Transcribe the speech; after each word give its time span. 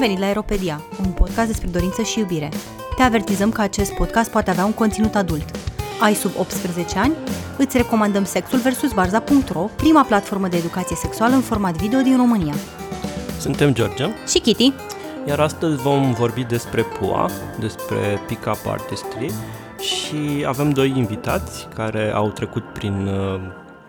venit 0.00 0.18
la 0.18 0.26
Aeropedia, 0.26 0.82
un 1.04 1.12
podcast 1.12 1.46
despre 1.46 1.68
dorință 1.68 2.02
și 2.02 2.18
iubire. 2.18 2.48
Te 2.96 3.02
avertizăm 3.02 3.50
că 3.50 3.60
acest 3.60 3.92
podcast 3.92 4.30
poate 4.30 4.50
avea 4.50 4.64
un 4.64 4.72
conținut 4.72 5.14
adult. 5.14 5.44
Ai 6.00 6.14
sub 6.14 6.30
18 6.38 6.98
ani? 6.98 7.14
Îți 7.58 7.76
recomandăm 7.76 8.24
Sexul 8.24 8.58
vs. 8.58 8.92
Barza.ro, 8.92 9.60
prima 9.76 10.02
platformă 10.02 10.48
de 10.48 10.56
educație 10.56 10.96
sexuală 10.96 11.34
în 11.34 11.40
format 11.40 11.74
video 11.76 12.00
din 12.00 12.16
România. 12.16 12.54
Suntem 13.38 13.74
George 13.74 14.04
Și 14.26 14.38
Kitty. 14.38 14.72
Iar 15.28 15.40
astăzi 15.40 15.76
vom 15.76 16.12
vorbi 16.12 16.44
despre 16.44 16.82
PUA, 16.82 17.30
despre 17.58 18.20
pick-up 18.26 18.66
artistry 18.66 19.32
și 19.78 20.44
avem 20.46 20.70
doi 20.70 20.92
invitați 20.96 21.68
care 21.74 22.12
au 22.14 22.28
trecut 22.28 22.62
prin 22.72 23.06
uh, 23.06 23.40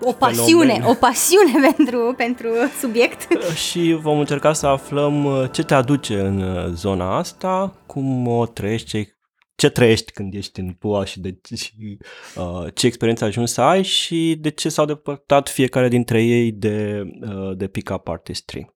o 0.02 0.12
pasiune, 0.12 0.74
fenomen. 0.74 0.90
o 0.90 0.94
pasiune 0.94 1.74
pentru, 1.76 2.14
pentru 2.18 2.50
subiect. 2.80 3.28
și 3.68 3.98
vom 4.02 4.20
încerca 4.20 4.54
să 4.54 4.68
aflăm 4.68 5.26
uh, 5.26 5.52
ce 5.52 5.64
te 5.64 5.74
aduce 5.74 6.20
în 6.20 6.42
uh, 6.42 6.66
zona 6.74 7.18
asta, 7.18 7.76
cum 7.86 8.28
o 8.28 8.46
trăiești, 8.46 8.88
ce, 8.88 9.18
ce 9.56 9.70
trăiești 9.70 10.12
când 10.12 10.34
ești 10.34 10.60
în 10.60 10.72
PUA 10.72 11.06
și, 11.06 11.20
de, 11.20 11.40
și 11.56 11.98
uh, 12.36 12.68
ce 12.74 12.86
experiență 12.86 13.24
ai 13.24 13.30
ajuns 13.30 13.52
să 13.52 13.62
ai 13.62 13.84
și 13.84 14.38
de 14.40 14.50
ce 14.50 14.70
s-au 14.70 14.86
depărtat 14.86 15.50
fiecare 15.50 15.88
dintre 15.88 16.24
ei 16.24 16.52
de, 16.52 17.04
uh, 17.22 17.58
de 17.58 17.68
pick-up 17.68 18.08
artistry. 18.08 18.70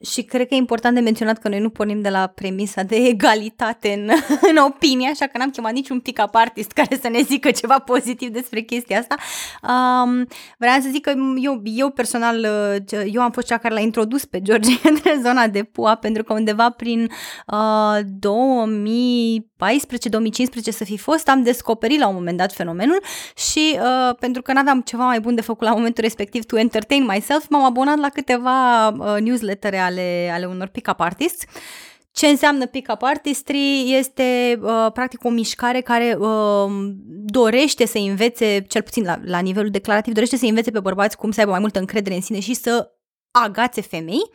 Și 0.00 0.22
cred 0.22 0.48
că 0.48 0.54
e 0.54 0.56
important 0.56 0.94
de 0.94 1.00
menționat 1.00 1.38
că 1.38 1.48
noi 1.48 1.60
nu 1.60 1.70
pornim 1.70 2.00
de 2.00 2.08
la 2.08 2.26
premisa 2.26 2.82
de 2.82 2.96
egalitate 2.96 3.92
în, 3.92 4.10
în 4.50 4.56
opinie, 4.56 5.08
așa 5.08 5.26
că 5.26 5.38
n-am 5.38 5.50
chemat 5.50 5.72
niciun 5.72 6.00
pick-up 6.00 6.34
artist 6.34 6.70
care 6.70 6.98
să 7.02 7.08
ne 7.08 7.20
zică 7.20 7.50
ceva 7.50 7.78
pozitiv 7.78 8.28
despre 8.28 8.60
chestia 8.60 8.98
asta. 8.98 9.14
Um, 9.62 10.26
vreau 10.58 10.80
să 10.80 10.88
zic 10.90 11.02
că 11.02 11.12
eu, 11.40 11.62
eu 11.64 11.90
personal, 11.90 12.38
uh, 12.38 13.04
eu 13.12 13.22
am 13.22 13.30
fost 13.30 13.46
cea 13.46 13.56
care 13.58 13.74
l-a 13.74 13.80
introdus 13.80 14.24
pe 14.24 14.42
George 14.42 14.70
între 14.90 15.20
zona 15.22 15.46
de 15.46 15.62
pua, 15.62 15.94
pentru 15.94 16.24
că 16.24 16.32
undeva 16.32 16.70
prin 16.70 17.10
uh, 17.46 17.98
2014-2015 18.00 18.04
să 20.70 20.84
fi 20.84 20.98
fost, 20.98 21.28
am 21.28 21.42
descoperit 21.42 21.98
la 21.98 22.08
un 22.08 22.14
moment 22.14 22.36
dat 22.36 22.52
fenomenul 22.52 23.02
și 23.36 23.78
uh, 23.78 24.14
pentru 24.18 24.42
că 24.42 24.52
n-aveam 24.52 24.80
ceva 24.80 25.04
mai 25.04 25.20
bun 25.20 25.34
de 25.34 25.40
făcut 25.40 25.66
la 25.66 25.74
momentul 25.74 26.02
respectiv 26.02 26.44
to 26.44 26.58
entertain 26.58 27.04
myself, 27.04 27.48
m-am 27.48 27.64
abonat 27.64 27.98
la 27.98 28.08
câteva 28.08 28.88
uh, 28.88 29.16
newslettere 29.20 29.86
ale, 29.88 30.30
ale 30.32 30.46
unor 30.46 30.66
pick-up 30.66 31.00
artists. 31.00 31.44
Ce 32.12 32.26
înseamnă 32.26 32.66
pick-up 32.66 33.02
artistry? 33.02 33.92
Este 33.98 34.58
uh, 34.62 34.86
practic 34.92 35.24
o 35.24 35.28
mișcare 35.28 35.80
care 35.80 36.16
uh, 36.18 36.70
dorește 37.24 37.86
să 37.86 37.98
învețe, 37.98 38.64
cel 38.68 38.82
puțin 38.82 39.04
la, 39.04 39.18
la 39.24 39.38
nivelul 39.38 39.70
declarativ, 39.70 40.14
dorește 40.14 40.36
să 40.36 40.46
învețe 40.46 40.70
pe 40.70 40.80
bărbați 40.80 41.16
cum 41.16 41.30
să 41.30 41.40
aibă 41.40 41.50
mai 41.50 41.60
multă 41.60 41.78
încredere 41.78 42.14
în 42.14 42.20
sine 42.20 42.40
și 42.40 42.54
să 42.54 42.90
agațe 43.30 43.80
femei. 43.80 44.30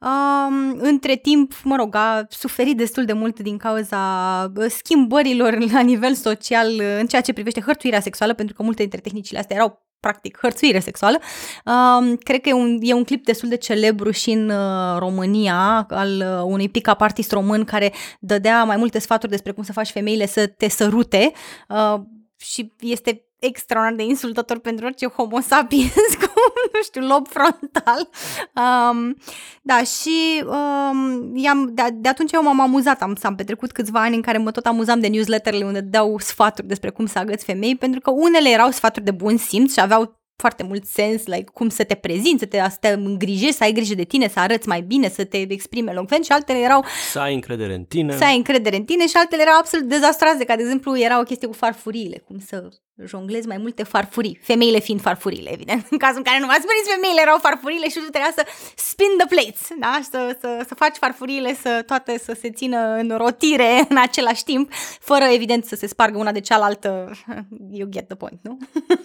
Um, 0.00 0.78
între 0.78 1.16
timp, 1.16 1.52
mă 1.64 1.76
rog, 1.76 1.94
a 1.94 2.26
suferit 2.28 2.76
destul 2.76 3.04
de 3.04 3.12
mult 3.12 3.40
din 3.40 3.56
cauza 3.56 4.52
schimbărilor 4.68 5.58
la 5.72 5.80
nivel 5.80 6.14
social 6.14 6.80
în 6.98 7.06
ceea 7.06 7.22
ce 7.22 7.32
privește 7.32 7.60
hărțuirea 7.60 8.00
sexuală, 8.00 8.34
pentru 8.34 8.54
că 8.54 8.62
multe 8.62 8.80
dintre 8.80 9.00
tehnicile 9.00 9.38
astea 9.38 9.56
erau 9.56 9.86
practic 10.00 10.38
hărțuire 10.40 10.78
sexuală. 10.78 11.18
Um, 11.64 12.16
cred 12.16 12.40
că 12.40 12.48
e 12.48 12.52
un, 12.52 12.78
e 12.80 12.92
un 12.92 13.04
clip 13.04 13.24
destul 13.24 13.48
de 13.48 13.56
celebru 13.56 14.10
și 14.10 14.30
în 14.30 14.48
uh, 14.48 14.98
România 14.98 15.86
al 15.90 16.16
uh, 16.16 16.42
unui 16.44 16.68
pick-up 16.68 17.00
artist 17.00 17.32
român 17.32 17.64
care 17.64 17.92
dădea 18.20 18.64
mai 18.64 18.76
multe 18.76 18.98
sfaturi 18.98 19.30
despre 19.30 19.52
cum 19.52 19.62
să 19.62 19.72
faci 19.72 19.90
femeile 19.90 20.26
să 20.26 20.46
te 20.46 20.68
sărute 20.68 21.32
uh, 21.68 22.00
și 22.36 22.72
este 22.80 23.26
extraordinar 23.38 23.96
de 23.96 24.10
insultător 24.10 24.58
pentru 24.58 24.84
orice 24.84 25.06
homo 25.06 25.40
sapiens 25.40 26.14
cu, 26.20 26.25
nu 26.72 26.82
știu, 26.82 27.06
lob 27.06 27.28
frontal. 27.28 28.08
Um, 28.54 29.16
da, 29.62 29.82
și 29.82 30.44
um, 30.44 31.36
i-am, 31.36 31.70
de, 31.74 31.82
de 31.92 32.08
atunci 32.08 32.32
eu 32.32 32.42
m-am 32.42 32.60
amuzat, 32.60 33.02
am, 33.02 33.16
am 33.22 33.34
petrecut 33.34 33.72
câțiva 33.72 34.00
ani 34.00 34.14
în 34.14 34.22
care 34.22 34.38
mă 34.38 34.50
tot 34.50 34.66
amuzam 34.66 35.00
de 35.00 35.06
newsletterele 35.06 35.64
unde 35.64 35.80
dau 35.80 36.18
sfaturi 36.18 36.66
despre 36.66 36.90
cum 36.90 37.06
să 37.06 37.18
agăți 37.18 37.44
femei, 37.44 37.76
pentru 37.76 38.00
că 38.00 38.10
unele 38.10 38.48
erau 38.48 38.70
sfaturi 38.70 39.04
de 39.04 39.10
bun 39.10 39.36
simț 39.36 39.72
și 39.72 39.80
aveau 39.80 40.16
foarte 40.36 40.62
mult 40.62 40.84
sens, 40.84 41.26
like, 41.26 41.50
cum 41.52 41.68
să 41.68 41.84
te 41.84 41.94
prezinți, 41.94 42.38
să 42.38 42.46
te, 42.46 42.58
să 42.58 42.76
te 42.80 42.88
îngrijești, 42.88 43.56
să 43.56 43.62
ai 43.64 43.72
grijă 43.72 43.94
de 43.94 44.02
tine, 44.02 44.28
să 44.28 44.38
arăți 44.38 44.68
mai 44.68 44.80
bine, 44.80 45.08
să 45.08 45.24
te 45.24 45.52
exprime 45.52 45.90
elocvent 45.90 46.24
și 46.24 46.32
altele 46.32 46.58
erau... 46.58 46.84
Să 47.10 47.18
ai 47.18 47.34
încredere 47.34 47.74
în 47.74 47.84
tine. 47.84 48.16
Să 48.16 48.24
ai 48.24 48.36
încredere 48.36 48.76
în 48.76 48.84
tine 48.84 49.06
și 49.06 49.16
altele 49.16 49.42
erau 49.42 49.58
absolut 49.58 49.88
dezastroase, 49.88 50.44
ca 50.44 50.56
de 50.56 50.62
exemplu 50.62 50.98
era 50.98 51.20
o 51.20 51.22
chestie 51.22 51.48
cu 51.48 51.54
farfuriile, 51.54 52.18
cum 52.26 52.38
să 52.38 52.68
jonglezi 53.04 53.46
mai 53.46 53.56
multe 53.56 53.82
farfurii, 53.82 54.38
femeile 54.42 54.78
fiind 54.78 55.00
farfurile, 55.00 55.52
evident. 55.52 55.86
În 55.90 55.98
cazul 55.98 56.16
în 56.16 56.22
care 56.22 56.38
nu 56.40 56.46
v-ați 56.46 56.66
prins, 56.66 56.94
femeile 56.94 57.20
erau 57.20 57.38
farfurile 57.38 57.88
și 57.88 57.98
tu 57.98 58.10
trebuia 58.10 58.32
să 58.36 58.46
spin 58.74 59.06
the 59.18 59.26
plates, 59.26 59.68
da? 59.78 59.98
Să, 60.10 60.36
să, 60.40 60.64
să 60.68 60.74
faci 60.74 60.96
farfurile 60.96 61.54
să 61.54 61.82
toate 61.86 62.18
să 62.18 62.36
se 62.40 62.50
țină 62.50 62.94
în 62.94 63.14
rotire 63.16 63.84
în 63.88 63.96
același 63.96 64.44
timp, 64.44 64.72
fără 65.00 65.24
evident 65.24 65.64
să 65.64 65.74
se 65.74 65.86
spargă 65.86 66.18
una 66.18 66.32
de 66.32 66.40
cealaltă. 66.40 67.10
You 67.78 67.88
get 67.88 68.06
the 68.06 68.16
point, 68.16 68.38
nu? 68.42 68.58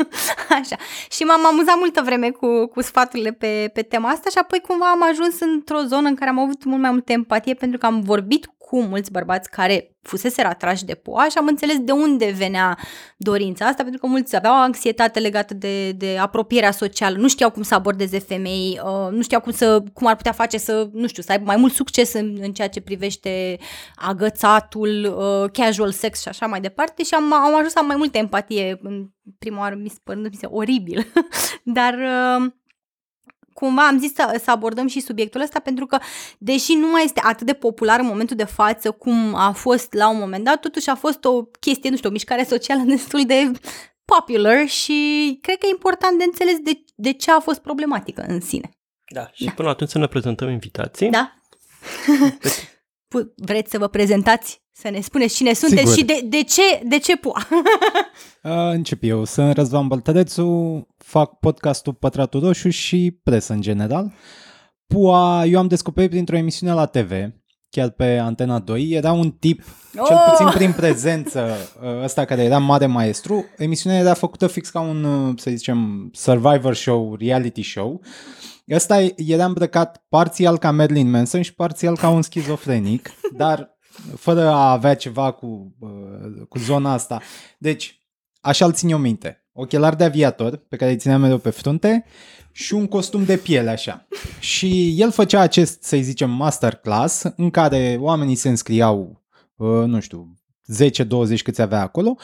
Așa. 0.59 0.75
Și 1.12 1.23
m-am 1.23 1.46
amuzat 1.46 1.78
multă 1.78 2.02
vreme 2.06 2.29
cu, 2.29 2.66
cu 2.66 2.81
sfaturile 2.81 3.31
pe, 3.31 3.69
pe 3.73 3.81
tema 3.81 4.09
asta 4.09 4.29
și 4.29 4.38
apoi 4.38 4.59
cumva 4.59 4.90
am 4.90 5.03
ajuns 5.03 5.40
într-o 5.40 5.79
zonă 5.79 6.08
în 6.08 6.16
care 6.16 6.29
am 6.29 6.40
avut 6.40 6.63
mult 6.63 6.81
mai 6.81 6.91
multă 6.91 7.12
empatie 7.12 7.53
pentru 7.53 7.78
că 7.78 7.85
am 7.85 8.02
vorbit 8.02 8.50
cu 8.72 8.82
mulți 8.82 9.12
bărbați 9.12 9.50
care 9.50 9.96
fusese 10.02 10.42
atrași 10.42 10.86
de 10.86 10.94
poa 10.94 11.28
și 11.30 11.38
am 11.38 11.48
înțeles 11.48 11.80
de 11.80 11.92
unde 11.92 12.34
venea 12.38 12.78
dorința 13.18 13.66
asta, 13.66 13.84
pentru 13.84 14.02
că 14.02 14.08
mulți 14.08 14.36
aveau 14.36 14.62
anxietate 14.62 15.20
legată 15.20 15.54
de, 15.54 15.92
de 15.92 16.18
apropierea 16.18 16.72
socială, 16.72 17.18
nu 17.18 17.28
știau 17.28 17.52
cum 17.52 17.62
să 17.62 17.74
abordeze 17.74 18.20
femei, 18.20 18.80
uh, 18.84 19.12
nu 19.12 19.22
știau 19.22 19.42
cum, 19.42 19.52
să, 19.52 19.84
cum 19.94 20.08
ar 20.08 20.16
putea 20.16 20.32
face 20.32 20.58
să, 20.58 20.90
nu 20.94 21.08
știu, 21.08 21.24
să 21.24 21.32
aibă 21.32 21.44
mai 21.46 21.56
mult 21.56 21.74
succes 21.74 22.14
în, 22.14 22.38
în 22.42 22.54
ceea 22.54 22.70
ce 22.70 22.82
privește 22.82 23.58
agățatul, 23.96 25.16
uh, 25.18 25.50
casual 25.52 25.92
sex 25.92 26.22
și 26.22 26.28
așa 26.28 26.46
mai 26.46 26.62
departe 26.62 27.03
și 27.03 27.14
am, 27.14 27.34
am 27.34 27.56
ajuns 27.56 27.72
să 27.72 27.80
am 27.80 27.86
mai 27.86 27.96
multă 27.96 28.18
empatie 28.18 28.80
în 28.82 29.08
prima 29.40 29.59
oară, 29.59 29.76
mi 29.76 29.90
se 29.90 30.00
părând 30.03 30.26
mi 30.26 30.38
se 30.40 30.46
oribil, 30.46 31.12
dar... 31.78 31.94
Uh, 31.94 32.52
cumva 33.62 33.88
am 33.88 34.00
zis 34.00 34.14
să, 34.14 34.40
să 34.44 34.52
abordăm 34.52 34.88
și 34.88 35.00
subiectul 35.00 35.42
ăsta 35.42 35.60
pentru 35.60 35.86
că, 35.86 35.98
deși 36.38 36.74
nu 36.74 36.88
mai 36.88 37.04
este 37.04 37.22
atât 37.24 37.46
de 37.46 37.54
popular 37.54 38.00
în 38.00 38.06
momentul 38.06 38.36
de 38.36 38.44
față 38.44 38.92
cum 38.92 39.36
a 39.36 39.52
fost 39.52 39.94
la 39.94 40.10
un 40.10 40.18
moment 40.18 40.44
dat, 40.44 40.60
totuși 40.60 40.90
a 40.90 40.96
fost 40.96 41.26
o 41.26 41.44
chestie, 41.44 41.90
nu 41.90 41.96
știu, 41.96 42.10
o 42.10 42.12
mișcare 42.12 42.44
socială 42.44 42.82
destul 42.96 43.26
de 43.26 43.52
popular 44.06 44.68
și 44.68 44.98
cred 45.42 45.58
că 45.58 45.66
e 45.66 45.70
important 45.70 46.18
de 46.18 46.24
înțeles 46.24 46.58
de, 46.60 46.84
de 46.96 47.14
ce 47.14 47.32
a 47.32 47.40
fost 47.40 47.60
problematică 47.60 48.24
în 48.28 48.42
sine. 48.42 48.70
Da, 49.14 49.30
și 49.34 49.46
da. 49.46 49.52
până 49.52 49.70
atunci 49.70 49.90
să 49.90 49.98
ne 49.98 50.08
prezentăm 50.08 50.50
invitații. 50.50 51.10
Da. 51.10 51.34
Vreți 53.36 53.72
să 53.72 53.78
vă 53.78 53.88
prezentați? 53.88 54.61
Să 54.74 54.90
ne 54.90 55.00
spuneți 55.00 55.36
cine 55.36 55.54
sunteți 55.54 55.92
Sigur. 55.92 55.98
și 55.98 56.22
de, 56.22 56.28
de 56.28 56.44
ce, 56.44 56.82
de 56.88 57.00
ce 57.00 57.18
pua? 57.18 57.48
Încep 58.76 59.04
eu. 59.04 59.24
Sunt 59.24 59.54
Răzvan 59.54 59.88
Băltărețu, 59.88 60.88
fac 60.98 61.40
podcastul 61.40 61.94
Pătratul 61.94 62.40
Roșu 62.40 62.70
și 62.70 63.20
presă 63.24 63.54
în 63.54 63.62
general. 63.62 64.14
Pua 64.88 65.46
eu 65.46 65.59
am 65.59 65.68
descoperit 65.68 66.09
printr-o 66.09 66.38
emisiune 66.38 66.74
la 66.74 66.86
TV, 66.86 67.12
chiar 67.70 67.90
pe 67.90 68.18
Antena 68.18 68.59
2. 68.59 68.90
Era 68.90 69.12
un 69.12 69.32
tip, 69.32 69.64
oh! 69.98 70.06
cel 70.08 70.18
puțin 70.30 70.50
prin 70.54 70.72
prezență, 70.72 71.58
ăsta 72.03 72.26
care 72.26 72.44
era 72.44 72.58
mare 72.58 72.86
maestru. 72.86 73.46
Emisiunea 73.58 74.00
era 74.00 74.14
făcută 74.14 74.48
fix 74.48 74.70
ca 74.70 74.80
un, 74.80 75.34
să 75.38 75.50
zicem, 75.50 76.09
survivor 76.14 76.76
show, 76.76 77.16
reality 77.20 77.64
show. 77.64 78.02
Ăsta 78.70 79.08
era 79.16 79.46
îmbrăcat 79.46 80.06
parțial 80.09 80.58
ca 80.58 80.72
Marilyn 80.72 81.09
Manson 81.09 81.42
și 81.42 81.53
parțial 81.53 81.98
ca 81.98 82.09
un 82.09 82.22
schizofrenic, 82.22 83.09
dar 83.38 83.80
fără 84.16 84.48
a 84.48 84.72
avea 84.72 84.96
ceva 84.96 85.32
cu, 85.32 85.76
cu 86.50 86.58
zona 86.58 86.94
asta. 86.94 87.22
Deci, 87.58 88.02
așa 88.42 88.66
îl 88.66 88.74
țin 88.74 88.90
eu 88.90 88.98
minte. 88.98 89.46
Ochelari 89.53 89.98
de 89.98 90.03
aviator, 90.03 90.56
pe 90.56 90.76
care 90.76 90.92
îi 90.92 90.98
țineam 90.98 91.22
mereu 91.22 91.38
pe 91.38 91.50
frunte, 91.50 92.06
și 92.52 92.74
un 92.74 92.88
costum 92.88 93.26
de 93.26 93.38
piele 93.38 93.70
așa. 93.70 94.08
Și 94.40 94.96
el 94.98 95.12
făcea 95.12 95.40
acest, 95.40 95.84
să 95.84 95.98
zicem, 95.98 96.30
masterclass, 96.30 97.24
în 97.36 97.50
care 97.50 97.98
oamenii 98.00 98.36
se 98.36 98.50
înscriau, 98.50 99.24
nu 99.86 100.00
știu, 100.00 100.36
10-20 101.38 101.42
câți 101.44 101.62
avea 101.62 101.82
acolo, 101.82 102.18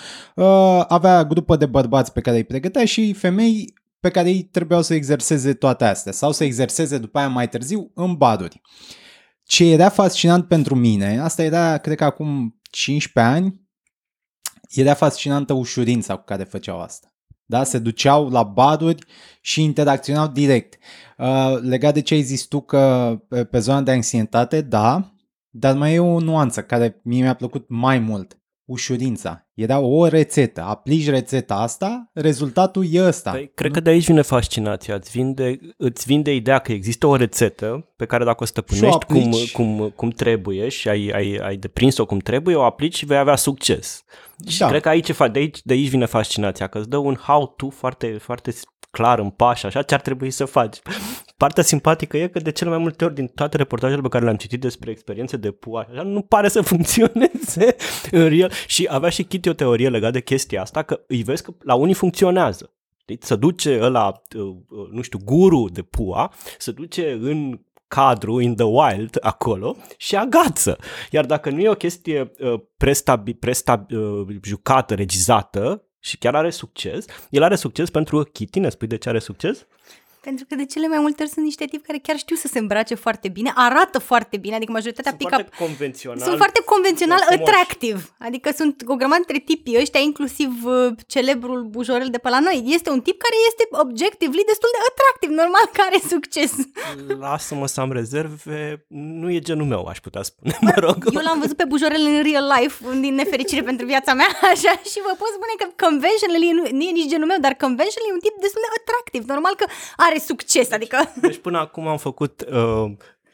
avea 0.88 1.26
grupă 1.26 1.56
de 1.56 1.66
bărbați 1.66 2.12
pe 2.12 2.22
care 2.22 2.38
îi 2.38 2.44
pregătea 2.44 2.86
și 2.86 3.14
femei 3.14 3.74
pe 4.00 4.10
care 4.10 4.30
ei 4.30 4.44
trebuiau 4.44 4.82
să 4.82 4.94
exerseze 4.94 5.54
toate 5.54 5.86
astea 5.86 6.12
sau 6.12 6.32
să 6.32 6.44
exerseze 6.44 6.98
după 6.98 7.18
aia 7.18 7.28
mai 7.28 7.50
târziu 7.50 7.92
în 7.94 8.14
baduri. 8.16 8.62
Ce 9.48 9.66
era 9.66 9.90
fascinant 9.90 10.48
pentru 10.48 10.76
mine, 10.76 11.20
asta 11.20 11.44
era, 11.44 11.78
cred 11.78 11.98
că 11.98 12.04
acum 12.04 12.60
15 12.70 13.34
ani, 13.34 13.68
era 14.70 14.94
fascinantă 14.94 15.54
ușurința 15.54 16.16
cu 16.16 16.24
care 16.24 16.44
făceau 16.44 16.82
asta. 16.82 17.16
Da? 17.46 17.64
Se 17.64 17.80
duceau 17.80 18.30
la 18.30 18.44
baduri 18.44 19.06
și 19.42 19.64
interacționau 19.64 20.28
direct. 20.28 20.78
Uh, 21.18 21.58
legat 21.62 21.94
de 21.94 22.02
ce 22.02 22.14
ai 22.14 22.22
zis 22.22 22.44
tu 22.44 22.62
că 22.62 23.16
pe, 23.28 23.46
pe 23.46 23.60
zona 23.60 23.82
de 23.82 23.92
anxietate, 23.92 24.62
da, 24.62 25.14
dar 25.50 25.76
mai 25.76 25.94
e 25.94 26.00
o 26.00 26.20
nuanță 26.20 26.64
care 26.64 27.02
mie 27.04 27.22
mi-a 27.22 27.34
plăcut 27.34 27.70
mai 27.70 28.00
mult. 28.00 28.42
Ușurința. 28.66 29.47
Era 29.58 29.80
o 29.80 30.08
rețetă. 30.08 30.62
Aplici 30.62 31.10
rețeta 31.10 31.56
asta, 31.56 32.10
rezultatul 32.14 32.86
e 32.92 33.04
ăsta. 33.04 33.32
Păi, 33.32 33.52
cred 33.54 33.72
că 33.72 33.80
de 33.80 33.90
aici 33.90 34.06
vine 34.06 34.22
fascinația. 34.22 34.96
Îți 34.96 35.12
vinde, 35.12 35.60
îți 35.78 36.06
vinde 36.06 36.36
ideea 36.36 36.60
că 36.60 36.72
există 36.72 37.08
o 37.08 37.16
rețetă 37.16 37.88
pe 37.96 38.06
care 38.06 38.24
dacă 38.24 38.44
o 38.44 38.46
stăpânești 38.46 39.06
cum, 39.06 39.18
aplici. 39.18 39.52
cum, 39.52 39.94
cum 39.96 40.10
trebuie 40.10 40.70
și 40.70 40.90
ai, 40.90 41.12
ai, 41.14 41.40
ai 41.42 41.56
deprins-o 41.56 42.06
cum 42.06 42.18
trebuie, 42.18 42.56
o 42.56 42.64
aplici 42.64 42.96
și 42.96 43.06
vei 43.06 43.18
avea 43.18 43.36
succes. 43.36 44.04
Și 44.48 44.60
Da. 44.60 44.68
cred 44.68 44.82
că 44.82 44.90
aici, 44.90 45.10
e 45.10 45.14
fa- 45.14 45.32
de 45.32 45.40
aici, 45.40 45.60
de 45.64 45.74
aici 45.74 45.90
vine 45.90 46.06
fascinația, 46.06 46.68
că 46.68 46.78
îți 46.78 46.90
dă 46.90 46.98
un 46.98 47.16
how-to 47.16 47.70
foarte, 47.70 48.18
foarte 48.22 48.54
clar 48.92 49.20
în 49.20 49.30
pași, 49.30 49.66
așa 49.66 49.82
ce 49.82 49.94
ar 49.94 50.02
trebui 50.02 50.32
să 50.32 50.46
faci. 50.46 50.78
Partea 51.38 51.64
simpatică 51.64 52.18
e 52.18 52.28
că 52.28 52.40
de 52.40 52.52
cele 52.52 52.70
mai 52.70 52.80
multe 52.80 53.06
ori 53.06 53.14
din 53.14 53.28
toate 53.28 53.58
reportajele 53.58 54.02
pe 54.02 54.08
care 54.08 54.24
le-am 54.24 54.36
citit 54.36 54.62
despre 54.62 54.92
experiențe 54.92 55.38
de 55.38 55.52
pua, 55.52 55.88
așa, 55.92 56.02
nu 56.02 56.22
pare 56.22 56.48
să 56.50 56.62
funcționeze 56.72 57.76
în 58.12 58.28
real. 58.30 58.52
Și 58.68 58.88
avea 58.90 59.10
și 59.10 59.24
Kitty 59.24 59.50
o 59.50 59.54
teorie 59.54 59.90
legată 59.90 60.12
de 60.14 60.22
chestia 60.22 60.62
asta, 60.62 60.82
că 60.84 61.00
îi 61.08 61.24
vezi 61.24 61.44
că 61.44 61.54
la 61.64 61.74
unii 61.76 61.94
funcționează. 61.94 62.72
Știi? 63.02 63.18
Se 63.22 63.36
duce 63.36 63.80
ăla, 63.82 64.22
uh, 64.36 64.42
uh, 64.42 64.88
nu 64.92 65.02
știu, 65.02 65.20
guru 65.24 65.70
de 65.70 65.82
pua, 65.82 66.34
se 66.58 66.72
duce 66.72 67.12
în 67.22 67.60
cadru, 67.88 68.40
in 68.40 68.56
the 68.56 68.66
wild, 68.66 69.18
acolo 69.20 69.76
și 69.98 70.16
agață. 70.16 70.78
Iar 71.12 71.26
dacă 71.26 71.50
nu 71.50 71.60
e 71.60 71.70
o 71.70 71.74
chestie 71.74 72.32
uh, 72.40 72.62
prestabi, 72.78 73.34
prestabi, 73.34 73.96
uh, 73.96 74.28
jucată, 74.44 74.94
regizată 74.94 75.82
și 76.00 76.18
chiar 76.18 76.36
are 76.36 76.50
succes, 76.50 77.06
el 77.30 77.44
are 77.44 77.56
succes 77.56 77.90
pentru 77.90 78.24
Kitty, 78.24 78.60
ne 78.60 78.70
spui 78.70 78.88
de 78.88 78.98
ce 78.98 79.10
are 79.10 79.20
succes? 79.20 79.66
Pentru 80.30 80.46
că 80.50 80.56
de 80.56 80.66
cele 80.66 80.88
mai 80.88 81.00
multe 81.06 81.20
ori 81.24 81.32
sunt 81.32 81.46
niște 81.46 81.66
tipi 81.66 81.86
care 81.90 82.00
chiar 82.06 82.18
știu 82.18 82.36
să 82.36 82.48
se 82.54 82.60
îmbrace 82.60 82.96
foarte 82.96 83.28
bine, 83.38 83.52
arată 83.56 84.00
foarte 84.00 84.38
bine, 84.38 84.56
adică 84.56 84.72
majoritatea 84.72 85.12
Sunt 85.12 85.22
pick-up 85.24 85.46
foarte 85.48 85.64
convențional. 85.66 86.26
sunt 86.28 86.38
foarte 86.44 86.62
convențional 86.74 87.22
frumoși. 87.26 87.42
attractive. 87.42 88.02
Adică 88.28 88.48
sunt 88.60 88.76
o 88.94 88.96
grămadă 89.02 89.22
dintre 89.26 89.40
tipii 89.50 89.80
ăștia, 89.84 90.00
inclusiv 90.10 90.52
uh, 90.66 90.74
celebrul 91.16 91.62
bujorel 91.76 92.10
de 92.16 92.20
pe 92.24 92.30
la 92.36 92.40
noi. 92.48 92.58
Este 92.78 92.90
un 92.96 93.02
tip 93.08 93.18
care 93.26 93.38
este 93.50 93.64
objectively 93.84 94.44
destul 94.52 94.70
de 94.76 94.82
attractiv, 94.90 95.30
normal 95.42 95.66
că 95.74 95.80
are 95.90 96.00
succes. 96.14 96.52
Lasă-mă 97.26 97.68
să 97.74 97.80
am 97.86 97.92
rezerve, 98.00 98.86
nu 99.22 99.28
e 99.38 99.40
genul 99.50 99.68
meu, 99.74 99.84
aș 99.92 100.00
putea 100.08 100.24
spune, 100.30 100.54
mă 100.68 100.74
rog. 100.86 100.98
Eu 101.18 101.22
l-am 101.28 101.40
văzut 101.44 101.58
pe 101.62 101.68
bujorel 101.72 102.04
în 102.12 102.18
real 102.30 102.46
life, 102.56 102.76
din 103.04 103.14
nefericire 103.22 103.62
pentru 103.72 103.86
viața 103.92 104.12
mea, 104.20 104.30
așa, 104.54 104.74
și 104.92 105.00
vă 105.08 105.14
pot 105.22 105.32
spune 105.38 105.54
că 105.62 105.66
conventionally 105.86 106.50
nu, 106.58 106.64
nu 106.78 106.84
e 106.90 106.92
nici 107.00 107.12
genul 107.14 107.30
meu, 107.32 107.40
dar 107.46 107.54
conventionally 107.66 108.12
e 108.12 108.18
un 108.20 108.24
tip 108.26 108.36
destul 108.46 108.62
de 108.66 108.72
attractiv. 108.80 109.22
Normal 109.34 109.54
că 109.62 109.66
are 110.08 110.17
succes, 110.20 110.72
adică... 110.72 110.98
Deci 111.22 111.38
până 111.38 111.60
acum 111.60 111.88
am 111.88 111.98
făcut 111.98 112.46
uh, 112.52 112.92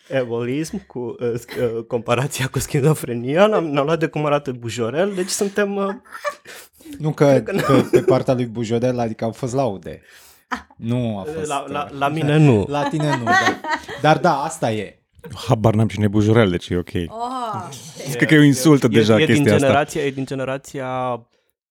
evolism 0.07 0.85
cu 0.87 0.99
uh, 1.19 1.33
sc- 1.39 1.75
uh, 1.75 1.83
comparația 1.87 2.47
cu 2.47 2.59
schizofrenia, 2.59 3.47
n-am, 3.47 3.65
n-am 3.65 3.85
luat 3.85 3.99
de 3.99 4.07
cum 4.07 4.25
arată 4.25 4.51
Bujorel, 4.51 5.13
deci 5.15 5.29
suntem... 5.29 5.75
Uh, 5.75 5.93
Nu 6.99 7.11
că 7.11 7.41
pe, 7.45 7.87
pe 7.91 8.01
partea 8.01 8.33
lui 8.33 8.45
Bujorel, 8.45 8.99
adică 8.99 9.23
au 9.23 9.31
fost 9.31 9.53
laude. 9.53 10.01
Nu 10.75 11.19
a 11.19 11.23
fost... 11.35 11.47
la, 11.47 11.65
la, 11.67 11.87
uh, 11.91 11.97
la 11.99 12.07
mine 12.07 12.37
nu. 12.37 12.65
La 12.67 12.83
tine 12.83 13.17
nu, 13.17 13.23
da. 13.23 13.59
Dar 14.01 14.17
da, 14.17 14.43
asta 14.43 14.71
e. 14.71 14.97
Habar 15.47 15.73
n-am 15.73 15.87
cine 15.87 16.05
e 16.05 16.07
bujurel, 16.07 16.49
deci 16.49 16.69
e 16.69 16.77
ok. 16.77 16.89
Oh, 17.07 17.69
Cred 18.13 18.27
că 18.27 18.33
e 18.33 18.37
o 18.37 18.41
insultă 18.41 18.87
deja 18.87 19.19
e, 19.19 19.21
e 19.21 19.25
din 19.25 19.35
chestia 19.35 19.53
asta. 19.53 19.65
generația, 19.65 20.01
E 20.05 20.11
din 20.11 20.25
generația 20.25 21.21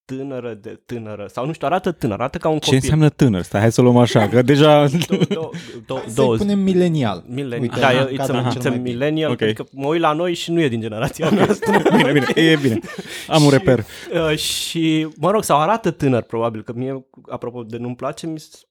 tânără 0.05 0.53
de 0.61 0.81
tânără, 0.85 1.27
sau 1.33 1.45
nu 1.45 1.53
știu, 1.53 1.67
arată 1.67 1.91
tânăr, 1.91 2.19
arată 2.19 2.37
ca 2.37 2.47
un 2.49 2.53
Ce 2.57 2.59
copil. 2.65 2.79
înseamnă 2.81 3.09
tânăr? 3.09 3.41
Stai, 3.41 3.59
hai 3.61 3.71
să 3.71 3.81
o 3.81 3.83
luăm 3.83 3.97
așa, 3.97 4.27
că 4.27 4.41
deja... 4.41 4.85
Do- 4.87 4.91
do- 4.91 5.49
do- 5.81 6.03
Să-i 6.05 6.13
20. 6.15 6.37
punem 6.47 6.59
milenial. 6.59 7.23
Millennial. 7.27 7.61
Uite, 7.61 7.79
da, 7.79 7.89
în 7.89 7.95
e, 8.07 8.13
it's 8.13 8.17
cadrul 8.17 8.37
a, 8.37 8.49
cel 8.51 8.61
it's 8.61 8.65
a 8.65 8.69
mai 8.69 8.77
bine. 8.77 8.89
millennial, 8.89 9.29
Ok. 9.31 9.35
okay. 9.41 9.53
că 9.53 9.63
mă 9.71 9.87
uit 9.87 10.01
la 10.01 10.11
noi 10.13 10.33
și 10.33 10.51
nu 10.51 10.61
e 10.61 10.67
din 10.67 10.79
generația 10.81 11.29
noastră. 11.29 11.81
bine, 11.97 12.11
bine, 12.11 12.25
e 12.35 12.55
bine. 12.61 12.79
Am 13.27 13.43
un 13.43 13.49
reper. 13.49 13.85
Uh, 14.29 14.37
și, 14.37 15.07
mă 15.17 15.31
rog, 15.31 15.43
sau 15.43 15.59
arată 15.59 15.91
tânăr, 15.91 16.21
probabil, 16.21 16.63
că 16.63 16.73
mie, 16.75 17.05
apropo 17.29 17.63
de 17.63 17.77
nu-mi 17.77 17.95
place, 17.95 18.27
mi 18.27 18.39
s- 18.39 18.61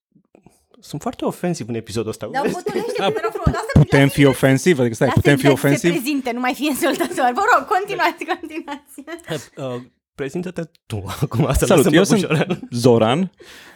sunt 0.81 1.01
foarte 1.03 1.25
ofensiv 1.25 1.69
în 1.69 1.75
episodul 1.75 2.11
ăsta. 2.11 2.29
dar 2.33 2.43
potulește, 2.43 2.93
Da, 2.99 3.05
te 3.11 3.21
rog 3.23 3.31
frumos, 3.33 3.47
lasă 3.47 3.67
Putem 3.73 4.09
fi 4.09 4.25
ofensiv? 4.25 4.79
Adică 4.79 4.95
stai, 4.95 5.09
putem 5.09 5.37
fi 5.37 5.43
Se 5.47 5.49
ofensiv? 5.53 5.91
prezinte, 5.91 6.31
nu 6.33 6.41
mai 6.41 6.55
fi 6.55 6.65
insultător. 6.65 7.31
Vă 7.35 7.43
rog, 7.53 7.67
continuați, 7.69 8.25
continuați. 8.25 8.95
Uh, 9.57 9.83
prezintă-te 10.15 10.63
tu 10.87 11.05
acum, 11.23 11.49
să 11.53 11.65
Salut, 11.65 11.85
lăsăm 11.85 11.93
eu 11.93 12.01
pe 12.01 12.07
sunt 12.07 12.21
Bușorel. 12.21 12.61
Zoran. 12.85 13.33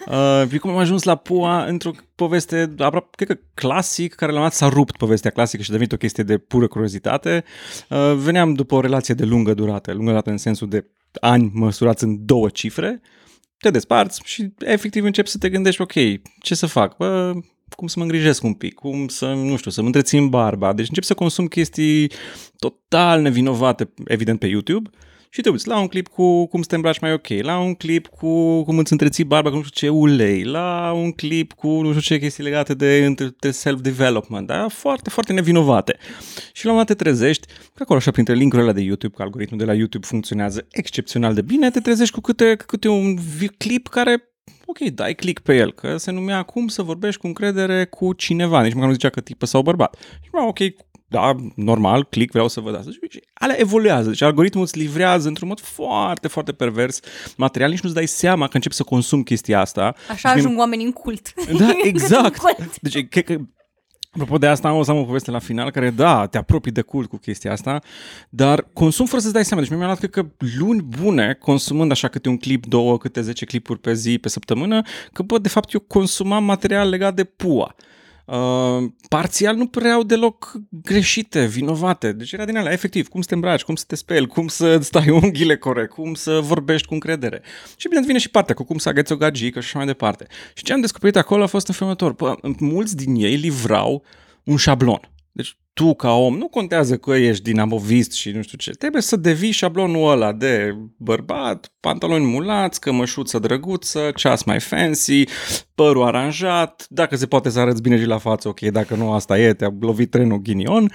Uh, 0.06 0.50
și 0.50 0.58
cum 0.58 0.70
am 0.70 0.76
ajuns 0.76 1.02
la 1.02 1.14
PUA 1.14 1.64
într-o 1.64 1.90
poveste 2.14 2.74
aproape, 2.78 3.08
cred 3.10 3.28
că 3.28 3.44
clasic, 3.54 4.14
care 4.14 4.32
la 4.32 4.38
un 4.38 4.42
moment 4.42 4.58
dat 4.58 4.68
s-a 4.70 4.76
rupt 4.76 4.96
povestea 4.96 5.30
clasică 5.30 5.62
și 5.62 5.68
a 5.68 5.72
devenit 5.72 5.92
o 5.92 5.96
chestie 5.96 6.24
de 6.24 6.38
pură 6.38 6.66
curiozitate. 6.66 7.44
Uh, 7.88 8.14
veneam 8.16 8.54
după 8.54 8.74
o 8.74 8.80
relație 8.80 9.14
de 9.14 9.24
lungă 9.24 9.54
durată, 9.54 9.92
lungă 9.92 10.10
durată 10.10 10.30
în 10.30 10.36
sensul 10.36 10.68
de 10.68 10.86
ani 11.20 11.50
măsurați 11.54 12.04
în 12.04 12.24
două 12.24 12.48
cifre, 12.48 13.00
te 13.58 13.70
desparți 13.70 14.20
și 14.24 14.52
efectiv 14.58 15.04
începi 15.04 15.28
să 15.28 15.38
te 15.38 15.48
gândești, 15.48 15.80
ok, 15.80 15.92
ce 16.40 16.54
să 16.54 16.66
fac? 16.66 16.96
Bă, 16.96 17.32
cum 17.68 17.86
să 17.86 17.94
mă 17.98 18.04
îngrijesc 18.04 18.42
un 18.42 18.52
pic, 18.52 18.74
cum 18.74 19.08
să, 19.08 19.26
nu 19.32 19.56
știu, 19.56 19.70
să-mi 19.70 19.86
întrețin 19.86 20.28
barba. 20.28 20.72
Deci 20.72 20.88
încep 20.88 21.04
să 21.04 21.14
consum 21.14 21.46
chestii 21.46 22.10
total 22.58 23.20
nevinovate, 23.20 23.92
evident, 24.04 24.38
pe 24.38 24.46
YouTube 24.46 24.90
și 25.36 25.42
te 25.42 25.48
uiți 25.48 25.68
la 25.68 25.78
un 25.80 25.86
clip 25.86 26.08
cu 26.08 26.46
cum 26.46 26.62
să 26.62 26.68
te 26.68 26.74
îmbraci 26.74 26.98
mai 26.98 27.12
ok, 27.12 27.28
la 27.28 27.58
un 27.58 27.74
clip 27.74 28.06
cu 28.06 28.62
cum 28.64 28.78
îți 28.78 28.92
întreții 28.92 29.24
barba 29.24 29.50
cu 29.50 29.56
nu 29.56 29.62
știu 29.62 29.88
ce 29.88 29.94
ulei, 29.94 30.44
la 30.44 30.92
un 30.94 31.12
clip 31.12 31.52
cu 31.52 31.68
nu 31.68 31.88
știu 31.88 32.00
ce 32.00 32.18
chestii 32.18 32.44
legate 32.44 32.74
de, 32.74 33.04
între- 33.04 33.34
de 33.40 33.50
self-development, 33.50 34.46
da? 34.46 34.68
foarte, 34.68 35.10
foarte 35.10 35.32
nevinovate. 35.32 35.96
Și 36.52 36.64
la 36.64 36.70
un 36.70 36.76
moment 36.76 36.86
dat 36.86 36.96
te 36.96 37.04
trezești, 37.04 37.46
că 37.46 37.82
acolo 37.82 37.98
așa 37.98 38.10
printre 38.10 38.34
linkurile 38.34 38.68
alea 38.68 38.80
de 38.80 38.86
YouTube, 38.86 39.14
că 39.16 39.22
algoritmul 39.22 39.58
de 39.58 39.64
la 39.64 39.74
YouTube 39.74 40.06
funcționează 40.06 40.66
excepțional 40.70 41.34
de 41.34 41.42
bine, 41.42 41.70
te 41.70 41.80
trezești 41.80 42.14
cu 42.14 42.20
câte, 42.20 42.56
câte 42.66 42.88
un 42.88 43.14
vi- 43.36 43.48
clip 43.48 43.86
care 43.88 44.30
ok, 44.64 44.78
dai 44.78 45.14
click 45.14 45.42
pe 45.42 45.56
el, 45.56 45.72
că 45.72 45.96
se 45.96 46.10
numea 46.10 46.42
cum 46.42 46.68
să 46.68 46.82
vorbești 46.82 47.20
cu 47.20 47.26
încredere 47.26 47.84
cu 47.84 48.12
cineva, 48.12 48.62
nici 48.62 48.72
măcar 48.72 48.88
nu 48.88 48.94
zicea 48.94 49.10
că 49.10 49.20
tipă 49.20 49.46
sau 49.46 49.62
bărbat. 49.62 49.96
Și 50.22 50.28
mă, 50.32 50.40
ok, 50.40 50.58
da, 51.08 51.35
normal, 51.55 52.05
click, 52.05 52.32
vreau 52.32 52.49
să 52.49 52.61
văd 52.61 52.76
asta. 52.76 52.91
Și 52.91 53.23
alea 53.35 53.56
evoluează, 53.58 54.08
deci 54.08 54.23
algoritmul 54.23 54.62
îți 54.64 54.79
livrează 54.79 55.29
într-un 55.29 55.49
mod 55.49 55.61
foarte, 55.61 56.29
foarte 56.29 56.53
pervers 56.53 57.00
material, 57.37 57.70
nici 57.70 57.81
nu-ți 57.81 57.94
dai 57.94 58.06
seama 58.06 58.49
că 58.49 58.56
începi 58.56 58.75
să 58.75 58.82
consumi 58.82 59.25
chestia 59.25 59.61
asta. 59.61 59.94
Așa 60.08 60.14
Și 60.17 60.26
mie- 60.26 60.44
ajung 60.44 60.58
oamenii 60.58 60.85
în 60.85 60.93
cult. 60.93 61.35
Da, 61.58 61.70
exact. 61.82 62.25
În 62.25 62.31
cult. 62.56 62.81
Deci, 62.81 63.08
cred 63.08 63.25
că 63.25 63.37
Apropo 64.17 64.38
de 64.38 64.47
asta, 64.47 64.69
am 64.69 64.76
o 64.76 64.82
să 64.82 64.91
am 64.91 64.97
o 64.97 65.05
poveste 65.05 65.31
la 65.31 65.38
final 65.38 65.70
care, 65.70 65.91
da, 65.91 66.26
te 66.26 66.38
apropii 66.38 66.73
de 66.73 66.81
cult 66.81 67.08
cu 67.08 67.17
chestia 67.17 67.53
asta, 67.53 67.81
dar 68.29 68.69
consum 68.73 69.06
fără 69.06 69.20
să-ți 69.20 69.32
dai 69.32 69.44
seama. 69.44 69.62
Deci 69.62 69.70
mi-am 69.70 69.85
luat, 69.85 69.99
cred 69.99 70.11
că, 70.11 70.26
luni 70.58 70.82
bune, 70.82 71.37
consumând 71.41 71.91
așa 71.91 72.08
câte 72.08 72.29
un 72.29 72.37
clip, 72.37 72.67
două, 72.67 72.99
câte 72.99 73.20
10 73.20 73.44
clipuri 73.44 73.79
pe 73.79 73.94
zi, 73.94 74.19
pe 74.19 74.29
săptămână, 74.29 74.82
că, 75.13 75.22
bă, 75.22 75.39
de 75.39 75.48
fapt, 75.48 75.72
eu 75.72 75.81
consumam 75.81 76.44
material 76.44 76.89
legat 76.89 77.15
de 77.15 77.25
pua. 77.25 77.75
Uh, 78.26 78.84
parțial 79.08 79.56
nu 79.56 79.66
păreau 79.66 80.02
deloc 80.02 80.52
greșite, 80.82 81.44
vinovate. 81.44 82.12
Deci 82.12 82.32
era 82.32 82.44
din 82.44 82.56
alea, 82.56 82.72
efectiv, 82.72 83.08
cum 83.08 83.20
să 83.20 83.28
te 83.28 83.34
îmbraci, 83.34 83.62
cum 83.62 83.74
să 83.74 83.84
te 83.86 83.96
speli, 83.96 84.26
cum 84.26 84.48
să 84.48 84.78
stai 84.78 85.10
unghiile 85.10 85.56
corect, 85.56 85.92
cum 85.92 86.14
să 86.14 86.40
vorbești 86.40 86.86
cu 86.86 86.94
încredere. 86.94 87.42
Și 87.76 87.88
bine, 87.88 88.00
vine 88.06 88.18
și 88.18 88.30
partea 88.30 88.54
cu 88.54 88.64
cum 88.64 88.78
să 88.78 88.88
agăți 88.88 89.12
o 89.12 89.16
gagică 89.16 89.60
și 89.60 89.66
așa 89.66 89.78
mai 89.78 89.86
departe. 89.86 90.26
Și 90.54 90.64
ce 90.64 90.72
am 90.72 90.80
descoperit 90.80 91.16
acolo 91.16 91.42
a 91.42 91.46
fost 91.46 91.68
înfăimător. 91.68 92.12
Bă, 92.12 92.34
mulți 92.58 92.96
din 92.96 93.14
ei 93.14 93.34
livrau 93.34 94.04
un 94.44 94.56
șablon. 94.56 95.00
Deci 95.32 95.56
tu 95.78 95.94
ca 95.94 96.12
om, 96.12 96.36
nu 96.36 96.48
contează 96.48 96.96
că 96.96 97.14
ești 97.14 97.42
dinamovist 97.42 98.12
și 98.12 98.30
nu 98.30 98.42
știu 98.42 98.58
ce, 98.58 98.70
trebuie 98.70 99.02
să 99.02 99.16
devii 99.16 99.50
șablonul 99.50 100.10
ăla 100.10 100.32
de 100.32 100.76
bărbat, 100.96 101.72
pantaloni 101.80 102.24
mulați, 102.24 102.80
cămășuță 102.80 103.38
drăguță, 103.38 104.10
ceas 104.14 104.42
mai 104.42 104.60
fancy, 104.60 105.24
părul 105.74 106.04
aranjat, 106.06 106.86
dacă 106.88 107.16
se 107.16 107.26
poate 107.26 107.50
să 107.50 107.60
arăți 107.60 107.82
bine 107.82 107.98
și 107.98 108.04
la 108.04 108.18
față, 108.18 108.48
ok, 108.48 108.60
dacă 108.60 108.94
nu 108.94 109.12
asta 109.12 109.38
e, 109.38 109.52
te-a 109.52 109.74
lovit 109.80 110.10
trenul 110.10 110.38
ghinion. 110.38 110.92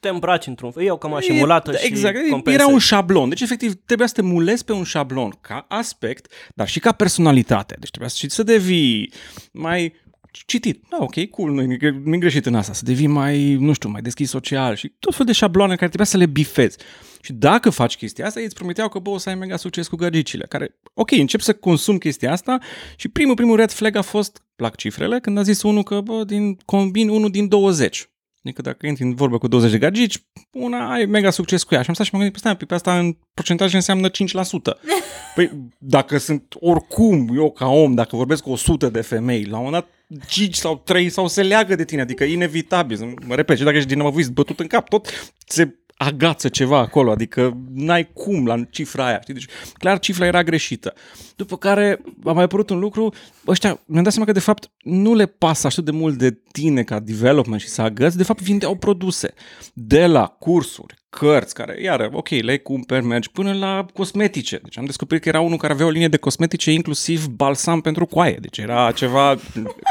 Te 0.00 0.08
îmbraci 0.08 0.46
într-un 0.46 0.70
fel, 0.70 0.84
eu 0.84 0.96
cam 0.96 1.14
așa 1.14 1.32
mulată 1.32 1.70
E- 1.72 1.76
și 1.78 1.86
Exact, 1.86 2.16
compensezi. 2.30 2.62
era 2.64 2.72
un 2.72 2.78
șablon. 2.78 3.28
Deci, 3.28 3.40
efectiv, 3.40 3.74
trebuia 3.86 4.06
să 4.06 4.14
te 4.14 4.22
mulezi 4.22 4.64
pe 4.64 4.72
un 4.72 4.84
șablon 4.84 5.32
ca 5.40 5.66
aspect, 5.68 6.32
dar 6.54 6.68
și 6.68 6.80
ca 6.80 6.92
personalitate. 6.92 7.76
Deci 7.78 7.90
trebuia 7.90 8.10
să, 8.10 8.16
și 8.18 8.30
să 8.30 8.42
devii 8.42 9.12
mai 9.52 10.02
citit. 10.46 10.84
Da, 10.90 10.96
ok, 11.00 11.30
cool, 11.30 11.52
nu 11.52 11.62
e 11.62 12.00
nu 12.04 12.18
greșit 12.18 12.46
în 12.46 12.54
asta. 12.54 12.72
Să 12.72 12.84
devii 12.84 13.06
mai, 13.06 13.54
nu 13.54 13.72
știu, 13.72 13.88
mai 13.88 14.02
deschis 14.02 14.30
social 14.30 14.74
și 14.74 14.88
tot 14.98 15.14
fel 15.14 15.26
de 15.26 15.32
șabloane 15.32 15.74
care 15.74 15.86
trebuia 15.86 16.06
să 16.06 16.16
le 16.16 16.26
bifezi. 16.26 16.78
Și 17.20 17.32
dacă 17.32 17.70
faci 17.70 17.96
chestia 17.96 18.26
asta, 18.26 18.38
ei 18.38 18.44
îți 18.44 18.54
promiteau 18.54 18.88
că, 18.88 18.98
bă, 18.98 19.10
o 19.10 19.18
să 19.18 19.28
ai 19.28 19.34
mega 19.34 19.56
succes 19.56 19.88
cu 19.88 19.96
gagicile, 19.96 20.46
care, 20.48 20.78
ok, 20.94 21.10
încep 21.10 21.40
să 21.40 21.54
consum 21.54 21.98
chestia 21.98 22.32
asta 22.32 22.58
și 22.96 23.08
primul, 23.08 23.34
primul 23.34 23.56
red 23.56 23.70
flag 23.70 23.96
a 23.96 24.02
fost, 24.02 24.42
plac 24.56 24.76
cifrele, 24.76 25.20
când 25.20 25.38
a 25.38 25.42
zis 25.42 25.62
unul 25.62 25.82
că, 25.82 26.00
bă, 26.00 26.24
din, 26.24 26.56
combin 26.64 27.08
unul 27.08 27.30
din 27.30 27.48
20. 27.48 28.08
Adică 28.44 28.62
dacă 28.62 28.86
intri 28.86 29.04
în 29.04 29.14
vorbă 29.14 29.38
cu 29.38 29.48
20 29.48 29.70
de 29.70 29.78
gagici, 29.78 30.22
una 30.50 30.92
ai 30.92 31.04
mega 31.04 31.30
succes 31.30 31.62
cu 31.62 31.74
ea. 31.74 31.82
Și 31.82 31.88
am 31.88 31.94
stat 31.94 32.06
și 32.06 32.12
m-am 32.14 32.22
gândit, 32.22 32.42
păi 32.42 32.52
stai, 32.52 32.66
pe 32.66 32.74
asta 32.74 32.98
în 32.98 33.16
procentaj 33.34 33.74
înseamnă 33.74 34.08
5%. 34.08 34.12
Păi 35.34 35.50
dacă 35.78 36.18
sunt 36.18 36.54
oricum 36.60 37.28
eu 37.36 37.50
ca 37.50 37.66
om, 37.66 37.94
dacă 37.94 38.16
vorbesc 38.16 38.42
cu 38.42 38.50
100 38.50 38.88
de 38.88 39.00
femei, 39.00 39.44
la 39.44 39.58
un 39.58 39.64
moment 39.64 39.84
dat 40.08 40.26
5 40.26 40.54
sau 40.54 40.82
3 40.84 41.08
sau 41.08 41.28
se 41.28 41.42
leagă 41.42 41.74
de 41.74 41.84
tine, 41.84 42.00
adică 42.00 42.24
e 42.24 42.32
inevitabil. 42.32 43.14
Mă 43.26 43.34
repet, 43.34 43.56
și 43.56 43.64
dacă 43.64 43.76
ești 43.76 43.88
dinamovist 43.88 44.30
bătut 44.30 44.60
în 44.60 44.66
cap, 44.66 44.88
tot 44.88 45.32
se 45.46 45.74
agață 45.96 46.48
ceva 46.48 46.78
acolo, 46.78 47.10
adică 47.10 47.56
n-ai 47.74 48.12
cum 48.12 48.46
la 48.46 48.64
cifra 48.70 49.06
aia, 49.06 49.20
știi? 49.20 49.34
Deci 49.34 49.46
clar 49.72 49.98
cifra 49.98 50.26
era 50.26 50.42
greșită. 50.42 50.94
După 51.36 51.56
care 51.56 52.00
a 52.24 52.32
mai 52.32 52.44
apărut 52.44 52.70
un 52.70 52.78
lucru, 52.78 53.14
ăștia 53.46 53.80
mi-am 53.86 54.02
dat 54.02 54.12
seama 54.12 54.26
că 54.26 54.32
de 54.32 54.40
fapt 54.40 54.70
nu 54.82 55.14
le 55.14 55.26
pasă 55.26 55.66
așa 55.66 55.82
de 55.82 55.90
mult 55.90 56.18
de 56.18 56.30
tine 56.52 56.82
ca 56.82 57.00
development 57.00 57.60
și 57.60 57.68
să 57.68 57.82
agăți, 57.82 58.16
de 58.16 58.22
fapt 58.22 58.42
vindeau 58.42 58.76
produse. 58.76 59.34
De 59.72 60.06
la 60.06 60.26
cursuri, 60.26 60.94
cărți, 61.14 61.54
care, 61.54 61.82
iară, 61.82 62.08
ok, 62.12 62.28
le 62.28 62.58
cumperi, 62.58 63.04
mergi, 63.04 63.30
până 63.30 63.52
la 63.52 63.86
cosmetice. 63.92 64.60
Deci 64.62 64.78
am 64.78 64.84
descoperit 64.84 65.22
că 65.22 65.28
era 65.28 65.40
unul 65.40 65.58
care 65.58 65.72
avea 65.72 65.86
o 65.86 65.90
linie 65.90 66.08
de 66.08 66.16
cosmetice, 66.16 66.72
inclusiv 66.72 67.26
balsam 67.26 67.80
pentru 67.80 68.06
coaie. 68.06 68.38
Deci 68.40 68.58
era 68.58 68.92
ceva, 68.92 69.36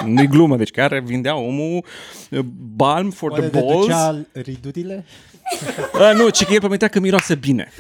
nu-i 0.05 0.27
glumă, 0.27 0.57
deci 0.57 0.71
chiar 0.71 0.99
vindea 0.99 1.35
omul 1.35 1.85
uh, 2.29 2.39
balm 2.75 3.09
for 3.09 3.31
Oare 3.31 3.47
the 3.47 3.59
balls. 3.59 3.85
deducea 3.85 4.25
ridurile? 4.31 5.05
A, 5.93 6.11
nu, 6.11 6.29
ci 6.29 6.43
că 6.45 6.53
el 6.53 6.59
promitea 6.59 6.87
că 6.87 6.99
miroase 6.99 7.35
bine. 7.35 7.71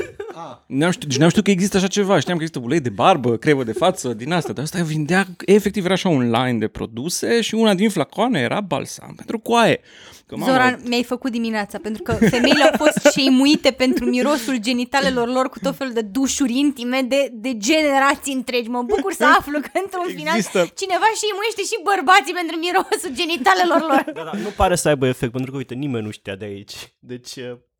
N-am 0.65 0.91
știut, 0.91 1.09
deci 1.09 1.19
n-am 1.19 1.29
știut 1.29 1.45
că 1.45 1.51
există 1.51 1.77
așa 1.77 1.87
ceva. 1.87 2.19
Știam 2.19 2.37
că 2.37 2.43
există 2.43 2.65
ulei 2.65 2.79
de 2.79 2.89
barbă, 2.89 3.37
cremă 3.37 3.63
de 3.63 3.71
față, 3.71 4.13
din 4.13 4.31
asta. 4.31 4.53
Dar 4.53 4.63
asta 4.63 4.83
vindea, 4.83 5.27
efectiv 5.45 5.83
era 5.85 5.93
așa 5.93 6.09
un 6.09 6.31
line 6.31 6.57
de 6.57 6.67
produse 6.67 7.41
și 7.41 7.55
una 7.55 7.73
din 7.73 7.89
flacoane 7.89 8.39
era 8.39 8.61
balsam 8.61 9.13
pentru 9.15 9.39
coaie. 9.39 9.79
Că, 10.25 10.35
mamă, 10.37 10.51
Zoran, 10.51 10.79
mi-ai 10.85 11.03
făcut 11.03 11.31
dimineața, 11.31 11.77
pentru 11.77 12.03
că 12.03 12.13
femeile 12.13 12.63
au 12.63 12.71
fost 12.77 13.11
șeimuite 13.15 13.71
pentru 13.71 14.05
mirosul 14.05 14.57
genitalelor 14.57 15.27
lor 15.27 15.49
cu 15.49 15.59
tot 15.59 15.75
felul 15.75 15.93
de 15.93 16.01
dușuri 16.01 16.57
intime 16.57 17.01
de, 17.01 17.29
de 17.31 17.57
generații 17.57 18.33
întregi. 18.33 18.69
Mă 18.69 18.81
bucur 18.81 19.13
să 19.13 19.25
aflu 19.37 19.59
că 19.59 19.69
într-un 19.83 20.05
final 20.15 20.35
Există. 20.35 20.59
cineva 20.81 21.07
șeimuiește 21.21 21.61
și 21.69 21.77
bărbații 21.83 22.33
pentru 22.33 22.55
mirosul 22.57 23.11
genitalelor 23.19 23.81
lor. 23.91 24.03
Da, 24.13 24.23
da, 24.23 24.37
nu 24.37 24.49
pare 24.55 24.75
să 24.75 24.87
aibă 24.87 25.07
efect, 25.07 25.31
pentru 25.31 25.51
că, 25.51 25.57
uite, 25.57 25.73
nimeni 25.73 26.05
nu 26.05 26.11
știa 26.11 26.35
de 26.35 26.45
aici. 26.45 26.73
Deci, 26.99 27.33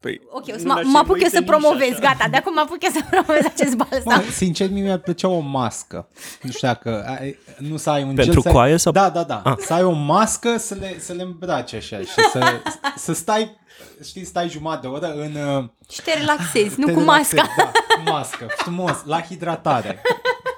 Păi, 0.03 0.22
Ok, 0.31 0.43
o 0.48 0.51
să 0.57 0.63
Nu 0.63 0.67
mă, 0.67 0.74
l-aș 0.74 0.83
mă 0.86 0.98
apuc 0.98 1.10
eu 1.22 1.27
șeimuite 1.27 1.29
să 1.29 1.39
nici 1.39 1.50
promovez, 1.50 1.89
așa. 1.91 2.00
gata, 2.00 2.27
de 2.29 2.38
acum 2.38 2.53
mă 2.53 2.60
apuc 2.65 2.83
eu 2.83 2.89
să 2.93 3.00
promovez 3.12 3.45
acest 3.45 3.75
balsam. 3.75 4.03
Mă, 4.25 4.31
sincer, 4.31 4.69
mie 4.69 4.81
mi-ar 4.83 4.98
plăcea 4.98 5.27
o 5.27 5.39
mască. 5.39 6.07
Nu 6.41 6.51
știu 6.51 6.67
dacă 6.67 7.05
ai, 7.19 7.38
nu 7.57 7.77
să 7.77 7.89
ai 7.89 8.01
un 8.03 8.15
Pentru 8.15 8.31
gel, 8.33 8.41
să 8.41 8.48
ai- 8.48 8.53
coaie 8.53 8.77
sau- 8.77 8.91
Da, 8.91 9.10
da, 9.10 9.24
da. 9.24 9.41
Ah. 9.45 9.53
Să 9.60 9.74
ai 9.74 9.83
o 9.83 9.91
mască 9.91 10.57
să 10.57 10.75
le, 10.79 10.95
să 11.00 11.13
le 11.13 11.22
îmbraci 11.22 11.74
așa 11.74 11.98
și 12.00 12.05
să, 12.31 12.62
să 12.95 13.13
stai, 13.13 13.57
știi, 14.03 14.25
stai 14.25 14.50
jumătate 14.50 14.88
de 14.88 14.93
oră 14.93 15.13
în... 15.13 15.36
uh, 15.57 15.63
Și 15.91 16.01
te 16.01 16.13
relaxezi, 16.17 16.75
nu 16.79 16.86
te 16.86 16.91
cu 16.93 17.00
relaxezi, 17.00 17.36
masca. 17.36 17.53
Da, 17.57 17.72
cu 17.95 18.10
mască, 18.12 18.45
frumos, 18.57 18.98
la 19.05 19.22
hidratare. 19.22 20.01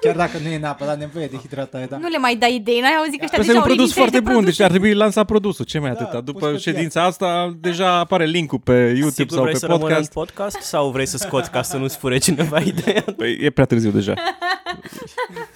Chiar 0.06 0.16
dacă 0.16 0.38
nu 0.42 0.48
e 0.48 0.56
neapărat 0.58 0.98
nevoie 0.98 1.26
de 1.26 1.36
hidratare, 1.36 1.86
da. 1.90 1.96
Nu 1.96 2.08
le 2.08 2.18
mai 2.18 2.36
dai 2.36 2.54
idei, 2.54 2.80
n-ai 2.80 2.90
auzit 2.98 3.18
că 3.18 3.24
ăștia 3.24 3.38
Asta 3.38 3.50
e 3.50 3.52
deja 3.52 3.52
un 3.52 3.56
au 3.58 3.62
produs 3.64 3.78
limitele 3.94 4.00
foarte 4.00 4.18
de 4.18 4.22
bun, 4.24 4.32
produse. 4.32 4.50
deci 4.50 4.60
ar 4.64 4.70
trebui 4.70 4.94
lansat 4.94 5.26
produsul, 5.26 5.64
ce 5.64 5.78
mai 5.78 5.90
Da, 5.90 5.96
atâta. 6.00 6.16
pus 6.22 6.24
După 6.32 6.46
pe 6.46 6.56
ședința 6.58 7.02
asta, 7.04 7.56
deja 7.60 7.98
apare 7.98 8.24
link-ul 8.24 8.58
pe 8.58 8.72
YouTube 8.72 9.10
Sigur 9.10 9.32
sau 9.34 9.40
vrei 9.42 9.52
pe 9.52 9.58
să 9.58 9.66
rămână 9.66 9.84
în 9.86 9.90
podcast. 9.94 10.12
podcast 10.12 10.60
sau 10.60 10.90
vrei 10.90 11.06
să 11.06 11.16
scoți 11.16 11.50
ca 11.50 11.62
să 11.62 11.76
nu-ți 11.76 11.96
fure 11.96 12.18
cineva 12.18 12.58
ideea? 12.72 13.04
Păi, 13.16 13.38
e 13.40 13.50
prea 13.50 13.64
târziu 13.64 13.90
deja. 13.90 14.14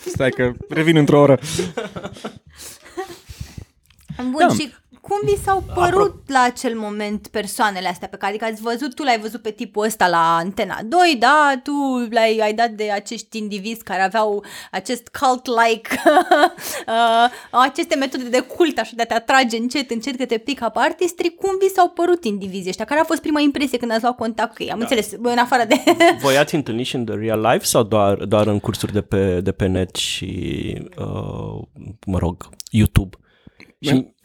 Stai 0.04 0.30
că 0.30 0.52
revin 0.68 0.96
într-o 0.96 1.20
oră. 1.20 1.38
Bun, 4.16 4.34
Da. 4.48 4.54
și 4.54 4.72
cum 5.10 5.20
vi 5.24 5.42
s-au 5.42 5.64
părut 5.74 6.14
la 6.26 6.40
acel 6.42 6.78
moment 6.78 7.26
persoanele 7.26 7.88
astea 7.88 8.08
pe 8.08 8.16
care, 8.16 8.32
adică 8.32 8.44
ați 8.50 8.62
văzut, 8.62 8.94
tu 8.94 9.02
l-ai 9.02 9.18
văzut 9.18 9.42
pe 9.42 9.50
tipul 9.50 9.84
ăsta 9.84 10.08
la 10.08 10.36
Antena 10.36 10.78
2, 10.84 11.16
da, 11.18 11.60
tu 11.62 11.72
l-ai 12.10 12.38
ai 12.42 12.54
dat 12.54 12.70
de 12.70 12.90
acești 12.90 13.38
indivizi 13.38 13.82
care 13.82 14.02
aveau 14.02 14.44
acest 14.70 15.08
cult-like, 15.18 15.88
uh, 16.88 17.30
aceste 17.50 17.96
metode 17.96 18.28
de 18.28 18.40
cult, 18.40 18.78
așa, 18.78 18.92
de 18.96 19.02
a 19.02 19.06
te 19.06 19.14
atrage 19.14 19.56
încet, 19.56 19.90
încet 19.90 20.16
către 20.16 20.38
pick-up 20.38 20.72
artistry, 20.74 21.34
cum 21.34 21.50
vi 21.60 21.74
s-au 21.74 21.88
părut 21.88 22.24
indivizii 22.24 22.68
ăștia? 22.68 22.84
Care 22.84 23.00
a 23.00 23.04
fost 23.04 23.20
prima 23.20 23.40
impresie 23.40 23.78
când 23.78 23.92
ați 23.92 24.02
luat 24.02 24.16
contact 24.16 24.54
cu 24.54 24.62
ei? 24.62 24.70
Am 24.70 24.78
da. 24.78 24.84
înțeles, 24.84 25.12
în 25.22 25.38
afară 25.38 25.64
de... 25.64 25.82
Voi 26.20 26.36
ați 26.36 26.54
întâlnit 26.54 26.86
și 26.86 26.94
în 26.96 27.04
the 27.04 27.14
real 27.14 27.40
life 27.40 27.64
sau 27.64 27.82
doar, 27.82 28.14
doar 28.14 28.46
în 28.46 28.60
cursuri 28.60 28.92
de 28.92 29.00
pe, 29.00 29.40
de 29.40 29.52
pe 29.52 29.66
net 29.66 29.94
și, 29.94 30.28
uh, 30.98 31.62
mă 32.06 32.18
rog, 32.18 32.48
YouTube? 32.70 33.16
Și 33.80 34.18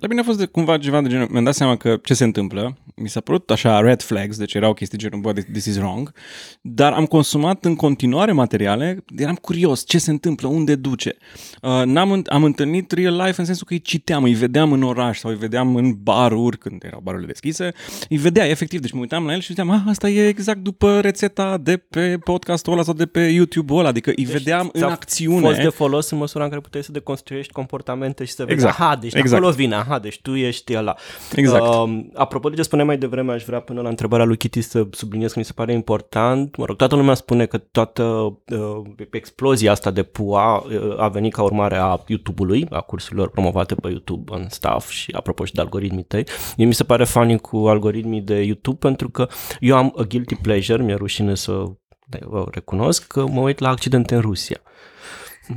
La 0.00 0.06
mine 0.08 0.20
a 0.20 0.24
fost 0.24 0.38
de, 0.38 0.44
cumva 0.44 0.78
ceva 0.78 1.00
de 1.00 1.08
genul, 1.08 1.28
mi-am 1.30 1.44
dat 1.44 1.54
seama 1.54 1.76
că 1.76 1.98
ce 2.02 2.14
se 2.14 2.24
întâmplă, 2.24 2.76
mi 2.96 3.08
s-a 3.08 3.20
părut 3.20 3.50
așa 3.50 3.80
red 3.80 4.02
flags, 4.02 4.36
deci 4.38 4.54
erau 4.54 4.72
chestii 4.74 4.98
genul, 4.98 5.20
bă, 5.20 5.32
this 5.32 5.64
is 5.64 5.76
wrong, 5.76 6.12
dar 6.60 6.92
am 6.92 7.04
consumat 7.06 7.64
în 7.64 7.76
continuare 7.76 8.32
materiale, 8.32 9.04
eram 9.16 9.34
curios 9.34 9.84
ce 9.86 9.98
se 9.98 10.10
întâmplă, 10.10 10.48
unde 10.48 10.74
duce. 10.74 11.16
Uh, 11.62 11.82
n-am, 11.84 12.20
înt- 12.22 12.26
am 12.26 12.44
întâlnit 12.44 12.90
real 12.92 13.16
life 13.16 13.34
în 13.40 13.44
sensul 13.44 13.66
că 13.66 13.72
îi 13.72 13.80
citeam, 13.80 14.22
îi 14.22 14.34
vedeam 14.34 14.72
în 14.72 14.82
oraș 14.82 15.18
sau 15.18 15.30
îi 15.30 15.36
vedeam 15.36 15.76
în 15.76 15.94
baruri, 16.02 16.58
când 16.58 16.82
erau 16.84 17.00
barurile 17.02 17.28
deschise, 17.28 17.72
îi 18.08 18.16
vedea 18.16 18.46
efectiv, 18.48 18.80
deci 18.80 18.92
mă 18.92 19.00
uitam 19.00 19.26
la 19.26 19.32
el 19.32 19.40
și 19.40 19.46
ziceam, 19.46 19.70
ah, 19.70 19.80
asta 19.86 20.08
e 20.08 20.28
exact 20.28 20.58
după 20.58 21.00
rețeta 21.00 21.56
de 21.56 21.76
pe 21.76 22.18
podcastul 22.24 22.72
ăla 22.72 22.82
sau 22.82 22.94
de 22.94 23.06
pe 23.06 23.20
YouTube-ul 23.20 23.78
ăla, 23.78 23.88
adică 23.88 24.12
îi 24.16 24.24
vedeam 24.24 24.70
în 24.72 24.80
ți-a 24.80 24.88
acțiune. 24.90 25.40
fost 25.46 25.60
de 25.60 25.68
folos 25.68 26.10
în 26.10 26.18
măsura 26.18 26.44
în 26.44 26.50
care 26.50 26.60
puteai 26.62 26.82
să 26.82 26.92
deconstruiești 26.92 27.52
comportamente 27.52 28.24
și 28.24 28.32
să 28.32 28.42
vezi, 28.44 28.54
Exact. 28.54 28.80
aha, 28.80 28.96
deci 28.96 29.12
de 29.12 29.18
Exact. 29.18 29.40
acolo 29.42 29.54
vine, 29.56 29.74
aha, 29.88 29.98
deci 29.98 30.20
tu 30.20 30.34
ești 30.34 30.76
ăla. 30.76 30.94
Exact. 31.34 31.64
Uh, 31.64 32.00
apropo 32.14 32.48
de 32.48 32.56
ce 32.56 32.62
spuneai 32.62 32.86
mai 32.86 32.98
devreme, 32.98 33.32
aș 33.32 33.44
vrea 33.44 33.60
până 33.60 33.80
la 33.80 33.88
întrebarea 33.88 34.24
lui 34.24 34.36
Kitty 34.36 34.60
să 34.60 34.86
subliniez 34.90 35.32
că 35.32 35.38
mi 35.38 35.44
se 35.44 35.52
pare 35.52 35.72
important. 35.72 36.56
Mă 36.56 36.64
rog, 36.64 36.76
toată 36.76 36.96
lumea 36.96 37.14
spune 37.14 37.46
că 37.46 37.58
toată 37.58 38.02
uh, 38.02 38.82
explozia 39.10 39.70
asta 39.70 39.90
de 39.90 40.02
pua 40.02 40.56
uh, 40.56 40.98
a 40.98 41.08
venit 41.08 41.32
ca 41.32 41.42
urmare 41.42 41.76
a 41.76 41.98
YouTube-ului, 42.06 42.66
a 42.70 42.80
cursurilor 42.80 43.30
promovate 43.30 43.74
pe 43.74 43.88
YouTube 43.88 44.34
în 44.34 44.48
staff 44.48 44.90
și 44.90 45.12
apropo 45.16 45.44
și 45.44 45.52
de 45.52 45.60
algoritmii 45.60 46.04
tăi. 46.04 46.26
Mie 46.56 46.66
mi 46.66 46.74
se 46.74 46.84
pare 46.84 47.04
funny 47.04 47.38
cu 47.38 47.56
algoritmii 47.56 48.20
de 48.20 48.42
YouTube 48.42 48.78
pentru 48.78 49.08
că 49.10 49.28
eu 49.60 49.76
am 49.76 49.94
a 49.96 50.02
guilty 50.02 50.34
pleasure, 50.34 50.82
mi-e 50.82 50.94
rușine 50.94 51.34
să 51.34 51.64
da, 52.06 52.18
vă 52.22 52.46
recunosc 52.50 53.06
că 53.06 53.26
mă 53.26 53.40
uit 53.40 53.58
la 53.58 53.68
accidente 53.68 54.14
în 54.14 54.20
Rusia 54.20 54.60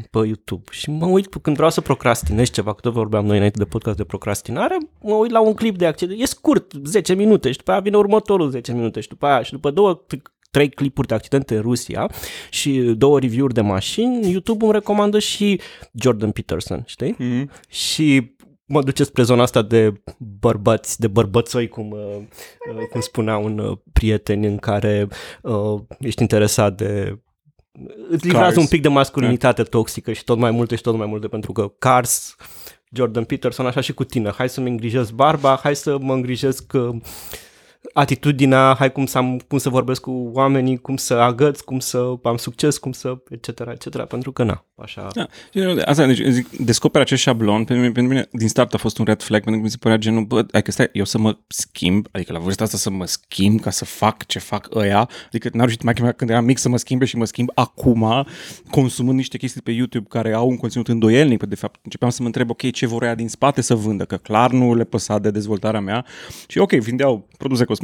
pe 0.09 0.17
YouTube 0.17 0.63
și 0.71 0.89
mă 0.89 1.05
uit 1.05 1.35
când 1.41 1.55
vreau 1.55 1.71
să 1.71 1.81
procrastinez 1.81 2.49
ceva, 2.49 2.73
că 2.73 2.79
tot 2.79 2.93
vorbeam 2.93 3.25
noi 3.25 3.35
înainte 3.35 3.57
de 3.57 3.65
podcast 3.65 3.97
de 3.97 4.03
procrastinare, 4.03 4.77
mă 5.01 5.13
uit 5.13 5.31
la 5.31 5.41
un 5.41 5.53
clip 5.53 5.77
de 5.77 5.85
accident, 5.85 6.21
e 6.21 6.25
scurt, 6.25 6.71
10 6.83 7.13
minute 7.13 7.51
și 7.51 7.57
după 7.57 7.71
aia 7.71 7.79
vine 7.79 7.97
următorul 7.97 8.49
10 8.49 8.73
minute 8.73 8.99
și 8.99 9.07
după 9.07 9.25
aia 9.25 9.41
și 9.41 9.51
după 9.51 9.71
două 9.71 10.05
trei 10.51 10.69
clipuri 10.69 11.07
de 11.07 11.13
accidente 11.13 11.55
în 11.55 11.61
Rusia 11.61 12.11
și 12.49 12.79
două 12.79 13.19
review-uri 13.19 13.53
de 13.53 13.61
mașini, 13.61 14.31
YouTube 14.31 14.63
îmi 14.63 14.73
recomandă 14.73 15.19
și 15.19 15.59
Jordan 15.93 16.31
Peterson, 16.31 16.83
știi? 16.85 17.15
Mhm. 17.17 17.51
Și 17.67 18.35
mă 18.65 18.83
duce 18.83 19.03
spre 19.03 19.23
zona 19.23 19.41
asta 19.41 19.61
de 19.61 19.93
bărbați, 20.17 20.99
de 20.99 21.07
bărbățoi, 21.07 21.67
cum, 21.67 21.91
uh, 21.91 22.15
uh, 22.75 22.87
cum 22.91 23.01
spunea 23.01 23.37
un 23.37 23.57
uh, 23.57 23.77
prieten 23.93 24.43
în 24.43 24.57
care 24.57 25.07
uh, 25.41 25.79
ești 25.99 26.21
interesat 26.21 26.75
de 26.75 27.19
îți 28.09 28.25
livrează 28.25 28.53
Cars. 28.53 28.57
un 28.57 28.67
pic 28.67 28.81
de 28.81 28.87
masculinitate 28.87 29.63
toxică 29.63 30.11
și 30.11 30.23
tot 30.23 30.37
mai 30.37 30.51
multe 30.51 30.75
și 30.75 30.81
tot 30.81 30.95
mai 30.95 31.07
multe 31.07 31.27
pentru 31.27 31.51
că 31.51 31.71
Cars, 31.79 32.35
Jordan 32.91 33.23
Peterson, 33.23 33.65
așa 33.65 33.81
și 33.81 33.93
cu 33.93 34.03
tine, 34.03 34.31
hai 34.31 34.49
să-mi 34.49 34.69
îngrijesc 34.69 35.11
barba, 35.11 35.59
hai 35.63 35.75
să 35.75 35.97
mă 35.99 36.13
îngrijesc 36.13 36.73
uh, 36.73 36.95
atitudinea, 37.93 38.75
hai 38.77 38.91
cum 38.91 39.05
să, 39.05 39.17
am, 39.17 39.39
cum 39.47 39.57
să 39.57 39.69
vorbesc 39.69 40.01
cu 40.01 40.29
oamenii, 40.33 40.77
cum 40.77 40.97
să 40.97 41.13
agăț, 41.13 41.59
cum 41.59 41.79
să 41.79 42.13
am 42.23 42.37
succes, 42.37 42.77
cum 42.77 42.91
să 42.91 43.17
etc. 43.29 43.47
etc. 43.47 44.03
Pentru 44.03 44.31
că 44.31 44.43
na, 44.43 44.65
așa... 44.75 45.07
Da. 45.13 45.27
Și, 45.53 45.59
Asta, 45.85 46.05
deci, 46.05 46.21
zic, 46.27 46.57
descoperi 46.57 47.03
acest 47.03 47.21
șablon, 47.21 47.55
pentru 47.55 47.75
mine, 47.75 47.91
pentru 47.91 48.13
mine 48.13 48.27
din 48.31 48.47
start 48.47 48.73
a 48.73 48.77
fost 48.77 48.97
un 48.97 49.05
red 49.05 49.21
flag, 49.21 49.43
pentru 49.43 49.59
că 49.59 49.65
mi 49.65 49.71
se 49.71 49.77
părea 49.79 49.97
genul, 49.97 50.23
bă, 50.23 50.45
adică 50.51 50.71
stai, 50.71 50.89
eu 50.93 51.05
să 51.05 51.17
mă 51.17 51.37
schimb, 51.47 52.07
adică 52.11 52.33
la 52.33 52.39
vârsta 52.39 52.63
asta 52.63 52.77
să 52.77 52.89
mă 52.89 53.05
schimb 53.05 53.59
ca 53.59 53.69
să 53.69 53.85
fac 53.85 54.25
ce 54.25 54.39
fac 54.39 54.75
ăia, 54.75 55.09
adică 55.25 55.49
n-a 55.53 55.63
reușit 55.63 55.81
mai 55.81 55.93
mea 56.01 56.11
când 56.11 56.29
eram 56.29 56.45
mic 56.45 56.57
să 56.57 56.69
mă 56.69 56.77
schimbe 56.77 57.05
și 57.05 57.17
mă 57.17 57.25
schimb 57.25 57.49
acum, 57.55 58.25
consumând 58.69 59.17
niște 59.17 59.37
chestii 59.37 59.61
pe 59.61 59.71
YouTube 59.71 60.05
care 60.09 60.33
au 60.33 60.49
un 60.49 60.57
conținut 60.57 60.87
îndoielnic, 60.87 61.37
pentru 61.37 61.55
de 61.55 61.61
fapt 61.61 61.79
începeam 61.83 62.11
să 62.11 62.17
mă 62.21 62.27
întreb, 62.27 62.49
ok, 62.49 62.71
ce 62.71 62.85
vor 62.87 63.03
ea 63.03 63.15
din 63.15 63.29
spate 63.29 63.61
să 63.61 63.75
vândă, 63.75 64.05
că 64.05 64.15
clar 64.15 64.51
nu 64.51 64.75
le 64.75 64.83
păsa 64.83 65.19
de 65.19 65.31
dezvoltarea 65.31 65.79
mea 65.79 66.05
și 66.47 66.57
ok, 66.57 66.71
vindeau 66.71 67.27
produse 67.37 67.63
cosmetice, 67.63 67.79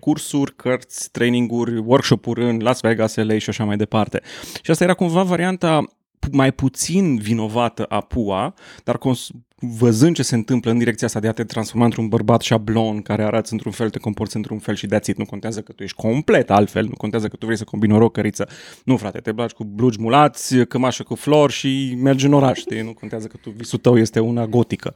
cursuri, 0.00 0.56
cărți, 0.56 1.10
traininguri, 1.10 1.78
workshop-uri 1.78 2.48
în 2.48 2.58
Las 2.58 2.80
Vegas, 2.80 3.14
LA 3.14 3.38
și 3.38 3.50
așa 3.50 3.64
mai 3.64 3.76
departe. 3.76 4.20
Și 4.62 4.70
asta 4.70 4.84
era 4.84 4.94
cumva 4.94 5.22
varianta 5.22 5.84
pu- 6.18 6.28
mai 6.32 6.52
puțin 6.52 7.16
vinovată 7.16 7.84
a 7.84 8.00
PUA, 8.00 8.54
dar 8.84 8.98
cons- 8.98 9.30
văzând 9.60 10.14
ce 10.14 10.22
se 10.22 10.34
întâmplă 10.34 10.70
în 10.70 10.78
direcția 10.78 11.06
asta 11.06 11.20
de 11.20 11.28
a 11.28 11.32
te 11.32 11.44
transforma 11.44 11.84
într-un 11.84 12.08
bărbat 12.08 12.40
șablon 12.40 13.02
care 13.02 13.22
arată 13.22 13.48
într-un 13.52 13.72
fel, 13.72 13.90
te 13.90 13.98
comporți 13.98 14.36
într-un 14.36 14.58
fel 14.58 14.74
și 14.74 14.86
de 14.86 15.00
nu 15.16 15.24
contează 15.24 15.60
că 15.60 15.72
tu 15.72 15.82
ești 15.82 15.96
complet 15.96 16.50
altfel, 16.50 16.84
nu 16.84 16.94
contează 16.96 17.28
că 17.28 17.36
tu 17.36 17.44
vrei 17.44 17.58
să 17.58 17.64
combini 17.64 17.92
o 17.92 17.98
rocăriță. 17.98 18.48
Nu, 18.84 18.96
frate, 18.96 19.18
te 19.18 19.32
bagi 19.32 19.54
cu 19.54 19.64
blugi 19.64 20.00
mulați, 20.00 20.56
cămașă 20.56 21.02
cu 21.02 21.14
flori 21.14 21.52
și 21.52 21.96
mergi 22.00 22.26
în 22.26 22.32
oraș, 22.32 22.58
știi? 22.58 22.82
Nu 22.82 22.92
contează 22.92 23.26
că 23.26 23.36
tu 23.36 23.50
visul 23.50 23.78
tău 23.78 23.98
este 23.98 24.20
una 24.20 24.46
gotică. 24.46 24.94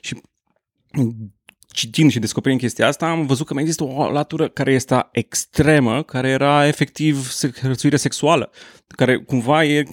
Și 0.00 0.16
citind 1.76 2.10
și 2.10 2.18
descoperind 2.18 2.60
chestia 2.60 2.86
asta, 2.86 3.06
am 3.06 3.26
văzut 3.26 3.46
că 3.46 3.54
mai 3.54 3.62
există 3.62 3.84
o 3.84 4.10
latură 4.10 4.48
care 4.48 4.72
este 4.72 5.08
extremă, 5.12 6.02
care 6.02 6.28
era 6.28 6.66
efectiv 6.66 7.32
hărțuire 7.60 7.96
sexuală, 7.96 8.50
care 8.86 9.16
cumva 9.16 9.64
e, 9.64 9.84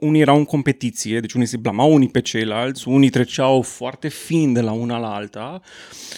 unii 0.00 0.20
erau 0.20 0.36
în 0.36 0.44
competiție, 0.44 1.20
deci 1.20 1.32
unii 1.32 1.46
se 1.46 1.56
blamau 1.56 1.94
unii 1.94 2.08
pe 2.08 2.20
ceilalți, 2.20 2.88
unii 2.88 3.10
treceau 3.10 3.62
foarte 3.62 4.08
fin 4.08 4.52
de 4.52 4.60
la 4.60 4.72
una 4.72 4.98
la 4.98 5.14
alta 5.14 5.60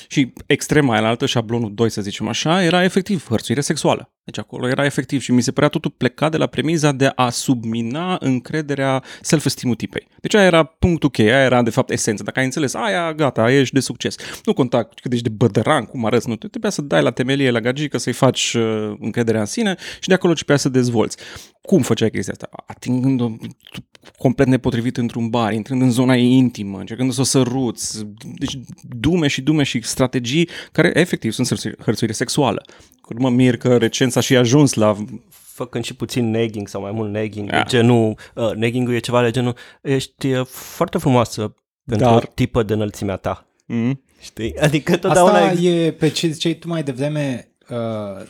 și 0.09 0.33
extrema 0.47 0.93
aia 0.93 1.01
la 1.01 1.09
altă, 1.09 1.27
șablonul 1.27 1.75
2 1.75 1.91
să 1.91 2.01
zicem 2.01 2.29
așa, 2.29 2.65
era 2.65 2.85
efectiv 2.85 3.27
hărțuire 3.29 3.61
sexuală. 3.61 4.11
Deci 4.27 4.39
acolo 4.39 4.69
era 4.69 4.85
efectiv 4.85 5.21
și 5.21 5.33
mi 5.33 5.43
se 5.43 5.53
părea 5.53 5.69
totul 5.69 5.91
plecat 5.97 6.31
de 6.31 6.37
la 6.37 6.47
premiza 6.47 6.93
de 6.93 7.13
a 7.15 7.31
submina 7.31 8.17
încrederea 8.21 9.03
self-esteem 9.21 9.73
tipei. 9.73 10.09
Deci 10.21 10.35
aia 10.35 10.45
era 10.47 10.65
punctul 10.65 11.11
cheie, 11.11 11.33
aia 11.33 11.45
era 11.45 11.63
de 11.63 11.71
fapt 11.71 11.91
esența. 11.91 12.25
Dacă 12.25 12.39
ai 12.39 12.45
înțeles, 12.45 12.75
aia 12.75 13.13
gata, 13.13 13.53
ești 13.53 13.75
de 13.75 13.81
succes. 13.81 14.17
Nu 14.45 14.53
conta 14.53 14.83
cât 14.83 15.13
ești 15.13 15.29
de 15.29 15.35
bădăran, 15.37 15.85
cum 15.85 16.05
arăți, 16.05 16.29
nu, 16.29 16.37
trebuia 16.37 16.71
să 16.71 16.83
dai 16.83 17.03
la 17.03 17.11
temelie, 17.11 17.51
la 17.51 17.61
gagică, 17.61 17.99
să-i 17.99 18.13
faci 18.13 18.55
uh, 18.55 18.97
încrederea 19.01 19.41
în 19.41 19.47
sine 19.47 19.77
și 20.01 20.09
de 20.09 20.15
acolo 20.15 20.35
ce 20.35 20.57
să 20.57 20.69
dezvolți. 20.69 21.17
Cum 21.63 21.83
făceai 21.97 22.11
chestia 22.11 22.33
asta? 22.33 22.65
Atingând-o 22.67 23.31
complet 24.19 24.47
nepotrivit 24.47 24.97
într-un 24.97 25.29
bar, 25.29 25.53
intrând 25.53 25.83
în 25.83 25.91
zona 25.91 26.17
ei 26.17 26.33
intimă, 26.33 26.79
încercând 26.79 27.13
să 27.13 27.21
o 27.21 27.25
săruți. 27.25 28.07
Deci 28.39 28.59
dume 28.83 29.27
și 29.27 29.43
dume 29.43 29.63
și 29.63 29.83
strategii 29.83 30.49
care 30.73 30.91
efectiv 30.95 31.33
sunt 31.33 31.77
hărțuire 31.79 32.13
sexuală. 32.13 32.63
Mă 33.19 33.31
mir 33.31 33.57
că 33.57 33.77
recent 33.77 34.13
s-a 34.13 34.21
și 34.21 34.37
ajuns 34.37 34.75
la 34.75 34.97
făcând 35.31 35.85
și 35.85 35.95
puțin 35.95 36.31
nagging 36.31 36.69
sau 36.69 36.81
mai 36.81 36.93
mult 36.93 37.13
nagging, 37.13 37.51
yeah. 37.51 37.69
genul, 37.69 38.19
uh, 38.35 38.53
nagging-ul 38.55 38.95
e 38.95 38.99
ceva 38.99 39.23
de 39.23 39.31
genul, 39.31 39.57
ești 39.83 40.33
uh, 40.33 40.47
foarte 40.47 40.99
frumoasă 40.99 41.55
pentru 41.85 42.07
Dar... 42.07 42.27
tipă 42.27 42.63
de 42.63 42.73
înălțimea 42.73 43.17
ta. 43.17 43.47
Mm. 43.67 44.03
Știi? 44.21 44.59
Adică 44.59 44.97
totdeauna... 44.97 45.39
Asta 45.39 45.61
e 45.61 45.91
pe 45.91 46.09
ce 46.09 46.29
ziceai 46.29 46.55
tu 46.55 46.69
mai 46.69 46.83
devreme, 46.83 47.53
uh, 47.69 48.27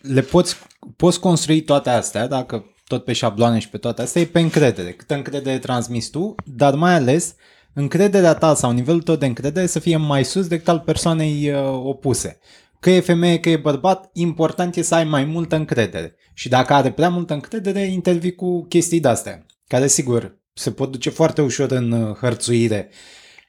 le 0.00 0.20
poți, 0.20 0.56
poți 0.96 1.20
construi 1.20 1.60
toate 1.60 1.90
astea, 1.90 2.26
dacă 2.26 2.64
tot 2.86 3.04
pe 3.04 3.12
șabloane 3.12 3.58
și 3.58 3.68
pe 3.68 3.78
toate 3.78 4.02
astea, 4.02 4.22
e 4.22 4.24
pe 4.24 4.40
încredere. 4.40 4.92
Câtă 4.92 5.14
încredere 5.14 5.58
transmis 5.58 6.08
tu, 6.08 6.34
dar 6.44 6.74
mai 6.74 6.94
ales 6.94 7.34
încrederea 7.72 8.34
ta 8.34 8.54
sau 8.54 8.70
nivelul 8.70 9.02
tău 9.02 9.16
de 9.16 9.26
încredere 9.26 9.66
să 9.66 9.78
fie 9.78 9.96
mai 9.96 10.24
sus 10.24 10.46
decât 10.46 10.68
al 10.68 10.80
persoanei 10.80 11.50
uh, 11.50 11.80
opuse. 11.84 12.38
Că 12.80 12.90
e 12.90 13.00
femeie, 13.00 13.40
că 13.40 13.48
e 13.48 13.56
bărbat, 13.56 14.10
important 14.12 14.76
e 14.76 14.82
să 14.82 14.94
ai 14.94 15.04
mai 15.04 15.24
multă 15.24 15.56
încredere. 15.56 16.16
Și 16.34 16.48
dacă 16.48 16.72
are 16.72 16.92
prea 16.92 17.08
multă 17.08 17.34
încredere, 17.34 17.80
intervii 17.80 18.34
cu 18.34 18.64
chestii 18.68 19.00
de-astea, 19.00 19.46
care 19.66 19.86
sigur 19.86 20.38
se 20.52 20.70
pot 20.70 20.90
duce 20.90 21.10
foarte 21.10 21.42
ușor 21.42 21.70
în 21.70 21.92
uh, 21.92 22.16
hărțuire. 22.16 22.90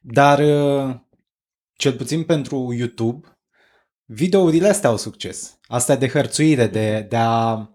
Dar, 0.02 0.40
uh, 0.40 0.96
cel 1.74 1.94
puțin 1.94 2.24
pentru 2.24 2.74
YouTube, 2.78 3.28
videourile 4.06 4.68
astea 4.68 4.90
au 4.90 4.98
succes. 4.98 5.60
Asta 5.68 5.96
de 5.96 6.08
hărțuire, 6.08 6.68
de, 6.68 7.06
de 7.10 7.16
a 7.16 7.54
uh, 7.54 7.68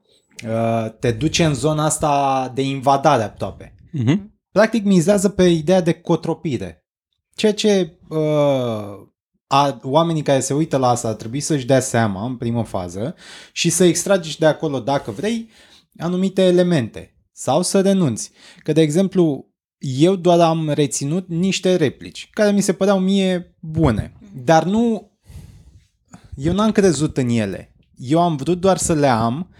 te 0.98 1.12
duce 1.12 1.44
în 1.44 1.54
zona 1.54 1.84
asta 1.84 2.52
de 2.54 2.62
invadare 2.62 3.22
aproape. 3.22 3.74
Uh-huh. 3.98 4.18
Practic 4.50 4.84
mizează 4.84 5.28
pe 5.28 5.42
ideea 5.42 5.80
de 5.80 5.92
cotropire. 5.92 6.86
Ceea 7.34 7.54
ce 7.54 7.98
uh, 8.08 8.18
a, 9.46 9.78
oamenii 9.82 10.22
care 10.22 10.40
se 10.40 10.54
uită 10.54 10.76
la 10.76 10.88
asta 10.88 11.08
ar 11.08 11.14
trebui 11.14 11.40
să-și 11.40 11.66
dea 11.66 11.80
seama 11.80 12.24
în 12.24 12.36
primă 12.36 12.64
fază 12.64 13.14
și 13.52 13.70
să 13.70 13.84
extragi 13.84 14.38
de 14.38 14.46
acolo, 14.46 14.80
dacă 14.80 15.10
vrei, 15.10 15.48
anumite 15.98 16.42
elemente 16.42 17.16
sau 17.32 17.62
să 17.62 17.80
renunți. 17.80 18.30
Că, 18.62 18.72
de 18.72 18.80
exemplu, 18.80 19.46
eu 19.78 20.16
doar 20.16 20.40
am 20.40 20.70
reținut 20.70 21.28
niște 21.28 21.76
replici 21.76 22.28
care 22.32 22.50
mi 22.50 22.60
se 22.60 22.72
păreau 22.72 22.98
mie 22.98 23.56
bune, 23.60 24.12
dar 24.44 24.64
nu 24.64 25.10
eu 26.34 26.52
n-am 26.52 26.72
crezut 26.72 27.16
în 27.16 27.28
ele. 27.28 27.74
Eu 27.96 28.20
am 28.20 28.36
vrut 28.36 28.60
doar 28.60 28.76
să 28.76 28.94
le 28.94 29.08
am 29.08 29.50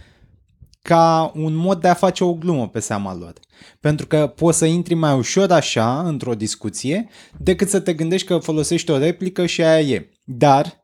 ca 0.83 1.33
un 1.35 1.55
mod 1.55 1.81
de 1.81 1.89
a 1.89 1.95
face 1.95 2.25
o 2.25 2.35
glumă 2.35 2.69
pe 2.69 2.81
seama 2.81 3.15
lor. 3.15 3.33
Pentru 3.81 4.07
că 4.07 4.27
poți 4.27 4.59
să 4.59 4.65
intri 4.65 4.95
mai 4.95 5.17
ușor 5.17 5.53
așa 5.53 6.03
într-o 6.03 6.35
discuție 6.35 7.09
decât 7.39 7.69
să 7.69 7.81
te 7.81 7.95
gândești 7.95 8.27
că 8.27 8.39
folosești 8.39 8.91
o 8.91 8.99
replică 8.99 9.47
și 9.47 9.63
aia 9.63 9.81
e. 9.81 10.09
Dar 10.25 10.83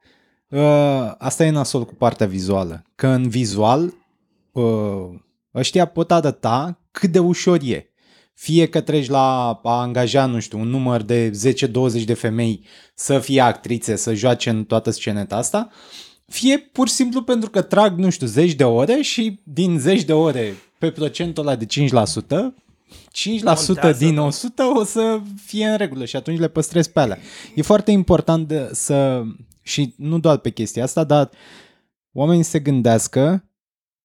uh, 0.48 1.12
asta 1.18 1.44
e 1.44 1.50
nasol 1.50 1.84
cu 1.84 1.94
partea 1.94 2.26
vizuală. 2.26 2.82
Că 2.94 3.06
în 3.06 3.28
vizual 3.28 3.94
uh, 4.52 5.08
ăștia 5.54 5.84
pot 5.84 6.10
arăta 6.10 6.80
cât 6.90 7.10
de 7.10 7.18
ușor 7.18 7.58
e. 7.62 7.92
Fie 8.34 8.68
că 8.68 8.80
treci 8.80 9.08
la 9.08 9.60
a 9.62 9.80
angaja, 9.80 10.26
nu 10.26 10.38
știu, 10.40 10.58
un 10.58 10.68
număr 10.68 11.02
de 11.02 11.30
10-20 12.00 12.04
de 12.04 12.14
femei 12.14 12.64
să 12.94 13.18
fie 13.18 13.40
actrițe, 13.40 13.96
să 13.96 14.14
joace 14.14 14.50
în 14.50 14.64
toată 14.64 14.90
sceneta 14.90 15.36
asta, 15.36 15.68
fie 16.28 16.58
pur 16.58 16.88
și 16.88 16.94
simplu 16.94 17.22
pentru 17.22 17.50
că 17.50 17.62
trag, 17.62 17.98
nu 17.98 18.10
știu, 18.10 18.26
zeci 18.26 18.52
de 18.52 18.64
ore 18.64 19.00
și 19.00 19.40
din 19.42 19.78
zeci 19.78 20.02
de 20.02 20.12
ore 20.12 20.54
pe 20.78 20.90
procentul 20.90 21.46
ăla 21.46 21.56
de 21.56 21.66
5%, 21.66 21.68
5% 21.68 23.42
Montează, 23.42 24.04
din 24.04 24.18
100 24.18 24.62
o 24.62 24.84
să 24.84 25.20
fie 25.44 25.66
în 25.66 25.76
regulă 25.76 26.04
și 26.04 26.16
atunci 26.16 26.38
le 26.38 26.48
păstrez 26.48 26.86
pe 26.86 27.00
alea. 27.00 27.18
E 27.54 27.62
foarte 27.62 27.90
important 27.90 28.48
de, 28.48 28.70
să, 28.72 29.22
și 29.62 29.94
nu 29.96 30.18
doar 30.18 30.36
pe 30.36 30.50
chestia 30.50 30.82
asta, 30.82 31.04
dar 31.04 31.30
oamenii 32.12 32.42
se 32.42 32.58
gândească 32.58 33.44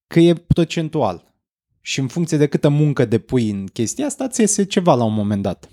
că 0.07 0.19
e 0.19 0.33
procentual. 0.33 1.33
Și 1.81 1.99
în 1.99 2.07
funcție 2.07 2.37
de 2.37 2.47
câtă 2.47 2.69
muncă 2.69 3.05
depui 3.05 3.49
în 3.49 3.65
chestia 3.65 4.05
asta, 4.05 4.27
ți 4.27 4.41
iese 4.41 4.65
ceva 4.65 4.95
la 4.95 5.03
un 5.03 5.13
moment 5.13 5.41
dat. 5.41 5.69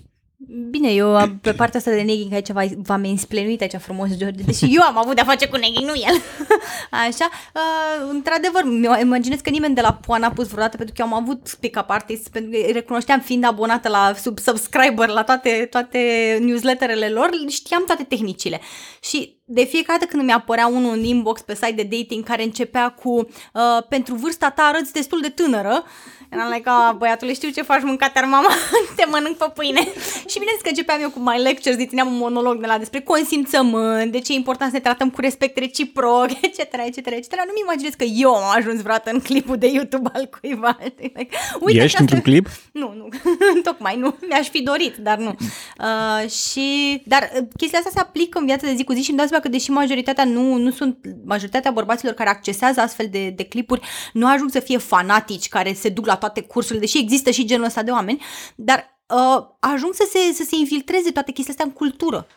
Bine, 0.71 0.89
eu 0.93 1.39
pe 1.41 1.53
partea 1.61 1.79
asta 1.79 1.91
de 1.91 2.01
negging 2.01 2.33
aici 2.33 2.51
v-am 2.83 3.03
insplenuit 3.03 3.61
aici 3.61 3.75
frumos, 3.75 4.09
George, 4.17 4.43
deși 4.43 4.75
eu 4.75 4.81
am 4.81 4.97
avut 4.97 5.15
de-a 5.15 5.23
face 5.23 5.47
cu 5.47 5.57
negging, 5.57 5.89
nu 5.89 5.93
el. 5.95 6.21
Așa, 7.07 7.29
uh, 7.53 8.09
într-adevăr, 8.09 8.63
mă 8.63 8.99
imaginez 9.01 9.39
că 9.39 9.49
nimeni 9.49 9.75
de 9.75 9.81
la 9.81 9.93
Poa 9.93 10.17
n-a 10.17 10.31
pus 10.31 10.47
vreodată, 10.47 10.77
pentru 10.77 10.95
că 10.95 11.01
eu 11.01 11.07
am 11.07 11.21
avut 11.21 11.57
pick-up 11.59 11.89
artist, 11.89 12.29
pentru 12.29 12.51
că 12.51 12.71
recunoșteam 12.71 13.19
fiind 13.19 13.43
abonată 13.43 13.89
la 13.89 14.13
sub 14.13 14.39
subscriber 14.39 15.07
la 15.07 15.23
toate, 15.23 15.67
toate 15.69 15.99
newsletterele 16.41 17.09
lor, 17.09 17.29
știam 17.47 17.83
toate 17.85 18.03
tehnicile. 18.03 18.59
Și 19.03 19.40
de 19.53 19.63
fiecare 19.63 19.99
dată 19.99 20.11
când 20.11 20.23
mi 20.23 20.31
apărea 20.31 20.67
unul 20.67 20.93
în 20.93 21.03
inbox 21.03 21.41
pe 21.41 21.55
site 21.55 21.71
de 21.71 21.97
dating 21.97 22.23
care 22.23 22.43
începea 22.43 22.89
cu 22.89 23.09
uh, 23.09 23.83
pentru 23.89 24.15
vârsta 24.15 24.49
ta 24.49 24.63
arăți 24.63 24.93
destul 24.93 25.21
de 25.21 25.29
tânără, 25.29 25.83
Eram 26.33 26.51
like, 26.51 26.69
ah, 26.69 26.93
băiatule, 26.97 27.33
știu 27.33 27.49
ce 27.49 27.61
faci 27.61 27.83
mâncat 27.83 28.17
ar 28.17 28.25
mama, 28.25 28.49
te 28.97 29.05
mănânc 29.09 29.37
pe 29.37 29.45
pâine. 29.53 29.79
și 30.31 30.39
bineînțeles 30.39 30.61
că 30.61 30.67
începeam 30.67 31.01
eu 31.01 31.09
cu 31.09 31.19
my 31.19 31.37
lectures, 31.41 31.87
țineam 31.87 32.07
un 32.07 32.17
monolog 32.17 32.59
de 32.59 32.65
la 32.65 32.77
despre 32.77 33.01
consimțământ, 33.01 34.11
de 34.11 34.19
ce 34.19 34.31
e 34.31 34.35
important 34.35 34.71
să 34.71 34.77
ne 34.77 34.83
tratăm 34.83 35.09
cu 35.09 35.21
respect 35.21 35.57
reciproc, 35.57 36.29
etc., 36.41 36.59
etc., 36.59 36.97
etc. 36.97 37.31
Nu-mi 37.35 37.63
imaginez 37.63 37.93
că 37.93 38.03
eu 38.03 38.33
am 38.33 38.57
ajuns 38.57 38.81
vreodată 38.81 39.09
în 39.13 39.19
clipul 39.19 39.57
de 39.57 39.67
YouTube 39.67 40.09
al 40.13 40.29
cuiva. 40.39 40.77
Like, 41.15 41.35
uite, 41.59 41.79
Ești 41.79 41.79
această... 41.79 42.01
într-un 42.01 42.21
clip? 42.21 42.47
Nu, 42.71 42.93
nu, 42.97 43.07
tocmai 43.63 43.97
nu. 43.97 44.15
Mi-aș 44.27 44.49
fi 44.49 44.61
dorit, 44.61 44.95
dar 44.95 45.17
nu. 45.17 45.35
Uh, 45.79 46.29
și, 46.29 47.01
dar 47.05 47.31
uh, 47.35 47.47
chestia 47.57 47.79
asta 47.79 47.91
se 47.93 47.99
aplică 47.99 48.39
în 48.39 48.45
viața 48.45 48.67
de 48.67 48.73
zi 48.75 48.83
cu 48.83 48.93
zi 48.93 49.01
și 49.01 49.09
îmi 49.09 49.17
dau 49.17 49.27
seama 49.27 49.40
că 49.41 49.49
deși 49.49 49.71
majoritatea 49.71 50.25
nu, 50.25 50.55
nu 50.55 50.71
sunt, 50.71 50.97
majoritatea 51.25 51.71
bărbaților 51.71 52.13
care 52.13 52.29
accesează 52.29 52.81
astfel 52.81 53.07
de, 53.11 53.29
de 53.29 53.43
clipuri 53.43 53.81
nu 54.13 54.27
ajung 54.27 54.49
să 54.49 54.59
fie 54.59 54.77
fanatici 54.77 55.47
care 55.47 55.73
se 55.73 55.89
duc 55.89 56.05
la 56.05 56.15
toate 56.15 56.41
cursurile, 56.41 56.79
deși 56.79 56.97
există 56.97 57.31
și 57.31 57.45
genul 57.45 57.65
ăsta 57.65 57.83
de 57.83 57.91
oameni, 57.91 58.21
dar 58.55 58.99
uh, 59.07 59.43
ajung 59.59 59.93
să 59.93 60.07
se, 60.09 60.33
să 60.33 60.43
se 60.43 60.55
infiltreze 60.55 61.11
toate 61.11 61.31
chestiile 61.31 61.51
astea 61.59 61.65
în 61.65 61.71
cultură. 61.71 62.27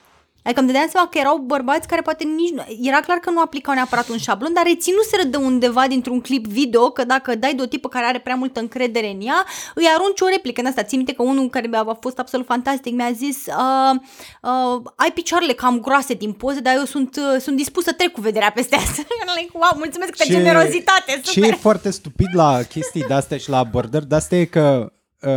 Adică 0.44 0.61
îmi 0.61 0.68
dădeam 0.68 0.88
seama 0.90 1.09
că 1.09 1.18
erau 1.18 1.37
bărbați 1.37 1.88
care 1.88 2.00
poate 2.00 2.24
nici 2.24 2.50
nu... 2.50 2.62
Era 2.80 3.00
clar 3.00 3.18
că 3.18 3.30
nu 3.30 3.40
aplicau 3.40 3.74
neapărat 3.74 4.09
un 4.09 4.18
șablon, 4.18 4.52
dar 4.52 4.64
reținuseră 4.64 5.22
de 5.22 5.37
undeva 5.37 5.87
dintr-un 5.88 6.20
clip 6.20 6.46
video 6.46 6.90
că 6.90 7.04
dacă 7.04 7.35
dai 7.35 7.54
de 7.54 7.62
o 7.62 7.66
tipă 7.66 7.88
care 7.88 8.04
are 8.04 8.18
prea 8.18 8.35
multă 8.35 8.61
încredere 8.61 9.11
în 9.11 9.20
ea, 9.20 9.44
îi 9.74 9.87
arunci 9.94 10.20
o 10.20 10.28
replică 10.28 10.61
în 10.61 10.66
asta. 10.66 10.83
Țin 10.83 10.96
minte 10.96 11.12
că 11.12 11.22
unul 11.22 11.48
care 11.50 11.68
a 11.72 11.98
fost 12.00 12.18
absolut 12.18 12.46
fantastic 12.46 12.94
mi-a 12.94 13.12
zis 13.12 13.46
uh, 13.46 14.00
uh, 14.42 14.83
ai 14.96 15.11
picioarele 15.14 15.52
cam 15.52 15.80
groase 15.80 16.14
din 16.14 16.33
poze, 16.33 16.61
dar 16.61 16.74
eu 16.76 16.85
sunt, 16.85 17.16
uh, 17.16 17.40
sunt 17.40 17.57
dispus 17.57 17.85
să 17.85 17.92
trec 17.92 18.12
cu 18.12 18.20
vederea 18.20 18.50
peste 18.50 18.76
asta. 18.76 19.02
like, 19.37 19.50
wow, 19.52 19.72
mulțumesc 19.76 20.11
câtă 20.11 20.24
generozitate, 20.33 21.20
super! 21.22 21.42
Ce 21.42 21.50
e 21.50 21.52
foarte 21.52 21.90
stupid 21.90 22.28
la 22.33 22.62
chestii 22.62 23.04
de-astea 23.09 23.37
și 23.37 23.50
la 23.50 23.59
abordări 23.59 24.09
de-astea 24.09 24.38
e 24.38 24.44
că 24.44 24.92
uh, 25.20 25.30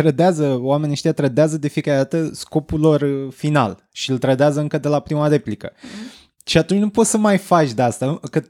trădează, 0.00 0.58
oamenii 0.60 0.92
ăștia 0.92 1.12
trădează 1.12 1.58
de 1.58 1.68
fiecare 1.68 1.96
dată 1.96 2.30
scopul 2.32 2.80
lor 2.80 3.00
uh, 3.00 3.32
final 3.32 3.88
și 3.92 4.10
îl 4.10 4.18
trădează 4.18 4.60
încă 4.60 4.78
de 4.78 4.88
la 4.88 5.00
prima 5.00 5.28
replică. 5.28 5.70
Mm-hmm. 5.72 6.44
Și 6.44 6.58
atunci 6.58 6.80
nu 6.80 6.88
poți 6.88 7.10
să 7.10 7.18
mai 7.18 7.38
faci 7.38 7.72
de 7.72 7.82
asta, 7.82 8.20
că 8.30 8.42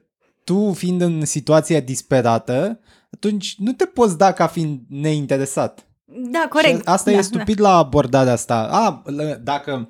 tu 0.44 0.72
fiind 0.72 1.00
în 1.00 1.24
situația 1.24 1.80
disperată, 1.80 2.80
atunci 3.10 3.54
nu 3.58 3.72
te 3.72 3.84
poți 3.84 4.18
da 4.18 4.32
ca 4.32 4.46
fiind 4.46 4.80
neinteresat. 4.88 5.86
Da, 6.04 6.46
corect. 6.48 6.76
Și 6.76 6.82
asta 6.84 7.10
da, 7.10 7.16
e 7.16 7.20
stupid 7.20 7.60
da. 7.60 7.68
la 7.68 7.76
abordarea 7.76 8.32
asta. 8.32 8.68
A, 8.70 9.02
dacă 9.42 9.72
Uh, 9.72 9.86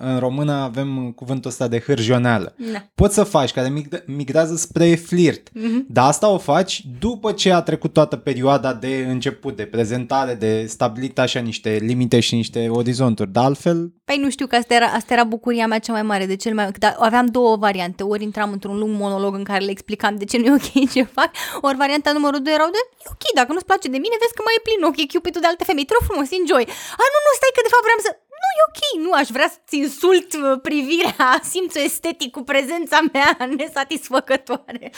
În 0.00 0.18
română 0.18 0.52
avem 0.52 1.12
cuvântul 1.16 1.50
ăsta 1.50 1.68
de 1.68 1.80
hârjoneală. 1.80 2.54
Da. 2.72 2.84
Poți 2.94 3.14
să 3.14 3.24
faci, 3.24 3.52
care 3.52 3.68
mig- 3.68 4.04
migrează 4.06 4.56
spre 4.56 4.94
flirt. 4.94 5.48
Mhm. 5.52 5.86
Dar 5.88 6.08
asta 6.08 6.28
o 6.28 6.38
faci 6.38 6.84
după 6.98 7.32
ce 7.32 7.52
a 7.52 7.60
trecut 7.60 7.92
toată 7.92 8.16
perioada 8.16 8.74
de 8.74 9.06
început, 9.08 9.56
de 9.56 9.64
prezentare, 9.64 10.34
de 10.34 10.64
stabilit 10.68 11.18
așa 11.18 11.40
niște 11.40 11.78
limite 11.80 12.20
și 12.20 12.34
niște 12.34 12.68
orizonturi. 12.68 13.32
Dar 13.32 13.44
altfel, 13.44 13.92
Păi 14.04 14.18
nu 14.24 14.30
știu 14.30 14.46
că 14.46 14.56
asta 14.56 14.74
era, 14.74 14.86
asta 14.86 15.12
era 15.16 15.24
bucuria 15.24 15.66
mea 15.66 15.78
cea 15.78 15.92
mai 15.92 16.02
mare 16.12 16.26
de 16.32 16.36
cel 16.42 16.54
mai... 16.54 16.64
Dar 16.84 16.96
aveam 17.08 17.26
două 17.26 17.56
variante. 17.66 18.02
Ori 18.02 18.22
intram 18.22 18.50
într-un 18.56 18.76
lung 18.82 18.92
monolog 19.04 19.32
în 19.40 19.46
care 19.50 19.64
le 19.64 19.70
explicam 19.76 20.14
de 20.16 20.24
ce 20.30 20.36
nu 20.38 20.46
e 20.50 20.58
ok 20.60 20.68
ce 20.94 21.02
fac, 21.18 21.30
ori 21.66 21.80
varianta 21.84 22.10
numărul 22.18 22.40
2 22.42 22.52
erau 22.58 22.70
de 22.76 22.80
e 23.02 23.08
ok, 23.14 23.24
dacă 23.38 23.50
nu-ți 23.52 23.68
place 23.70 23.88
de 23.94 24.00
mine, 24.04 24.16
vezi 24.22 24.36
că 24.36 24.42
mai 24.44 24.58
e 24.58 24.66
plin 24.66 24.80
ochi, 24.88 25.02
e 25.04 25.12
Cupidul 25.12 25.42
de 25.44 25.48
alte 25.50 25.64
femei, 25.68 25.86
te 25.88 25.94
rog 25.96 26.04
frumos, 26.08 26.28
enjoy. 26.40 26.64
A, 27.02 27.04
nu, 27.12 27.18
nu, 27.26 27.32
stai 27.38 27.54
că 27.56 27.62
de 27.66 27.72
fapt 27.74 27.84
vreau 27.88 28.00
să... 28.06 28.10
Nu, 28.42 28.48
e 28.58 28.62
ok, 28.68 29.06
nu 29.06 29.12
aș 29.12 29.28
vrea 29.28 29.48
să-ți 29.48 29.76
insult 29.76 30.32
uh, 30.32 30.60
privirea, 30.62 31.40
simțul 31.52 31.80
estetic 31.84 32.30
cu 32.30 32.42
prezența 32.42 32.98
mea 33.12 33.36
nesatisfăcătoare. 33.58 34.90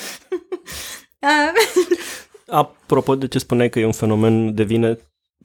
Ah, 1.23 1.53
Apropo 2.47 3.15
de 3.15 3.29
ce 3.29 3.39
spuneai 3.39 3.69
că 3.69 3.79
e 3.79 3.85
un 3.85 3.93
fenomen, 3.93 4.55
devine 4.55 4.89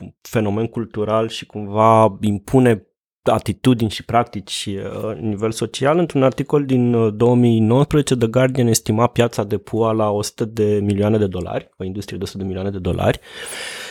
un 0.01 0.10
fenomen 0.21 0.67
cultural 0.67 1.29
și 1.29 1.45
cumva 1.45 2.17
impune 2.21 2.88
atitudini 3.23 3.89
și 3.89 4.05
practici 4.05 4.65
uh, 4.67 5.01
la 5.01 5.13
nivel 5.13 5.51
social, 5.51 5.97
într-un 5.97 6.23
articol 6.23 6.65
din 6.65 6.93
uh, 6.93 7.13
2019, 7.13 8.15
The 8.15 8.27
Guardian 8.27 8.67
estima 8.67 9.08
piața 9.08 9.43
de 9.43 9.58
pua 9.58 9.91
la 9.91 10.10
100 10.10 10.45
de 10.45 10.79
milioane 10.84 11.17
de 11.17 11.27
dolari, 11.27 11.69
o 11.77 11.84
industrie 11.84 12.17
de 12.17 12.23
100 12.23 12.38
de 12.38 12.43
milioane 12.43 12.69
de 12.69 12.79
dolari 12.79 13.19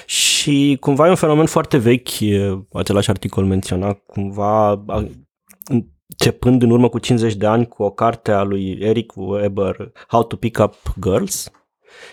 și 0.06 0.34
cumva 0.80 1.07
e 1.07 1.11
un 1.11 1.14
fenomen 1.14 1.46
foarte 1.46 1.76
vechi, 1.76 2.09
uh, 2.20 2.59
același 2.72 3.11
articol 3.11 3.44
menționa 3.44 3.92
cumva 3.92 4.68
a- 4.87 5.09
începând 6.09 6.62
în 6.62 6.70
urmă 6.70 6.88
cu 6.88 6.98
50 6.98 7.35
de 7.35 7.46
ani 7.46 7.66
cu 7.68 7.83
o 7.83 7.90
carte 7.90 8.33
a 8.33 8.42
lui 8.42 8.78
Eric 8.80 9.12
Weber, 9.16 9.92
How 10.09 10.22
to 10.24 10.37
Pick 10.37 10.59
Up 10.64 10.74
Girls, 11.02 11.50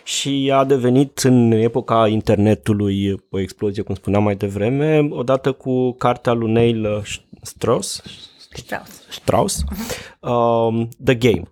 și 0.04 0.52
a 0.54 0.63
devenit 0.63 1.20
în 1.20 1.52
epoca 1.52 2.08
internetului 2.08 3.15
o 3.30 3.39
explozie, 3.39 3.84
cum 3.84 3.96
spuneam 3.96 4.24
mai 4.24 4.36
devreme, 4.36 5.08
odată 5.12 5.52
cu 5.52 5.91
cartea 5.91 6.34
lui 6.34 6.52
Neil 6.52 7.04
Strauss, 7.41 8.04
Strauss. 8.54 9.04
Strauss 9.10 9.63
um, 10.20 10.88
The 11.04 11.15
Game, 11.15 11.44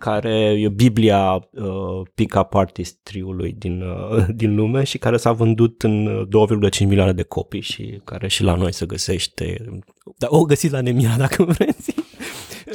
care 0.00 0.60
e 0.60 0.68
Biblia 0.68 1.48
uh, 1.50 2.00
pick-up 2.14 2.54
artistry-ului 2.54 3.54
din, 3.58 3.82
uh, 3.82 4.24
din 4.40 4.54
lume 4.54 4.84
și 4.84 4.98
care 4.98 5.16
s-a 5.16 5.32
vândut 5.32 5.82
în 5.82 6.26
2,5 6.70 6.86
milioane 6.86 7.12
de 7.12 7.22
copii 7.22 7.60
și 7.60 8.00
care 8.04 8.28
și 8.28 8.42
la 8.42 8.54
noi 8.54 8.72
se 8.72 8.86
găsește. 8.86 9.64
Dar 10.18 10.28
o 10.32 10.44
găsiți 10.44 10.72
la 10.72 10.80
Nemira 10.80 11.16
dacă 11.26 11.44
vreți. 11.44 11.94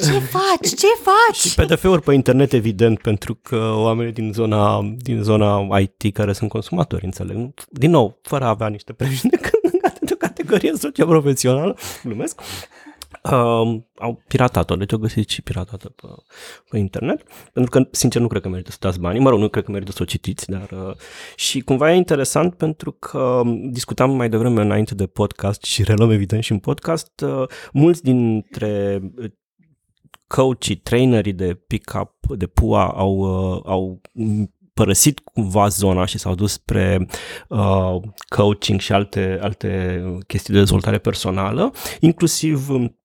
Ce 0.00 0.18
faci? 0.18 0.68
Ce 0.68 0.86
faci? 1.02 1.36
Și 1.36 1.54
PDF-uri 1.54 2.02
pe 2.02 2.14
internet, 2.14 2.52
evident, 2.52 3.00
pentru 3.00 3.34
că 3.42 3.72
oamenii 3.76 4.12
din 4.12 4.32
zona, 4.32 4.94
din 4.96 5.22
zona 5.22 5.78
IT 5.78 6.14
care 6.14 6.32
sunt 6.32 6.50
consumatori, 6.50 7.04
înțeleg. 7.04 7.54
Din 7.70 7.90
nou, 7.90 8.18
fără 8.22 8.44
a 8.44 8.48
avea 8.48 8.68
niște 8.68 8.92
prejudecăți 8.92 9.58
legate 9.72 9.98
de 10.00 10.12
o 10.12 10.16
categorie 10.16 10.72
socio-profesională, 10.76 11.76
glumesc, 12.04 12.40
um, 13.32 13.88
au 13.98 14.22
piratat-o, 14.28 14.76
deci 14.76 14.92
o 14.92 14.98
găsiți 14.98 15.32
și 15.32 15.42
piratată 15.42 15.88
pe, 15.88 16.06
pe 16.68 16.78
internet, 16.78 17.22
pentru 17.52 17.70
că, 17.70 17.88
sincer, 17.90 18.20
nu 18.20 18.28
cred 18.28 18.42
că 18.42 18.48
merită 18.48 18.70
să 18.70 18.76
dați 18.80 19.00
banii, 19.00 19.20
mă 19.20 19.30
rog, 19.30 19.38
nu 19.38 19.48
cred 19.48 19.64
că 19.64 19.70
merită 19.70 19.92
să 19.92 19.98
o 20.02 20.04
citiți, 20.04 20.50
dar 20.50 20.70
uh, 20.70 20.94
și 21.36 21.60
cumva 21.60 21.92
e 21.92 21.96
interesant 21.96 22.54
pentru 22.54 22.92
că 22.92 23.42
discutam 23.70 24.10
mai 24.10 24.28
devreme 24.28 24.62
înainte 24.62 24.94
de 24.94 25.06
podcast 25.06 25.62
și 25.62 25.82
reluăm 25.82 26.10
evident 26.10 26.42
și 26.42 26.52
în 26.52 26.58
podcast, 26.58 27.20
uh, 27.20 27.44
mulți 27.72 28.02
dintre 28.02 29.02
coachii, 30.26 30.76
trainerii 30.76 31.32
de 31.32 31.54
pick-up, 31.54 32.12
de 32.36 32.46
PUA 32.46 32.86
au, 32.86 33.16
uh, 33.16 33.60
au 33.64 34.00
părăsit 34.74 35.18
cumva 35.18 35.68
zona 35.68 36.04
și 36.04 36.18
s-au 36.18 36.34
dus 36.34 36.52
spre 36.52 37.06
uh, 37.48 37.96
coaching 38.28 38.80
și 38.80 38.92
alte, 38.92 39.38
alte 39.40 40.02
chestii 40.26 40.52
de 40.52 40.58
dezvoltare 40.58 40.98
personală, 40.98 41.72
inclusiv 42.00 42.68
um, 42.68 42.98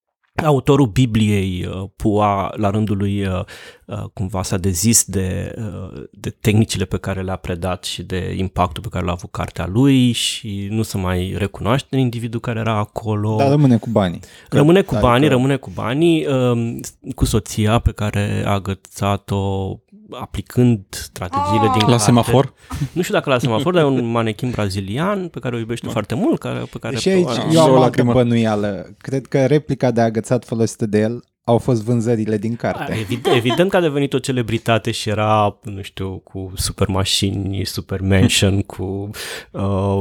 autorul 0.46 0.86
Bibliei, 0.86 1.66
uh, 1.66 1.90
Pua, 1.96 2.54
la 2.56 2.70
rândul 2.70 2.98
lui 2.98 3.26
uh, 3.26 3.40
uh, 3.86 4.04
cumva 4.14 4.44
s-a 4.44 4.58
dezis 4.58 5.04
de, 5.06 5.54
uh, 5.58 6.04
de 6.12 6.30
tehnicile 6.30 6.86
pe 6.86 6.98
care 6.98 7.22
le-a 7.22 7.36
predat 7.36 7.84
și 7.84 8.04
de 8.04 8.34
impactul 8.38 8.84
pe 8.84 8.90
care 8.90 9.06
l-a 9.06 9.12
avut 9.12 9.32
cartea 9.32 9.68
lui 9.68 10.12
și 10.12 10.68
nu 10.70 10.82
se 10.82 10.98
mai 10.98 11.34
recunoaște 11.38 11.88
în 11.96 12.00
individul 12.02 12.40
care 12.40 12.60
era 12.60 12.78
acolo. 12.78 13.36
dar 13.38 13.50
rămâne 13.50 13.78
cu 13.78 13.90
banii. 13.90 14.20
Că- 14.50 14.58
Rămâne 14.58 14.82
cu 14.82 14.94
adică- 14.94 15.08
banii, 15.10 15.28
rămâne 15.28 15.56
cu 15.56 15.70
banii, 15.74 16.26
um, 16.28 16.80
cu 17.16 17.26
soția 17.26 17.80
pe 17.80 17.92
care 17.92 18.44
a 18.46 18.52
agățat-o 18.52 19.76
aplicând 20.20 20.86
strategiile 20.90 21.66
Ah. 21.68 21.72
din 21.72 21.82
La 21.82 21.88
carte. 21.88 22.04
semafor? 22.04 22.54
Nu 22.92 23.02
știu 23.02 23.14
dacă 23.14 23.30
la 23.30 23.40
semafor, 23.40 23.74
dar 23.74 23.84
e 23.84 23.86
un 23.86 24.06
manechin 24.12 24.50
brazilian 24.50 25.28
pe 25.28 25.40
care 25.40 25.56
o 25.56 25.60
iubește 25.60 25.88
foarte 25.88 26.16
mult, 26.16 26.40
care, 26.40 26.60
pe 26.72 26.78
care 26.80 26.96
Și 26.96 27.10
aici 27.10 27.28
are- 27.28 27.48
eu 27.54 27.62
am 27.62 27.68
o 27.70 27.72
o 27.72 27.74
altă 27.74 27.86
lacrimă. 27.86 28.14
bănuială. 28.14 28.96
Cred 28.98 29.26
că 29.26 29.46
replica 29.46 29.92
de 29.92 30.02
agățat 30.02 30.46
folosită 30.46 30.86
de 30.86 31.00
el 31.00 31.24
au 31.44 31.58
fost 31.58 31.84
vânzările 31.84 32.38
din 32.38 32.56
carte. 32.56 32.94
Evident, 33.00 33.36
evident 33.36 33.70
că 33.70 33.78
a 33.78 33.82
devenit 33.82 34.14
o 34.14 34.20
celebritate 34.20 34.92
și 34.92 35.10
era, 35.10 35.60
nu 35.64 35.82
știu, 35.82 36.18
cu 36.18 36.52
super 36.56 36.88
mașini, 36.88 37.66
super 37.66 38.02
mansion, 38.02 38.62
cu, 38.74 39.10
uh, 39.52 40.00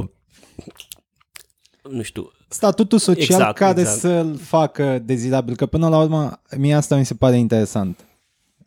nu 1.91 2.03
știu, 2.03 2.31
Statutul 2.53 2.99
social 2.99 3.23
Exact, 3.23 3.57
care 3.57 3.81
exact. 3.81 3.99
să-l 3.99 4.37
facă 4.43 4.99
dezirabil, 5.05 5.57
că 5.57 5.67
până 5.67 5.89
la 5.89 5.99
urmă, 5.99 6.41
mie 6.57 6.75
asta 6.75 6.97
mi 6.97 7.05
se 7.05 7.15
pare 7.15 7.37
interesant. 7.37 8.05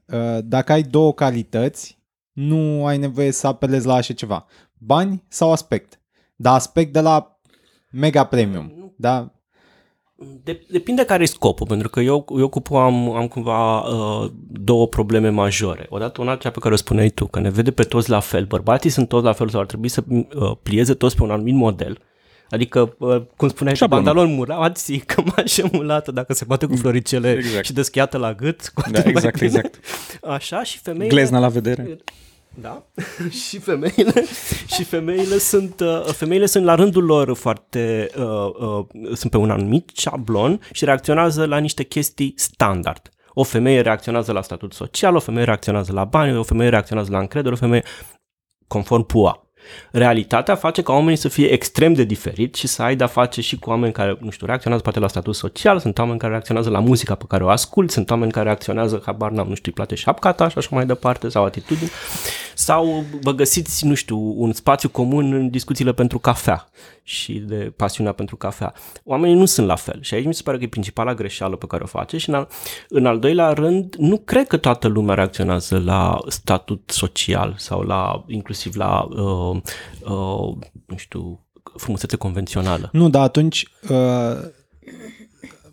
Uh, 0.07 0.37
Dacă 0.43 0.71
ai 0.71 0.81
două 0.81 1.13
calități, 1.13 1.99
nu 2.31 2.85
ai 2.85 2.97
nevoie 2.97 3.31
să 3.31 3.47
apelezi 3.47 3.85
la 3.85 3.93
așa 3.93 4.13
ceva. 4.13 4.45
Bani 4.77 5.23
sau 5.27 5.51
aspect. 5.51 6.01
Dar 6.35 6.53
aspect 6.53 6.93
de 6.93 7.01
la 7.01 7.39
mega 7.91 8.23
premium. 8.23 8.93
Da? 8.97 9.33
De, 10.43 10.65
depinde 10.71 11.05
care 11.05 11.23
e 11.23 11.25
scopul, 11.25 11.67
pentru 11.67 11.89
că 11.89 11.99
eu, 11.99 12.25
eu 12.37 12.49
cu 12.49 12.59
Pua 12.59 12.83
am, 12.83 13.11
am 13.11 13.27
cumva 13.27 13.79
uh, 13.79 14.31
două 14.49 14.87
probleme 14.87 15.29
majore. 15.29 15.85
Odată 15.89 16.21
una 16.21 16.35
cea 16.35 16.49
pe 16.49 16.59
care 16.59 16.73
o 16.73 16.77
spuneai 16.77 17.09
tu, 17.09 17.25
că 17.25 17.39
ne 17.39 17.49
vede 17.49 17.71
pe 17.71 17.83
toți 17.83 18.09
la 18.09 18.19
fel. 18.19 18.45
Bărbații 18.45 18.89
sunt 18.89 19.07
toți 19.07 19.25
la 19.25 19.33
fel 19.33 19.49
sau 19.49 19.59
ar 19.59 19.65
trebui 19.65 19.87
să 19.87 20.03
uh, 20.07 20.51
plieze 20.63 20.93
toți 20.93 21.15
pe 21.15 21.23
un 21.23 21.31
anumit 21.31 21.55
model. 21.55 21.97
Adică, 22.53 22.95
uh, 22.97 23.21
cum 23.35 23.47
spuneai, 23.49 23.73
tu, 23.75 23.79
Șablonul. 23.79 24.05
pantaloni 24.05 24.35
murați, 24.35 24.97
cămașă 25.15 25.69
mulată, 25.71 26.11
dacă 26.11 26.33
se 26.33 26.45
poate 26.45 26.65
cu 26.65 26.75
floricele 26.75 27.31
Exact. 27.31 27.65
și 27.65 27.73
deschiată 27.73 28.17
la 28.17 28.33
gât. 28.33 28.71
cu 28.73 28.81
Da, 28.81 28.87
atât 28.87 29.03
mai 29.03 29.11
exact, 29.11 29.35
bine. 29.37 29.45
exact. 29.47 29.79
Așa, 30.23 30.63
și 30.63 30.79
femeile... 30.79 31.07
Glezna 31.07 31.39
la 31.39 31.47
vedere. 31.47 31.97
Da. 32.61 32.83
și 33.47 33.59
femeile 33.59 34.23
și 34.65 34.83
femeile 34.83 35.37
sunt 35.37 35.79
uh, 35.79 36.03
femeile 36.05 36.45
sunt 36.45 36.63
la 36.63 36.75
rândul 36.75 37.03
lor 37.03 37.35
foarte 37.35 38.09
uh, 38.17 38.25
uh, 38.59 38.85
sunt 39.13 39.31
pe 39.31 39.37
un 39.37 39.49
anumit 39.49 39.89
șablon 39.93 40.59
și 40.71 40.85
reacționează 40.85 41.45
la 41.45 41.57
niște 41.57 41.83
chestii 41.83 42.33
standard. 42.37 43.09
O 43.33 43.43
femeie 43.43 43.81
reacționează 43.81 44.31
la 44.31 44.41
statut 44.41 44.73
social, 44.73 45.15
o 45.15 45.19
femeie 45.19 45.45
reacționează 45.45 45.91
la 45.91 46.03
bani, 46.03 46.37
o 46.37 46.43
femeie 46.43 46.69
reacționează 46.69 47.11
la 47.11 47.19
încredere, 47.19 47.53
o 47.53 47.57
femeie 47.57 47.83
conform 48.67 49.05
PUA. 49.05 49.42
Realitatea 49.91 50.55
face 50.55 50.81
ca 50.81 50.93
oamenii 50.93 51.17
să 51.17 51.27
fie 51.27 51.51
extrem 51.51 51.93
de 51.93 52.03
diferiți 52.03 52.59
și 52.59 52.67
să 52.67 52.81
ai 52.81 52.95
de-a 52.95 53.07
face 53.07 53.41
și 53.41 53.59
cu 53.59 53.69
oameni 53.69 53.93
care, 53.93 54.17
nu 54.19 54.29
știu, 54.29 54.45
reacționează 54.45 54.83
poate 54.83 54.99
la 54.99 55.07
statut 55.07 55.35
social, 55.35 55.79
sunt 55.79 55.97
oameni 55.97 56.19
care 56.19 56.31
reacționează 56.31 56.69
la 56.69 56.79
muzica 56.79 57.15
pe 57.15 57.25
care 57.27 57.43
o 57.43 57.49
ascult, 57.49 57.91
sunt 57.91 58.09
oameni 58.09 58.31
care 58.31 58.45
reacționează, 58.45 59.01
habar 59.05 59.31
n-am, 59.31 59.47
nu 59.47 59.55
știu, 59.55 59.63
îi 59.65 59.73
place 59.73 59.95
șapca 59.95 60.31
ta 60.31 60.49
și 60.49 60.57
așa 60.57 60.69
mai 60.71 60.85
departe, 60.85 61.29
sau 61.29 61.45
atitudini, 61.45 61.89
sau 62.55 63.03
vă 63.21 63.33
găsiți, 63.33 63.85
nu 63.85 63.93
știu, 63.93 64.17
un 64.41 64.53
spațiu 64.53 64.89
comun 64.89 65.33
în 65.33 65.49
discuțiile 65.49 65.93
pentru 65.93 66.19
cafea 66.19 66.67
și 67.03 67.33
de 67.33 67.73
pasiunea 67.75 68.11
pentru 68.11 68.35
cafea. 68.35 68.73
Oamenii 69.03 69.35
nu 69.35 69.45
sunt 69.45 69.67
la 69.67 69.75
fel 69.75 70.01
și 70.01 70.13
aici 70.13 70.25
mi 70.25 70.33
se 70.33 70.41
pare 70.43 70.57
că 70.57 70.63
e 70.63 70.67
principala 70.67 71.13
greșeală 71.13 71.55
pe 71.55 71.67
care 71.67 71.83
o 71.83 71.87
face 71.87 72.17
și 72.17 72.29
în 72.29 72.35
al, 72.35 72.47
în 72.89 73.05
al 73.05 73.19
doilea 73.19 73.49
rând, 73.49 73.95
nu 73.97 74.17
cred 74.17 74.47
că 74.47 74.57
toată 74.57 74.87
lumea 74.87 75.15
reacționează 75.15 75.81
la 75.85 76.19
statut 76.27 76.91
social 76.93 77.55
sau 77.57 77.81
la, 77.81 78.23
inclusiv 78.27 78.75
la, 78.75 79.07
uh, 79.09 79.61
uh, 80.03 80.55
nu 80.85 80.95
știu, 80.95 81.39
frumusețe 81.77 82.15
convențională. 82.15 82.89
Nu, 82.91 83.09
dar 83.09 83.23
atunci 83.23 83.67
uh, 83.89 84.51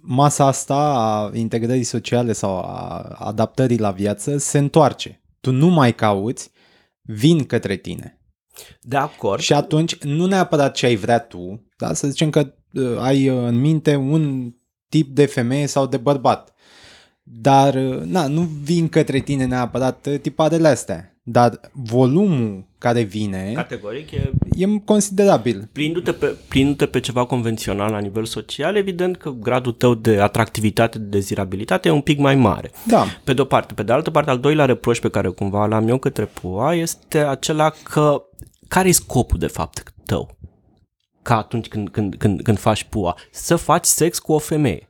masa 0.01 0.47
asta 0.47 0.75
a 0.75 1.31
integrării 1.37 1.83
sociale 1.83 2.33
sau 2.33 2.59
a 2.59 2.99
adaptării 3.19 3.79
la 3.79 3.91
viață 3.91 4.39
se 4.39 4.59
întoarce. 4.59 5.21
Tu 5.41 5.53
nu 5.53 5.67
mai 5.67 5.95
cauți, 5.95 6.51
vin 7.03 7.45
către 7.45 7.77
tine. 7.77 8.21
De 8.81 8.97
acord. 8.97 9.41
Și 9.41 9.53
atunci, 9.53 9.99
nu 9.99 10.27
neapărat 10.27 10.75
ce 10.75 10.87
ai 10.87 10.97
vrea 10.97 11.19
tu, 11.19 11.67
da? 11.77 11.93
să 11.93 12.09
zicem 12.09 12.31
că 12.31 12.55
uh, 12.73 12.99
ai 12.99 13.29
uh, 13.29 13.47
în 13.47 13.61
minte 13.61 13.95
un 13.95 14.55
tip 14.89 15.15
de 15.15 15.27
femeie 15.27 15.67
sau 15.67 15.87
de 15.87 15.97
bărbat. 15.97 16.55
Dar, 17.23 17.75
uh, 17.75 18.01
na, 18.03 18.27
nu 18.27 18.41
vin 18.41 18.89
către 18.89 19.19
tine 19.19 19.45
neapărat 19.45 20.07
uh, 20.07 20.21
tiparele 20.21 20.69
astea. 20.69 21.20
Dar 21.23 21.61
volumul 21.73 22.69
care 22.79 23.03
vine 23.03 23.53
Categoric 23.55 24.11
e 24.11 24.31
e 24.57 24.79
considerabil. 24.85 25.69
plindu-te 25.73 26.13
pe, 26.13 26.37
plindu-te 26.49 26.87
pe 26.87 27.01
ceva 27.01 27.25
convențional 27.25 27.91
la 27.91 27.99
nivel 27.99 28.25
social, 28.25 28.77
evident 28.77 29.17
că 29.17 29.31
gradul 29.31 29.73
tău 29.73 29.95
de 29.95 30.21
atractivitate, 30.21 30.99
de 30.99 31.05
dezirabilitate 31.05 31.89
e 31.89 31.93
un 31.93 32.01
pic 32.01 32.19
mai 32.19 32.35
mare. 32.35 32.71
Da. 32.87 33.05
Pe 33.25 33.33
de-o 33.33 33.45
parte. 33.45 33.75
Pe 33.75 33.83
de 33.83 33.93
altă 33.93 34.11
parte, 34.11 34.31
al 34.31 34.39
doilea 34.39 34.65
reproș 34.65 34.99
pe 34.99 35.09
care 35.09 35.29
cumva 35.29 35.67
l-am 35.67 35.89
eu 35.89 35.99
către 35.99 36.25
PUA 36.25 36.75
este 36.75 37.19
acela 37.19 37.73
că 37.83 38.23
care 38.69 38.89
e 38.89 38.93
scopul 38.93 39.39
de 39.39 39.47
fapt 39.47 39.93
tău? 40.05 40.37
Ca 41.23 41.37
atunci 41.37 41.69
când, 41.69 41.89
când, 41.89 42.15
când, 42.15 42.43
când 42.43 42.59
faci 42.59 42.85
PUA? 42.85 43.17
Să 43.31 43.57
faci 43.57 43.85
sex 43.85 44.19
cu 44.19 44.33
o 44.33 44.39
femeie. 44.39 44.90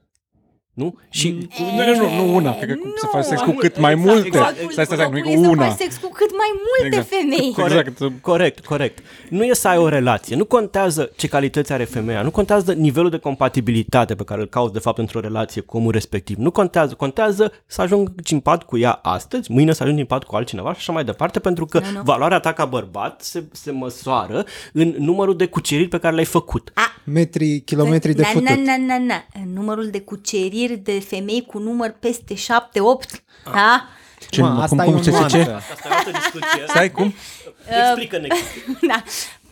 Nu? 0.80 0.94
Și 1.10 1.48
Nu, 1.76 1.94
nu, 1.94 2.08
nu, 2.08 2.24
nu 2.26 2.34
una, 2.34 2.54
cred 2.56 2.68
că 2.68 2.74
nu. 2.84 2.92
să 2.96 3.06
faci 3.10 3.24
sex 3.24 3.40
cu 3.40 3.50
cât 3.50 3.78
mai 3.78 3.92
Exact, 3.92 4.10
multe. 4.12 4.26
exact. 4.26 4.56
Stai, 4.72 4.84
stai, 4.84 4.96
stai, 4.96 5.10
nu 5.10 5.16
e 5.16 5.20
Scopul 5.20 5.36
cu 5.38 5.42
să 5.44 5.48
una. 5.50 5.64
faci 5.66 5.76
sex 5.78 5.96
cu 5.96 6.08
cât 6.12 6.30
mai 6.36 6.48
multe 6.66 6.96
Exact. 6.96 7.08
femei. 7.08 7.52
Corect, 7.52 7.88
Exact. 7.88 8.20
corect, 8.22 8.64
corect. 8.66 8.98
Nu 9.28 9.44
e 9.44 9.54
să 9.54 9.68
ai 9.68 9.76
o 9.78 9.88
relație. 9.88 10.36
Nu 10.36 10.44
contează 10.44 11.10
ce 11.16 11.26
calități 11.28 11.72
are 11.72 11.84
femeia. 11.84 12.22
Nu 12.22 12.30
contează 12.30 12.72
nivelul 12.72 13.10
de 13.10 13.16
compatibilitate 13.18 14.14
pe 14.14 14.24
care 14.24 14.40
îl 14.40 14.46
cauți 14.46 14.72
de 14.72 14.78
fapt 14.78 14.98
într-o 14.98 15.20
relație 15.20 15.60
cu 15.60 15.76
omul 15.76 15.92
respectiv. 15.92 16.36
Nu 16.36 16.50
contează. 16.50 16.94
Contează 16.94 17.52
să 17.66 17.80
ajungi 17.82 18.32
în 18.32 18.40
pat 18.40 18.62
cu 18.62 18.78
ea 18.78 18.92
astăzi, 19.02 19.52
mâine 19.52 19.72
să 19.72 19.82
ajungi 19.82 20.00
în 20.00 20.06
pat 20.06 20.24
cu 20.24 20.36
altcineva 20.36 20.70
și 20.72 20.78
așa 20.78 20.92
mai 20.92 21.04
departe, 21.04 21.38
pentru 21.40 21.66
că 21.66 21.78
Nu, 21.78 21.90
nu. 21.94 22.00
valoarea 22.04 22.38
ta 22.38 22.52
ca 22.52 22.64
bărbat 22.64 23.22
se, 23.22 23.44
se 23.52 23.70
măsoară 23.70 24.44
în 24.72 24.94
numărul 24.98 25.36
de 25.36 25.46
cuceriri 25.46 25.88
pe 25.88 25.98
care 25.98 26.14
le-ai 26.14 26.26
făcut. 26.26 26.72
Metri, 27.04 27.60
kilometri 27.60 28.14
de 28.14 28.22
na, 28.22 28.28
futut. 28.28 28.48
na, 28.48 28.54
na, 28.64 28.76
na, 28.86 28.98
na. 28.98 29.24
Numărul 29.54 29.88
de 29.90 30.00
cuceriri 30.00 30.69
de 30.76 31.00
femei 31.00 31.44
cu 31.46 31.58
număr 31.58 31.94
peste 32.00 32.34
7-8, 32.34 32.38
da? 33.52 33.88
Ce, 34.30 34.40
Mă, 34.42 34.48
cum, 34.48 34.60
asta 34.60 34.82
cum 34.82 34.94
e 34.94 34.96
o 34.96 35.02
se 35.02 35.10
zice? 35.10 35.18
nuanță. 35.18 35.62
Asta 35.72 35.88
e 35.88 35.90
o 35.90 35.94
altă 35.96 36.10
discuție. 36.10 36.64
Stai, 36.68 36.90
cum? 36.90 37.14
Explică-ne. 37.82 38.28
da. 38.90 39.02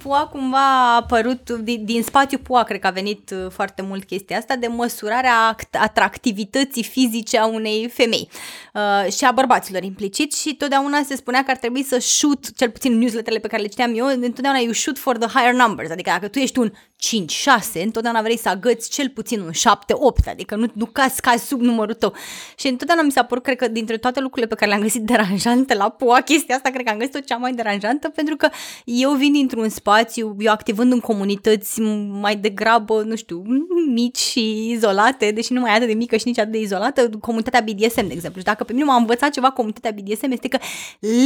Pua 0.02 0.26
cumva 0.26 0.92
a 0.92 0.94
apărut, 0.94 1.50
din, 1.50 1.84
din 1.84 2.02
spațiu 2.02 2.38
Pua 2.38 2.62
cred 2.62 2.80
că 2.80 2.86
a 2.86 2.90
venit 2.90 3.30
uh, 3.30 3.50
foarte 3.50 3.82
mult 3.82 4.04
chestia 4.04 4.38
asta, 4.38 4.56
de 4.56 4.66
măsurarea 4.66 5.56
act- 5.56 5.78
atractivității 5.78 6.82
fizice 6.82 7.38
a 7.38 7.46
unei 7.46 7.88
femei 7.88 8.28
uh, 8.74 9.12
și 9.12 9.24
a 9.24 9.32
bărbaților 9.32 9.82
implicit 9.82 10.34
și 10.34 10.54
totdeauna 10.54 11.02
se 11.02 11.16
spunea 11.16 11.44
că 11.44 11.50
ar 11.50 11.56
trebui 11.56 11.82
să 11.82 11.98
shoot, 12.00 12.56
cel 12.56 12.70
puțin 12.70 12.92
în 12.92 12.98
newsletterele 12.98 13.40
pe 13.40 13.48
care 13.48 13.62
le 13.62 13.68
citeam 13.68 13.92
eu, 13.96 14.06
întotdeauna 14.06 14.58
you 14.58 14.72
shoot 14.72 14.98
for 14.98 15.16
the 15.16 15.38
higher 15.38 15.54
numbers, 15.54 15.90
adică 15.90 16.10
dacă 16.10 16.28
tu 16.28 16.38
ești 16.38 16.58
un 16.58 16.72
5-6, 16.98 17.82
întotdeauna 17.84 18.22
vrei 18.22 18.38
să 18.38 18.48
agăți 18.48 18.90
cel 18.90 19.08
puțin 19.08 19.40
un 19.40 19.50
7-8, 19.50 20.28
adică 20.28 20.56
nu, 20.56 20.66
nu 20.72 20.86
cazi, 20.86 21.20
cazi 21.20 21.46
sub 21.46 21.60
numărul 21.60 21.94
tău. 21.94 22.14
Și 22.56 22.68
întotdeauna 22.68 23.04
mi 23.04 23.12
s-a 23.12 23.22
părut, 23.22 23.42
cred 23.42 23.56
că 23.56 23.68
dintre 23.68 23.96
toate 23.96 24.20
lucrurile 24.20 24.48
pe 24.48 24.54
care 24.54 24.70
le-am 24.70 24.82
găsit 24.82 25.02
deranjante 25.12 25.74
la 25.74 25.88
PUA, 25.88 26.20
chestia 26.20 26.54
asta 26.54 26.70
cred 26.70 26.84
că 26.84 26.90
am 26.90 26.98
găsit-o 26.98 27.20
cea 27.20 27.36
mai 27.36 27.52
deranjantă, 27.52 28.08
pentru 28.08 28.36
că 28.36 28.48
eu 28.84 29.12
vin 29.12 29.32
dintr-un 29.32 29.68
spațiu, 29.68 29.96
eu 30.16 30.36
activând 30.46 30.92
în 30.92 31.00
comunități 31.00 31.80
mai 32.10 32.36
degrabă, 32.36 33.02
nu 33.02 33.16
știu, 33.16 33.42
mici 33.94 34.18
și 34.18 34.70
izolate, 34.70 35.30
deși 35.30 35.52
nu 35.52 35.60
mai 35.60 35.70
e 35.70 35.74
atât 35.74 35.86
de 35.86 35.94
mică 35.94 36.16
și 36.16 36.26
nici 36.26 36.38
atât 36.38 36.52
de 36.52 36.60
izolată, 36.60 37.10
comunitatea 37.20 37.60
BDSM, 37.60 38.06
de 38.06 38.12
exemplu. 38.12 38.40
Și 38.40 38.46
dacă 38.46 38.64
pe 38.64 38.72
mine 38.72 38.84
m-a 38.84 38.96
învățat 38.96 39.30
ceva 39.30 39.50
comunitatea 39.50 39.90
BDSM, 39.90 40.30
este 40.30 40.48
că 40.48 40.58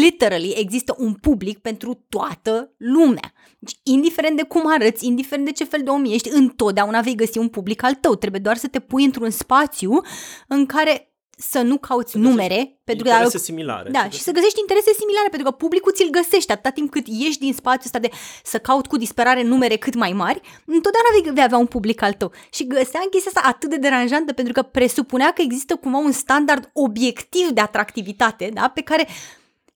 literally 0.00 0.54
există 0.56 0.94
un 0.98 1.12
public 1.12 1.58
pentru 1.58 2.04
toată 2.08 2.72
lumea. 2.76 3.32
Deci, 3.58 3.76
indiferent 3.82 4.37
de 4.37 4.42
cum 4.42 4.62
arăți, 4.72 5.06
indiferent 5.06 5.46
de 5.46 5.52
ce 5.52 5.64
fel 5.64 5.80
de 5.85 5.90
om 5.90 6.04
ești, 6.04 6.28
întotdeauna 6.32 7.00
vei 7.00 7.14
găsi 7.14 7.38
un 7.38 7.48
public 7.48 7.82
al 7.82 7.94
tău. 7.94 8.14
Trebuie 8.14 8.40
doar 8.40 8.56
să 8.56 8.68
te 8.68 8.78
pui 8.78 9.04
într-un 9.04 9.30
spațiu 9.30 10.00
în 10.48 10.66
care 10.66 11.12
să 11.50 11.61
nu 11.61 11.78
cauți 11.78 12.16
numere, 12.16 12.81
pentru 12.85 13.05
că 13.05 13.11
Interese 13.11 13.38
similare. 13.38 13.90
da, 13.90 14.09
și 14.11 14.20
să 14.20 14.31
găsești 14.31 14.61
interese 14.61 14.92
similare, 14.98 15.28
pentru 15.28 15.50
că 15.50 15.55
publicul 15.57 15.92
ți-l 15.92 16.11
găsește 16.11 16.52
atâta 16.52 16.70
timp 16.70 16.90
cât 16.90 17.07
ieși 17.07 17.38
din 17.38 17.52
spațiul 17.52 17.85
ăsta 17.85 17.98
de 17.98 18.11
să 18.44 18.59
caut 18.59 18.87
cu 18.87 18.96
disperare 18.96 19.42
numere 19.42 19.76
cât 19.76 19.94
mai 19.94 20.12
mari, 20.12 20.40
întotdeauna 20.66 21.09
vei, 21.12 21.33
vei 21.33 21.42
avea 21.42 21.59
un 21.59 21.66
public 21.66 22.02
al 22.02 22.12
tău. 22.12 22.33
Și 22.52 22.66
găseam 22.66 23.07
chestia 23.11 23.31
asta 23.35 23.48
atât 23.48 23.70
de 23.70 23.76
deranjantă, 23.76 24.33
pentru 24.33 24.52
că 24.52 24.62
presupunea 24.62 25.31
că 25.33 25.42
există 25.42 25.76
cumva 25.76 25.98
un 25.98 26.12
standard 26.12 26.70
obiectiv 26.72 27.48
de 27.48 27.61
atractivitate, 27.61 28.50
da, 28.52 28.70
pe 28.74 28.81
care 28.81 29.09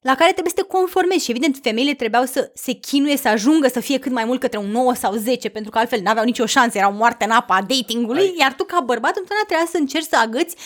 la 0.00 0.14
care 0.14 0.33
trebuie 0.33 0.52
să 0.57 0.62
te 0.62 0.68
conformezi 0.76 1.24
și 1.24 1.31
evident 1.31 1.59
femeile 1.62 1.94
trebuiau 1.94 2.24
să 2.24 2.50
se 2.55 2.72
chinuie 2.72 3.16
să 3.16 3.29
ajungă 3.29 3.68
să 3.68 3.81
fie 3.81 3.98
cât 3.98 4.12
mai 4.12 4.24
mult 4.24 4.40
către 4.40 4.59
un 4.59 4.70
9 4.70 4.94
sau 4.94 5.14
10 5.14 5.48
pentru 5.48 5.70
că 5.70 5.79
altfel 5.79 6.00
n-aveau 6.00 6.24
nicio 6.24 6.46
șansă, 6.46 6.79
erau 6.79 6.92
moarte 6.92 7.24
în 7.24 7.31
apa 7.31 7.64
datingului, 7.68 8.20
Ai- 8.20 8.35
iar 8.38 8.52
tu 8.55 8.64
ca 8.64 8.81
bărbat 8.81 9.16
întotdeauna 9.16 9.46
trebuia 9.46 9.66
să 9.70 9.76
încerci 9.76 10.07
să 10.11 10.16
agăți 10.16 10.57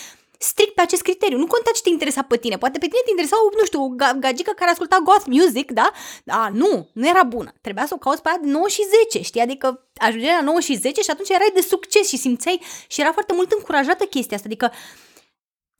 strict 0.42 0.74
pe 0.74 0.80
acest 0.80 1.02
criteriu. 1.02 1.38
Nu 1.38 1.46
conta 1.46 1.70
ce 1.74 1.82
te 1.82 1.88
interesa 1.88 2.22
pe 2.22 2.36
tine. 2.36 2.58
Poate 2.58 2.78
pe 2.78 2.86
tine 2.86 3.00
te 3.04 3.10
interesa, 3.10 3.36
o, 3.44 3.48
nu 3.58 3.64
știu, 3.64 3.82
o 3.82 3.88
ga- 3.88 4.18
gagică 4.18 4.52
care 4.56 4.70
asculta 4.70 4.98
goth 5.04 5.26
music, 5.26 5.70
da? 5.70 5.90
A, 6.26 6.50
nu, 6.52 6.88
nu 6.92 7.08
era 7.08 7.22
bună. 7.22 7.52
Trebuia 7.60 7.86
să 7.86 7.94
o 7.94 7.98
cauți 7.98 8.22
pe 8.22 8.28
aia 8.28 8.38
de 8.42 8.50
9 8.50 8.68
și 8.68 8.82
10, 9.10 9.22
știi? 9.22 9.40
Adică 9.40 9.88
ajungeai 9.96 10.36
la 10.38 10.44
9 10.44 10.60
și 10.60 10.74
10 10.76 11.00
și 11.00 11.10
atunci 11.10 11.28
erai 11.28 11.50
de 11.54 11.60
succes 11.60 12.08
și 12.08 12.16
simțeai 12.16 12.60
și 12.88 13.00
era 13.00 13.12
foarte 13.12 13.32
mult 13.34 13.52
încurajată 13.52 14.04
chestia 14.04 14.36
asta. 14.36 14.48
Adică 14.48 14.72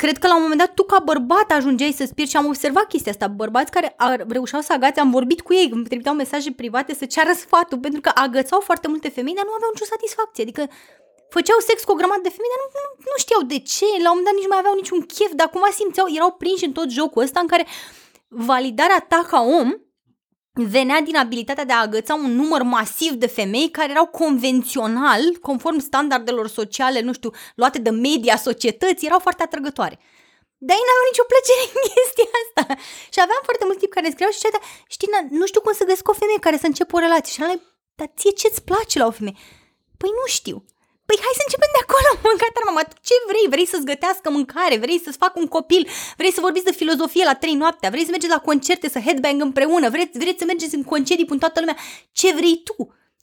Cred 0.02 0.18
că 0.18 0.26
la 0.26 0.36
un 0.36 0.42
moment 0.42 0.60
dat 0.60 0.74
tu 0.74 0.82
ca 0.82 0.98
bărbat 0.98 1.50
ajungeai 1.50 1.92
să-ți 1.92 2.14
pierzi 2.14 2.32
și 2.32 2.38
am 2.38 2.46
observat 2.46 2.86
chestia 2.86 3.12
asta. 3.12 3.26
Bărbați 3.28 3.70
care 3.70 3.94
ar, 3.96 4.26
reușeau 4.28 4.60
să 4.60 4.72
agațe, 4.72 5.00
am 5.00 5.10
vorbit 5.10 5.40
cu 5.40 5.54
ei, 5.54 5.68
îmi 5.72 5.84
trimiteau 5.84 6.14
mesaje 6.14 6.52
private 6.52 6.94
să 6.94 7.04
ceară 7.04 7.32
sfatul, 7.36 7.78
pentru 7.78 8.00
că 8.00 8.10
agățau 8.14 8.60
foarte 8.60 8.88
multe 8.88 9.08
femei, 9.08 9.34
dar 9.34 9.44
nu 9.44 9.52
aveau 9.52 9.70
nicio 9.72 9.84
satisfacție. 9.84 10.42
Adică 10.42 10.68
făceau 11.36 11.58
sex 11.68 11.78
cu 11.84 11.92
o 11.92 11.98
grămadă 12.00 12.20
de 12.26 12.34
femei, 12.36 12.52
dar 12.52 12.60
nu, 12.62 12.68
nu, 12.74 12.82
nu 13.12 13.16
știau 13.24 13.42
de 13.52 13.58
ce, 13.72 13.88
la 14.04 14.10
un 14.10 14.16
moment 14.18 14.26
dat 14.28 14.34
nici 14.34 14.48
nu 14.48 14.52
mai 14.54 14.62
aveau 14.62 14.74
niciun 14.74 15.00
chef, 15.14 15.30
dar 15.40 15.48
cumva 15.50 15.70
simțeau, 15.80 16.06
erau 16.18 16.30
prinși 16.42 16.64
în 16.68 16.72
tot 16.78 16.88
jocul 16.98 17.22
ăsta 17.22 17.40
în 17.40 17.50
care 17.52 17.66
validarea 18.28 19.00
ta 19.08 19.20
ca 19.30 19.40
om 19.60 19.68
venea 20.52 21.00
din 21.00 21.16
abilitatea 21.16 21.64
de 21.64 21.72
a 21.72 21.80
agăța 21.80 22.14
un 22.14 22.34
număr 22.34 22.62
masiv 22.62 23.12
de 23.12 23.26
femei 23.26 23.70
care 23.70 23.90
erau 23.90 24.06
convențional, 24.06 25.22
conform 25.40 25.78
standardelor 25.78 26.48
sociale, 26.48 27.00
nu 27.00 27.12
știu, 27.12 27.30
luate 27.54 27.78
de 27.78 27.90
media 27.90 28.36
societății, 28.36 29.06
erau 29.06 29.18
foarte 29.18 29.42
atrăgătoare. 29.42 29.98
Dar 30.66 30.76
ei 30.76 30.86
n-aveau 30.86 31.08
nicio 31.10 31.30
plăcere 31.32 31.62
în 31.74 31.80
chestia 31.88 32.30
asta. 32.42 32.62
Și 33.12 33.20
aveam 33.24 33.42
foarte 33.48 33.64
mulți 33.66 33.80
tipi 33.80 33.94
care 33.94 34.06
ne 34.06 34.12
scriau 34.14 34.30
și 34.30 34.40
zicea, 34.40 34.56
"Da, 34.56 34.60
știi, 34.94 35.12
na, 35.14 35.20
nu 35.40 35.46
știu 35.46 35.60
cum 35.60 35.72
să 35.72 35.84
găsesc 35.88 36.08
o 36.08 36.20
femeie 36.22 36.44
care 36.46 36.56
să 36.62 36.66
încep 36.66 36.88
o 36.92 37.04
relație. 37.06 37.32
Și 37.32 37.42
am 37.42 37.60
dar 37.98 38.10
ție 38.16 38.32
ce-ți 38.40 38.62
place 38.70 38.98
la 38.98 39.06
o 39.10 39.16
femeie? 39.18 39.36
Păi 40.00 40.10
nu 40.18 40.26
știu. 40.36 40.56
Păi 41.10 41.22
hai 41.26 41.38
să 41.40 41.44
începem 41.46 41.72
de 41.76 41.82
acolo, 41.86 42.08
mâncare, 42.28 42.66
mama, 42.68 42.82
tu 42.90 42.96
ce 43.08 43.16
vrei? 43.30 43.46
Vrei 43.54 43.68
să-ți 43.72 43.90
gătească 43.92 44.26
mâncare? 44.36 44.76
Vrei 44.84 45.00
să-ți 45.04 45.22
facă 45.24 45.36
un 45.42 45.48
copil? 45.56 45.82
Vrei 46.20 46.32
să 46.36 46.40
vorbiți 46.46 46.68
de 46.70 46.78
filozofie 46.80 47.24
la 47.30 47.36
trei 47.42 47.56
noaptea? 47.62 47.88
Vrei 47.94 48.06
să 48.08 48.12
mergeți 48.14 48.36
la 48.36 48.46
concerte, 48.50 48.86
să 48.94 48.98
headbang 49.06 49.38
împreună? 49.48 49.86
Vreți, 49.94 50.18
vreți 50.22 50.40
să 50.42 50.46
mergeți 50.52 50.74
în 50.78 50.84
concedii 50.92 51.30
până 51.30 51.40
toată 51.44 51.58
lumea? 51.60 51.76
Ce 52.20 52.28
vrei 52.38 52.56
tu? 52.68 52.76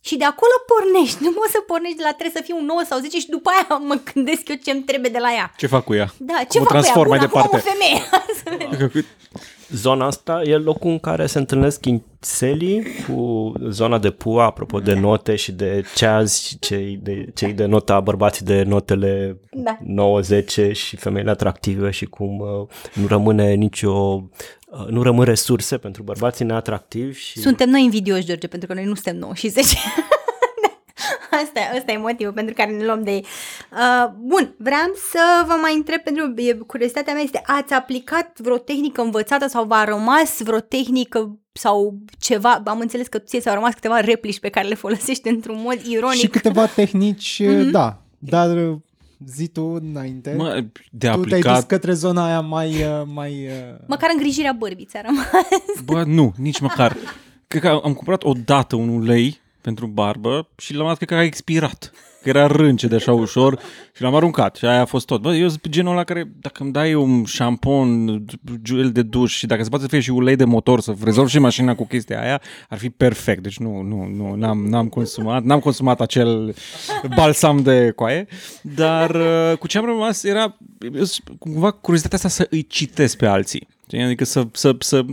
Și 0.07 0.15
de 0.21 0.27
acolo 0.33 0.55
pornești, 0.71 1.19
nu 1.25 1.31
poți 1.37 1.55
să 1.55 1.59
pornești 1.71 1.99
de 2.01 2.05
la 2.09 2.13
trebuie 2.17 2.37
să 2.39 2.43
fii 2.47 2.57
un 2.61 2.65
9 2.65 2.81
sau 2.89 2.97
10 2.99 3.19
și 3.23 3.33
după 3.35 3.49
aia 3.53 3.65
mă 3.89 3.95
gândesc 4.09 4.43
eu 4.51 4.57
ce-mi 4.65 4.87
trebuie 4.89 5.11
de 5.17 5.21
la 5.25 5.31
ea. 5.39 5.47
Ce 5.61 5.67
fac 5.75 5.83
cu 5.83 5.93
ea? 6.01 6.07
Da, 6.29 6.37
ce 6.49 6.57
o 6.59 6.63
fac 6.63 6.69
cu 6.71 6.75
ea? 6.75 6.81
transform 6.81 7.07
Bun, 7.07 7.17
mai 7.17 7.25
acum 7.25 7.39
am 7.41 7.49
departe. 7.51 7.67
o 7.67 7.71
femeie. 7.71 7.99
Zona 9.69 10.05
asta 10.05 10.41
e 10.45 10.55
locul 10.55 10.89
în 10.91 10.99
care 10.99 11.25
se 11.25 11.37
întâlnesc 11.37 11.85
ințelii 11.85 12.83
cu 13.07 13.53
zona 13.69 13.99
de 13.99 14.09
pua, 14.09 14.45
apropo 14.45 14.79
de 14.79 14.93
note 14.93 15.35
și 15.35 15.51
de 15.51 15.83
ceaz 15.95 16.39
și 16.41 16.59
cei 16.59 16.99
de, 17.01 17.25
cei 17.35 17.53
de 17.53 17.65
nota, 17.65 17.99
bărbații 17.99 18.45
de 18.45 18.63
notele 18.63 19.39
Da. 19.51 19.77
9-10 20.69 20.71
și 20.71 20.95
femeile 20.95 21.29
atractive 21.29 21.89
și 21.89 22.05
cum 22.05 22.39
uh, 22.39 22.67
nu 22.93 23.07
rămâne 23.07 23.53
nicio 23.53 24.23
uh, 24.67 24.87
nu 24.89 25.01
rămân 25.01 25.25
resurse 25.25 25.77
pentru 25.77 26.03
bărbații 26.03 26.45
neatractivi 26.45 27.19
și 27.19 27.39
Suntem 27.39 27.69
noi 27.69 27.83
invidioși, 27.83 28.25
George, 28.25 28.47
pentru 28.47 28.67
că 28.67 28.73
noi 28.73 28.85
nu 28.85 28.93
suntem 28.93 29.17
9 29.17 29.33
și 29.33 29.47
10. 29.47 29.77
Asta, 31.43 31.59
asta 31.77 31.91
e 31.91 31.97
motivul 31.97 32.33
pentru 32.33 32.53
care 32.53 32.71
ne 32.71 32.85
luăm 32.85 33.03
de 33.03 33.11
ei. 33.11 33.25
Uh, 33.71 34.11
bun, 34.19 34.53
vreau 34.57 34.91
să 35.11 35.19
vă 35.47 35.53
mai 35.61 35.75
întreb, 35.75 35.99
pentru 36.01 36.33
e, 36.35 36.53
curiozitatea 36.53 37.13
mea 37.13 37.21
este, 37.21 37.41
ați 37.45 37.73
aplicat 37.73 38.39
vreo 38.39 38.57
tehnică 38.57 39.01
învățată 39.01 39.47
sau 39.47 39.65
v-a 39.65 39.83
rămas 39.83 40.41
vreo 40.41 40.59
tehnică 40.59 41.39
sau 41.51 41.97
ceva, 42.19 42.61
am 42.65 42.79
înțeles 42.79 43.07
că 43.07 43.17
ție 43.19 43.41
s-au 43.41 43.53
rămas 43.53 43.73
câteva 43.73 43.99
replici 43.99 44.39
pe 44.39 44.49
care 44.49 44.67
le 44.67 44.75
folosești 44.75 45.27
într-un 45.27 45.61
mod 45.61 45.79
ironic. 45.85 46.19
Și 46.19 46.27
câteva 46.27 46.65
tehnici, 46.65 47.41
Mhm. 47.45 47.69
da, 47.71 48.01
dar 48.17 48.77
zi 49.25 49.47
tu 49.47 49.63
înainte. 49.63 50.33
Mă, 50.37 50.63
de 50.91 51.07
tu 51.09 51.21
te-ai 51.21 51.41
dus 51.41 51.49
aplicat, 51.49 51.65
către 51.65 51.93
zona 51.93 52.25
aia 52.25 52.39
mai... 52.41 52.67
uh, 52.69 53.01
mai 53.13 53.31
uh, 53.45 53.75
Măcar 53.87 54.09
îngrijirea 54.13 54.51
bărbii 54.51 54.85
ți-a 54.85 55.01
rămas. 55.05 55.25
bă, 55.85 56.03
nu, 56.03 56.33
nici 56.37 56.59
măcar. 56.59 56.97
Cred 57.47 57.61
că 57.61 57.67
am 57.67 57.93
cumpărat 57.93 58.23
odată 58.23 58.75
un 58.75 58.89
ulei 58.89 59.41
pentru 59.67 59.87
barbă 59.87 60.47
și 60.57 60.73
l-am 60.73 60.87
dat, 60.87 60.95
cred 60.97 61.09
că 61.09 61.15
a 61.15 61.23
expirat. 61.23 61.91
Că 62.21 62.29
era 62.29 62.47
rânce 62.47 62.87
de 62.87 62.95
așa 62.95 63.13
ușor 63.13 63.59
și 63.95 64.01
l-am 64.01 64.15
aruncat 64.15 64.55
și 64.55 64.65
aia 64.65 64.81
a 64.81 64.85
fost 64.85 65.05
tot. 65.05 65.21
Bă, 65.21 65.35
eu 65.35 65.47
sunt 65.47 65.67
genul 65.69 65.91
ăla 65.91 66.03
care, 66.03 66.31
dacă 66.41 66.63
îmi 66.63 66.71
dai 66.71 66.93
un 66.93 67.23
șampon, 67.25 68.23
gel 68.61 68.91
de 68.91 69.01
duș 69.01 69.35
și 69.35 69.45
dacă 69.45 69.63
se 69.63 69.69
poate 69.69 69.83
să 69.83 69.89
fie 69.89 69.99
și 69.99 70.09
ulei 70.09 70.35
de 70.35 70.43
motor, 70.45 70.79
să 70.81 70.93
rezolv 71.03 71.27
și 71.27 71.39
mașina 71.39 71.75
cu 71.75 71.85
chestia 71.85 72.21
aia, 72.21 72.41
ar 72.69 72.77
fi 72.77 72.89
perfect. 72.89 73.43
Deci 73.43 73.57
nu, 73.57 73.81
nu, 73.81 74.05
nu, 74.15 74.33
n-am, 74.35 74.65
n-am 74.67 74.87
consumat, 74.87 75.43
n-am 75.43 75.59
consumat 75.59 76.01
acel 76.01 76.55
balsam 77.15 77.61
de 77.61 77.91
coaie, 77.95 78.27
dar 78.61 79.15
uh, 79.15 79.57
cu 79.59 79.67
ce 79.67 79.77
am 79.77 79.85
rămas 79.85 80.23
era 80.23 80.57
eu, 80.95 81.03
s- 81.03 81.19
cumva 81.39 81.71
curiozitatea 81.71 82.17
asta 82.27 82.29
să 82.43 82.47
îi 82.49 82.67
citesc 82.67 83.17
pe 83.17 83.25
alții. 83.25 83.67
Știi? 83.87 84.01
Adică 84.01 84.23
să, 84.23 84.47
să, 84.51 84.75
să 84.79 85.05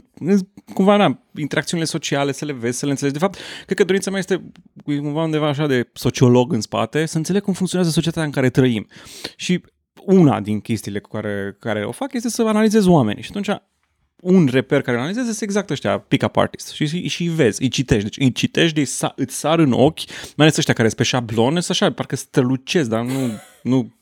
cumva, 0.75 0.97
na, 0.97 1.23
interacțiunile 1.39 1.89
sociale, 1.89 2.33
să 2.33 2.45
le 2.45 2.53
vezi, 2.53 2.79
să 2.79 2.85
le 2.85 2.91
înțelegi. 2.91 3.19
De 3.19 3.25
fapt, 3.25 3.39
cred 3.65 3.79
că 3.79 3.85
dorința 3.85 4.11
mea 4.11 4.19
este 4.19 4.45
cumva 4.85 5.23
undeva 5.23 5.49
așa 5.49 5.67
de 5.67 5.89
sociolog 5.93 6.53
în 6.53 6.61
spate, 6.61 7.07
să 7.07 7.17
înțeleg 7.17 7.43
cum 7.43 7.53
funcționează 7.53 7.93
societatea 7.93 8.25
în 8.25 8.31
care 8.31 8.51
trăim. 8.51 8.87
Și 9.37 9.63
una 10.05 10.41
din 10.41 10.61
chestiile 10.61 10.99
cu 10.99 11.09
care, 11.09 11.57
care 11.59 11.85
o 11.85 11.93
fac 11.93 12.13
este 12.13 12.29
să 12.29 12.43
analizez 12.43 12.87
oamenii. 12.87 13.23
Și 13.23 13.31
atunci 13.31 13.49
un 14.21 14.49
reper 14.51 14.83
care 14.83 14.97
analizează 14.97 15.29
este 15.31 15.45
exact 15.45 15.71
ăștia, 15.71 15.99
pick-up 15.99 16.37
artist. 16.37 16.73
Și, 16.73 16.87
și, 16.87 17.09
și 17.09 17.23
îi 17.23 17.29
vezi, 17.29 17.63
îi 17.63 17.69
citești. 17.69 18.03
Deci 18.03 18.19
îi 18.19 18.33
citești, 18.33 18.75
de 18.75 18.85
sa, 18.85 19.13
îți 19.17 19.37
sar 19.37 19.59
în 19.59 19.73
ochi, 19.73 20.07
mai 20.07 20.47
ales 20.47 20.57
ăștia 20.57 20.75
care 20.75 20.89
sunt 20.89 21.01
pe 21.01 21.07
șablone, 21.07 21.61
să 21.61 21.69
așa, 21.71 21.93
parcă 21.93 22.17
strălucesc, 22.17 22.89
dar 22.89 23.05
nu, 23.05 23.31
nu 23.65 23.93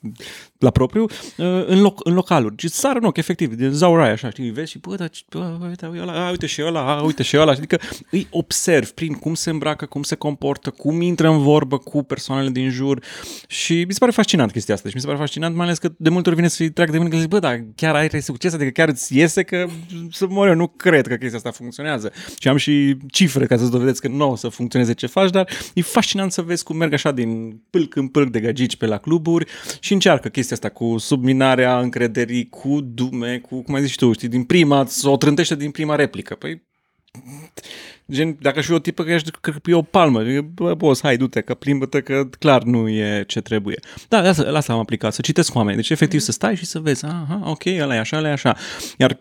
la 0.58 0.70
propriu, 0.70 1.02
uh, 1.02 1.66
în, 1.66 1.80
loc, 1.80 2.06
în 2.06 2.14
localuri. 2.14 2.54
Și 2.58 2.68
sar 2.68 2.96
în 2.96 3.04
ochi, 3.04 3.16
efectiv, 3.16 3.54
din 3.54 3.70
zaurai, 3.70 4.10
așa, 4.10 4.30
știi, 4.30 4.44
îi 4.44 4.50
vezi 4.50 4.70
și, 4.70 4.78
bă, 4.78 4.94
dar, 4.94 5.10
bă, 5.30 5.66
uite, 5.68 5.90
ăla, 6.00 6.26
a, 6.26 6.30
uite 6.30 6.46
și 6.46 6.62
ăla, 6.62 6.96
a, 6.96 7.02
uite 7.02 7.22
și 7.22 7.36
ăla. 7.36 7.52
Adică 7.52 7.78
îi 8.10 8.26
observ 8.30 8.90
prin 8.90 9.12
cum 9.12 9.34
se 9.34 9.50
îmbracă, 9.50 9.86
cum 9.86 10.02
se 10.02 10.14
comportă, 10.14 10.70
cum 10.70 11.00
intră 11.00 11.28
în 11.28 11.38
vorbă 11.38 11.78
cu 11.78 12.02
persoanele 12.02 12.50
din 12.50 12.70
jur 12.70 13.04
și 13.46 13.84
mi 13.86 13.92
se 13.92 13.98
pare 13.98 14.12
fascinant 14.12 14.52
chestia 14.52 14.74
asta. 14.74 14.88
Și 14.88 14.94
mi 14.94 15.00
se 15.00 15.06
pare 15.06 15.18
fascinant, 15.18 15.56
mai 15.56 15.64
ales 15.64 15.78
că 15.78 15.92
de 15.96 16.08
multe 16.08 16.28
ori 16.28 16.36
vine 16.36 16.48
să-i 16.48 16.70
trag 16.70 16.90
de 16.90 16.98
mână 16.98 17.08
că 17.08 17.16
zic, 17.16 17.28
bă, 17.28 17.38
dar 17.38 17.64
chiar 17.74 17.94
ai 17.94 18.22
succes, 18.22 18.52
adică 18.52 18.70
chiar 18.70 18.88
îți 18.88 19.16
iese 19.16 19.42
că 19.42 19.66
să 20.10 20.26
mor 20.28 20.48
eu, 20.48 20.54
nu 20.54 20.66
cred 20.66 21.06
că 21.06 21.14
chestia 21.14 21.36
asta 21.36 21.50
funcționează. 21.50 22.12
Și 22.38 22.48
am 22.48 22.56
și 22.56 22.96
cifre 23.10 23.46
ca 23.46 23.56
să-ți 23.56 23.70
dovedeți 23.70 24.00
că 24.00 24.08
nu 24.08 24.30
o 24.30 24.36
să 24.36 24.48
funcționeze 24.48 24.92
ce 24.92 25.06
faci, 25.06 25.30
dar 25.30 25.48
e 25.74 25.82
fascinant 25.82 26.32
să 26.32 26.42
vezi 26.42 26.64
cum 26.64 26.76
merg 26.76 26.92
așa 26.92 27.12
din 27.12 27.60
pâlc 27.70 27.96
în 27.96 28.08
pâlc 28.08 28.30
de 28.30 28.40
gagici 28.40 28.76
pe 28.76 28.86
la 28.86 28.96
cluburi 28.96 29.50
și 29.80 29.92
încearcă 29.92 30.28
chestia 30.28 30.56
asta 30.56 30.68
cu 30.68 30.98
subminarea 30.98 31.78
încrederii, 31.78 32.48
cu 32.48 32.80
dume, 32.80 33.38
cu, 33.38 33.62
cum 33.62 33.74
ai 33.74 33.82
zis 33.82 33.94
tu, 33.94 34.12
știi, 34.12 34.28
din 34.28 34.44
prima, 34.44 34.86
o 35.02 35.16
trântește 35.16 35.56
din 35.56 35.70
prima 35.70 35.94
replică. 35.94 36.34
Păi, 36.34 36.62
gen, 38.12 38.36
dacă 38.40 38.60
și 38.60 38.72
o 38.72 38.78
tipă 38.78 39.02
că 39.04 39.12
ești 39.12 39.30
cârpi 39.40 39.72
o 39.72 39.82
palmă, 39.82 40.40
bă, 40.40 40.74
boss, 40.74 41.02
hai, 41.02 41.16
du-te, 41.16 41.40
că 41.40 41.54
plimbă-te, 41.54 42.00
că 42.00 42.28
clar 42.38 42.62
nu 42.62 42.88
e 42.88 43.24
ce 43.26 43.40
trebuie. 43.40 43.78
Da, 44.08 44.20
la 44.20 44.28
asta, 44.28 44.50
la 44.50 44.58
asta 44.58 44.72
am 44.72 44.78
aplicat, 44.78 45.12
să 45.12 45.20
citesc 45.20 45.54
oameni. 45.54 45.76
Deci, 45.76 45.90
efectiv, 45.90 46.20
să 46.20 46.32
stai 46.32 46.56
și 46.56 46.64
să 46.64 46.78
vezi, 46.78 47.04
aha, 47.04 47.42
ok, 47.44 47.62
ăla 47.80 47.94
e 47.94 47.98
așa, 47.98 48.16
ăla 48.16 48.28
e 48.28 48.32
așa. 48.32 48.56
Iar 48.98 49.20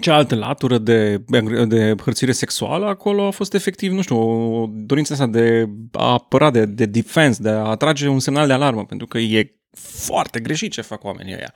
cealaltă 0.00 0.34
latură 0.34 0.78
de, 0.78 1.24
de 1.66 1.94
hărțire 2.02 2.32
sexuală 2.32 2.86
acolo 2.86 3.26
a 3.26 3.30
fost 3.30 3.54
efectiv, 3.54 3.92
nu 3.92 4.02
știu, 4.02 4.18
o 4.18 4.66
dorință 4.70 5.12
asta 5.12 5.26
de 5.26 5.68
a 5.92 6.12
apăra, 6.12 6.50
de, 6.50 6.64
de 6.64 6.86
defense, 6.86 7.42
de 7.42 7.48
a 7.48 7.64
atrage 7.64 8.08
un 8.08 8.20
semnal 8.20 8.46
de 8.46 8.52
alarmă, 8.52 8.84
pentru 8.84 9.06
că 9.06 9.18
e 9.18 9.56
foarte 9.76 10.40
greșit 10.40 10.72
ce 10.72 10.80
fac 10.80 11.04
oamenii 11.04 11.34
ăia. 11.34 11.52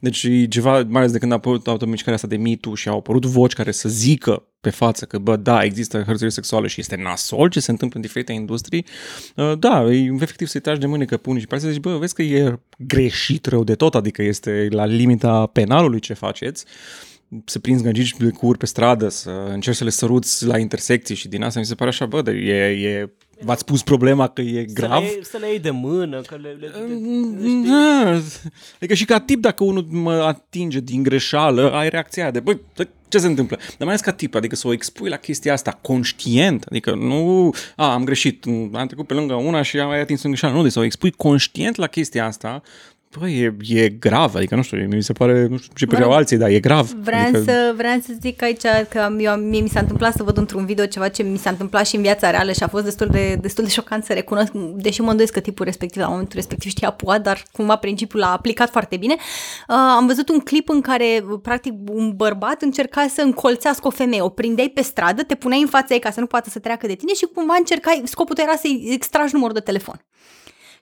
Deci 0.00 0.26
ceva, 0.48 0.72
mai 0.72 1.00
ales 1.00 1.12
de 1.12 1.18
când 1.18 1.32
a 1.32 1.34
apărut 1.34 1.66
automișcarea 1.66 2.14
asta 2.14 2.26
de 2.26 2.36
mitu 2.36 2.74
și 2.74 2.88
au 2.88 2.98
apărut 2.98 3.24
voci 3.24 3.52
care 3.52 3.70
să 3.70 3.88
zică 3.88 4.48
pe 4.60 4.70
față 4.70 5.04
că, 5.04 5.18
bă, 5.18 5.36
da, 5.36 5.62
există 5.62 6.02
hărțuire 6.06 6.32
sexuală 6.32 6.66
și 6.66 6.80
este 6.80 6.96
nasol 6.96 7.48
ce 7.48 7.60
se 7.60 7.70
întâmplă 7.70 7.96
în 7.96 8.06
diferite 8.06 8.32
industrii, 8.32 8.86
uh, 9.36 9.52
da, 9.58 9.84
e 9.84 10.10
efectiv 10.20 10.46
să-i 10.46 10.60
tragi 10.60 10.80
de 10.80 10.86
mânecă 10.86 11.16
pe 11.16 11.28
unii 11.28 11.40
și 11.40 11.46
pe 11.46 11.58
să 11.58 11.68
zici, 11.68 11.80
bă, 11.80 11.96
vezi 11.96 12.14
că 12.14 12.22
e 12.22 12.60
greșit 12.78 13.46
rău 13.46 13.64
de 13.64 13.74
tot, 13.74 13.94
adică 13.94 14.22
este 14.22 14.68
la 14.70 14.84
limita 14.84 15.46
penalului 15.46 16.00
ce 16.00 16.14
faceți, 16.14 16.64
să 17.44 17.58
prinzi 17.58 17.82
gângici 17.82 18.16
de 18.16 18.30
cur 18.30 18.56
pe 18.56 18.66
stradă, 18.66 19.08
să 19.08 19.30
încerci 19.30 19.76
să 19.76 19.84
le 19.84 19.90
săruți 19.90 20.46
la 20.46 20.58
intersecții 20.58 21.14
și 21.14 21.28
din 21.28 21.42
asta 21.42 21.58
mi 21.58 21.66
se 21.66 21.74
pare 21.74 21.90
așa, 21.90 22.06
bă, 22.06 22.22
dar 22.22 22.34
e, 22.34 22.54
e 22.64 23.10
V-ați 23.40 23.64
pus 23.64 23.82
problema 23.82 24.28
că 24.28 24.40
e 24.40 24.64
grav? 24.64 25.04
Să 25.04 25.14
le, 25.16 25.22
să 25.22 25.36
le 25.40 25.48
iei 25.48 25.58
de 25.58 25.70
mână, 25.70 26.20
că 26.20 26.36
le... 26.42 26.56
le, 26.60 26.66
le 26.66 27.68
da. 27.68 28.20
Adică 28.76 28.94
și 28.94 29.04
ca 29.04 29.20
tip, 29.20 29.40
dacă 29.40 29.64
unul 29.64 29.86
mă 29.90 30.12
atinge 30.12 30.80
din 30.80 31.02
greșeală, 31.02 31.72
ai 31.72 31.88
reacția 31.88 32.22
aia 32.22 32.32
de, 32.32 32.40
băi, 32.40 32.60
ce 33.08 33.18
se 33.18 33.26
întâmplă? 33.26 33.56
Dar 33.56 33.74
mai 33.78 33.88
ales 33.88 34.00
ca 34.00 34.12
tip, 34.12 34.34
adică 34.34 34.56
să 34.56 34.68
o 34.68 34.72
expui 34.72 35.08
la 35.08 35.16
chestia 35.16 35.52
asta 35.52 35.78
conștient, 35.82 36.64
adică 36.68 36.94
nu, 36.94 37.54
a, 37.76 37.92
am 37.92 38.04
greșit, 38.04 38.44
am 38.72 38.86
trecut 38.86 39.06
pe 39.06 39.14
lângă 39.14 39.34
una 39.34 39.62
și 39.62 39.78
am 39.78 39.88
mai 39.88 40.00
atins 40.00 40.22
în 40.22 40.30
greșeală, 40.30 40.54
nu, 40.54 40.62
deci 40.62 40.72
să 40.72 40.78
o 40.78 40.84
expui 40.84 41.10
conștient 41.10 41.76
la 41.76 41.86
chestia 41.86 42.26
asta, 42.26 42.62
bă, 43.18 43.28
e, 43.28 43.56
e 43.68 43.88
grav, 43.88 44.34
adică 44.34 44.54
nu 44.54 44.62
știu, 44.62 44.86
mi 44.86 45.02
se 45.02 45.12
pare, 45.12 45.46
nu 45.46 45.56
știu 45.56 45.72
ce 45.74 45.86
păreau 45.86 46.12
alții, 46.12 46.36
dar 46.36 46.48
e 46.48 46.60
grav. 46.60 46.90
Vreau, 46.90 47.22
adică... 47.22 47.42
să, 47.42 47.72
vreau 47.76 47.98
să 48.00 48.12
zic 48.20 48.42
aici 48.42 48.62
că 48.88 49.16
eu, 49.18 49.34
mie 49.34 49.60
mi 49.60 49.68
s-a 49.68 49.80
întâmplat 49.80 50.14
să 50.14 50.22
văd 50.22 50.36
într-un 50.36 50.66
video 50.66 50.86
ceva 50.86 51.08
ce 51.08 51.22
mi 51.22 51.38
s-a 51.38 51.50
întâmplat 51.50 51.86
și 51.86 51.96
în 51.96 52.02
viața 52.02 52.30
reală 52.30 52.52
și 52.52 52.62
a 52.62 52.68
fost 52.68 52.84
destul 52.84 53.06
de, 53.06 53.38
destul 53.40 53.64
de 53.64 53.70
șocant 53.70 54.04
să 54.04 54.12
recunosc, 54.12 54.52
deși 54.74 55.00
mă 55.00 55.10
îndoiesc 55.10 55.32
că 55.32 55.40
tipul 55.40 55.64
respectiv 55.64 56.02
la 56.02 56.08
momentul 56.08 56.34
respectiv 56.34 56.70
știa 56.70 56.90
pua, 56.90 57.18
dar 57.18 57.42
cumva 57.52 57.76
principiul 57.76 58.22
a 58.22 58.32
aplicat 58.32 58.70
foarte 58.70 58.96
bine. 58.96 59.14
Uh, 59.14 59.74
am 59.76 60.06
văzut 60.06 60.28
un 60.28 60.38
clip 60.38 60.68
în 60.68 60.80
care 60.80 61.24
practic 61.42 61.72
un 61.90 62.12
bărbat 62.16 62.62
încerca 62.62 63.06
să 63.14 63.20
încolțească 63.22 63.86
o 63.86 63.90
femeie, 63.90 64.22
o 64.22 64.28
prindeai 64.28 64.68
pe 64.68 64.82
stradă, 64.82 65.22
te 65.22 65.34
puneai 65.34 65.60
în 65.60 65.68
fața 65.68 65.94
ei 65.94 66.00
ca 66.00 66.10
să 66.10 66.20
nu 66.20 66.26
poată 66.26 66.50
să 66.50 66.58
treacă 66.58 66.86
de 66.86 66.94
tine 66.94 67.14
și 67.14 67.28
cumva 67.34 67.54
încercai, 67.58 68.02
scopul 68.04 68.34
tău 68.34 68.44
era 68.48 68.56
să-i 68.56 68.88
extragi 68.92 69.34
numărul 69.34 69.54
de 69.54 69.60
telefon 69.60 70.00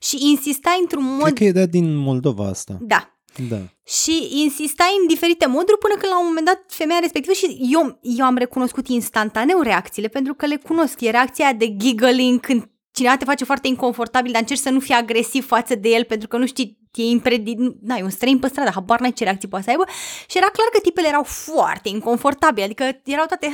și 0.04 0.16
insistai 0.20 0.78
într-un 0.80 1.04
mod... 1.04 1.22
Cred 1.22 1.34
că 1.34 1.44
e 1.44 1.52
dat 1.52 1.68
din 1.68 1.96
Moldova 1.96 2.46
asta. 2.46 2.78
Da. 2.80 3.08
Da. 3.48 3.56
Și 3.86 4.28
insistai 4.42 4.96
în 5.00 5.06
diferite 5.06 5.46
moduri 5.46 5.78
până 5.78 5.94
când 5.94 6.12
la 6.12 6.18
un 6.20 6.26
moment 6.26 6.46
dat 6.46 6.64
femeia 6.66 6.98
respectivă 7.00 7.34
și 7.34 7.58
eu, 7.72 7.98
eu 8.02 8.24
am 8.24 8.36
recunoscut 8.36 8.88
instantaneu 8.88 9.60
reacțiile 9.60 10.08
pentru 10.08 10.34
că 10.34 10.46
le 10.46 10.56
cunosc. 10.56 11.00
E 11.00 11.10
reacția 11.10 11.52
de 11.52 11.76
giggling 11.76 12.40
când 12.40 12.70
cineva 12.92 13.16
te 13.16 13.24
face 13.24 13.44
foarte 13.44 13.68
inconfortabil, 13.68 14.32
dar 14.32 14.40
încerci 14.40 14.60
să 14.60 14.70
nu 14.70 14.80
fii 14.80 14.94
agresiv 14.94 15.46
față 15.46 15.74
de 15.74 15.88
el 15.88 16.04
pentru 16.04 16.28
că 16.28 16.36
nu 16.36 16.46
știi 16.46 16.78
e 17.02 17.04
impredi... 17.16 17.54
Da, 17.80 17.96
e 17.96 18.02
un 18.02 18.10
străin 18.10 18.38
pe 18.38 18.48
stradă, 18.48 18.70
habar 18.74 19.00
n-ai 19.00 19.12
ce 19.12 19.24
reacții 19.24 19.48
poate 19.48 19.64
să 19.64 19.70
aibă. 19.70 19.84
Și 20.30 20.36
era 20.36 20.46
clar 20.46 20.68
că 20.72 20.78
tipele 20.78 21.08
erau 21.08 21.22
foarte 21.22 21.88
inconfortabile, 21.88 22.64
adică 22.64 22.84
erau 23.04 23.26
toate 23.26 23.46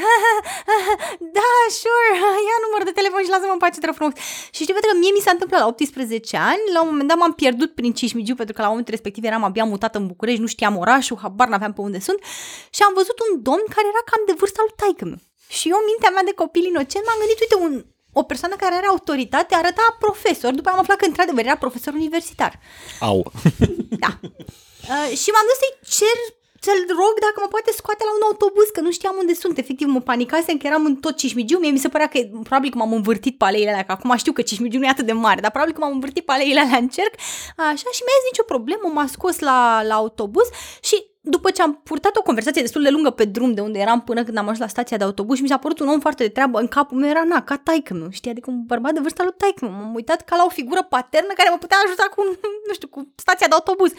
da, 1.37 1.50
sure, 1.81 2.11
ia 2.48 2.57
număr 2.64 2.83
de 2.85 2.94
telefon 2.98 3.22
și 3.22 3.33
lasă-mă 3.35 3.53
în 3.53 3.59
pace, 3.59 3.81
te 3.81 3.90
frumos. 3.98 4.14
Și 4.55 4.61
știi, 4.64 4.76
pentru 4.76 4.90
că 4.90 4.96
mie 5.03 5.12
mi 5.16 5.24
s-a 5.24 5.33
întâmplat 5.37 5.61
la 5.61 5.66
18 5.66 6.37
ani, 6.37 6.62
la 6.74 6.81
un 6.83 6.88
moment 6.90 7.09
dat 7.09 7.18
m-am 7.18 7.33
pierdut 7.33 7.70
prin 7.79 7.92
Cismigiu, 7.92 8.35
pentru 8.35 8.55
că 8.55 8.61
la 8.62 8.68
momentul 8.68 8.94
respectiv 8.96 9.24
eram 9.24 9.44
abia 9.44 9.64
mutat 9.64 9.94
în 9.94 10.07
București, 10.07 10.40
nu 10.40 10.46
știam 10.55 10.76
orașul, 10.85 11.18
habar 11.22 11.48
n-aveam 11.48 11.72
pe 11.72 11.81
unde 11.81 12.00
sunt. 12.00 12.18
Și 12.76 12.83
am 12.83 12.92
văzut 13.00 13.18
un 13.24 13.42
domn 13.42 13.64
care 13.74 13.87
era 13.92 14.03
cam 14.11 14.22
de 14.26 14.35
vârsta 14.40 14.61
lui 14.66 14.76
taică 14.81 15.07
și 15.57 15.68
eu, 15.72 15.79
mintea 15.90 16.11
mea 16.11 16.22
de 16.22 16.38
copil 16.42 16.64
inocent, 16.64 17.05
m-am 17.07 17.20
gândit, 17.20 17.40
uite, 17.40 17.57
un, 17.66 17.74
o 18.20 18.30
persoană 18.30 18.54
care 18.56 18.74
are 18.74 18.87
autoritate 18.87 19.54
arăta 19.54 19.96
profesor, 20.04 20.52
după 20.54 20.68
am 20.70 20.78
aflat 20.78 20.96
că 20.96 21.06
într-adevăr 21.06 21.44
era 21.44 21.56
profesor 21.56 21.92
universitar. 21.94 22.52
Au. 23.00 23.18
Da. 24.04 24.12
Uh, 24.92 25.09
și 25.20 25.28
m-am 25.35 25.46
dus 25.50 25.59
să-i 25.62 25.74
cer 25.98 26.16
să-l 26.66 26.83
rog 27.00 27.14
dacă 27.26 27.38
mă 27.40 27.48
poate 27.54 27.70
scoate 27.80 28.02
la 28.09 28.12
un 28.18 28.24
autobuz, 28.28 28.68
că 28.72 28.80
nu 28.80 28.90
știam 28.90 29.16
unde 29.18 29.35
sunt. 29.35 29.59
Efectiv, 29.59 29.87
mă 29.88 30.00
panicasem 30.00 30.56
că 30.56 30.66
eram 30.66 30.85
în 30.85 30.96
tot 30.96 31.16
Cismigiu. 31.16 31.59
Mie 31.59 31.70
mi 31.70 31.85
se 31.85 31.88
părea 31.88 32.09
că 32.09 32.18
probabil 32.42 32.70
că 32.70 32.78
m-am 32.78 32.92
învârtit 32.92 33.38
pe 33.38 33.44
aleile 33.44 33.70
alea, 33.70 33.85
că 33.85 33.92
acum 33.92 34.16
știu 34.16 34.33
că 34.33 34.42
Cismigiu 34.42 34.78
nu 34.78 34.85
e 34.85 34.88
atât 34.88 35.06
de 35.06 35.12
mare, 35.12 35.40
dar 35.40 35.50
probabil 35.50 35.74
că 35.74 35.80
m-am 35.80 35.92
învârtit 35.92 36.24
pe 36.24 36.33
aleile 36.33 36.61
alea 36.61 36.78
în 36.78 36.88
cerc. 36.88 37.14
Așa, 37.56 37.88
și 37.96 38.02
mi-a 38.04 38.20
zis 38.20 38.30
nicio 38.30 38.50
problemă, 38.52 38.87
m-a 38.92 39.06
scos 39.06 39.38
la, 39.38 39.83
la 39.83 39.94
autobuz 39.94 40.48
și 40.83 41.10
după 41.30 41.50
ce 41.50 41.62
am 41.62 41.80
purtat 41.84 42.16
o 42.16 42.22
conversație 42.22 42.62
destul 42.62 42.82
de 42.82 42.90
lungă 42.90 43.10
pe 43.10 43.24
drum 43.24 43.52
de 43.54 43.60
unde 43.60 43.78
eram 43.78 44.00
până 44.00 44.24
când 44.24 44.36
am 44.36 44.44
ajuns 44.44 44.58
la 44.58 44.66
stația 44.66 44.96
de 44.96 45.04
autobuz 45.04 45.36
și 45.36 45.42
mi 45.42 45.48
s-a 45.48 45.58
părut 45.58 45.78
un 45.78 45.88
om 45.88 46.00
foarte 46.00 46.22
de 46.22 46.28
treabă 46.28 46.60
în 46.60 46.68
capul 46.68 46.98
meu, 46.98 47.10
era 47.10 47.24
na, 47.24 47.42
ca 47.42 47.56
taică 47.56 47.94
meu, 47.94 48.10
știi, 48.10 48.30
adică 48.30 48.50
un 48.50 48.62
bărbat 48.66 48.92
de 48.92 49.00
vârsta 49.00 49.22
lui 49.22 49.34
taică 49.36 49.64
meu. 49.64 49.74
M-am 49.74 49.94
uitat 49.94 50.24
ca 50.24 50.36
la 50.36 50.44
o 50.44 50.48
figură 50.48 50.82
paternă 50.82 51.32
care 51.36 51.48
mă 51.50 51.58
putea 51.58 51.76
ajuta 51.84 52.06
cu, 52.14 52.20
nu 52.68 52.72
știu, 52.74 52.88
cu 52.88 53.12
stația 53.14 53.46
de 53.46 53.54
autobuz. 53.54 53.92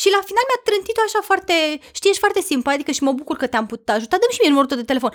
Și 0.00 0.08
la 0.16 0.20
final 0.28 0.44
mi-a 0.48 0.60
trântit-o 0.64 1.02
așa 1.04 1.20
foarte, 1.22 1.54
știi, 1.98 2.10
ești 2.10 2.22
foarte 2.24 2.40
simpatică 2.40 2.90
și 2.90 3.02
mă 3.02 3.12
bucur 3.12 3.36
că 3.36 3.46
te-am 3.46 3.66
putut 3.66 3.88
ajuta, 3.88 4.16
dăm 4.20 4.30
și 4.30 4.38
mie 4.40 4.48
numărul 4.48 4.70
tău 4.70 4.78
de 4.78 4.90
telefon. 4.92 5.12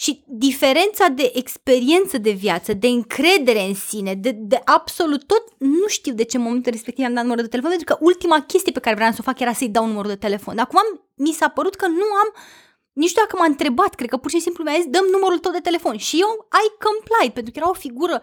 Și 0.00 0.24
diferența 0.26 1.08
de 1.08 1.30
experiență 1.34 2.18
de 2.18 2.30
viață, 2.30 2.72
de 2.72 2.86
încredere 2.86 3.62
în 3.62 3.74
sine, 3.74 4.14
de, 4.14 4.30
de 4.30 4.60
absolut 4.64 5.24
tot, 5.26 5.44
nu 5.58 5.86
știu 5.86 6.12
de 6.12 6.24
ce 6.24 6.36
în 6.36 6.42
momentul 6.42 6.72
respectiv 6.72 7.04
am 7.04 7.14
dat 7.14 7.22
numărul 7.22 7.42
de 7.42 7.48
telefon, 7.48 7.70
pentru 7.70 7.94
că 7.94 8.04
ultima 8.04 8.40
chestie 8.40 8.72
pe 8.72 8.80
care 8.80 8.94
vreau 8.94 9.10
să 9.10 9.16
o 9.20 9.22
fac 9.22 9.40
era 9.40 9.52
să-i 9.52 9.68
dau 9.68 9.86
numărul 9.86 10.10
de 10.10 10.16
telefon. 10.16 10.54
Dar 10.54 10.64
acum 10.64 11.00
mi 11.14 11.32
s-a 11.32 11.48
părut 11.48 11.74
că 11.74 11.86
nu 11.86 12.08
am, 12.22 12.34
nici 12.92 13.08
știu 13.08 13.22
dacă 13.22 13.36
m-a 13.38 13.44
întrebat, 13.44 13.94
cred 13.94 14.08
că 14.08 14.16
pur 14.16 14.30
și 14.30 14.40
simplu 14.40 14.64
mi-a 14.64 14.74
zis, 14.74 14.86
dăm 14.86 15.04
numărul 15.10 15.38
tău 15.38 15.52
de 15.52 15.58
telefon. 15.68 15.96
Și 15.96 16.20
eu 16.20 16.48
I 16.64 16.66
complied, 16.86 17.32
pentru 17.32 17.52
că 17.52 17.58
era 17.58 17.68
o 17.68 17.82
figură 17.86 18.22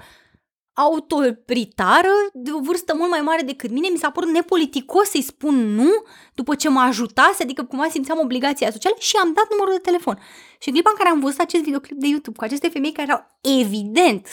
autoritară, 0.80 2.14
de 2.34 2.52
o 2.54 2.60
vârstă 2.60 2.94
mult 2.96 3.10
mai 3.10 3.22
mare 3.22 3.42
decât 3.42 3.70
mine, 3.72 3.88
mi 3.92 3.98
s-a 3.98 4.10
părut 4.10 4.30
nepoliticos 4.30 5.10
să-i 5.10 5.22
spun 5.22 5.56
nu 5.76 5.90
după 6.34 6.56
ce 6.56 6.70
mă 6.70 6.80
ajutase, 6.80 7.44
adică 7.44 7.64
cumva 7.64 7.88
simțeam 7.90 8.20
obligația 8.20 8.72
socială 8.72 8.96
și 9.00 9.16
am 9.16 9.34
dat 9.34 9.48
numărul 9.52 9.74
de 9.74 9.80
telefon. 9.80 10.20
Și 10.60 10.68
în 10.68 10.74
clipa 10.74 10.90
în 10.90 10.98
care 10.98 11.10
am 11.10 11.20
văzut 11.20 11.40
acest 11.40 11.64
videoclip 11.64 11.98
de 11.98 12.08
YouTube 12.08 12.38
cu 12.38 12.44
aceste 12.44 12.68
femei 12.68 12.92
care 12.92 13.08
erau 13.08 13.28
evident 13.42 14.28
100% 14.28 14.32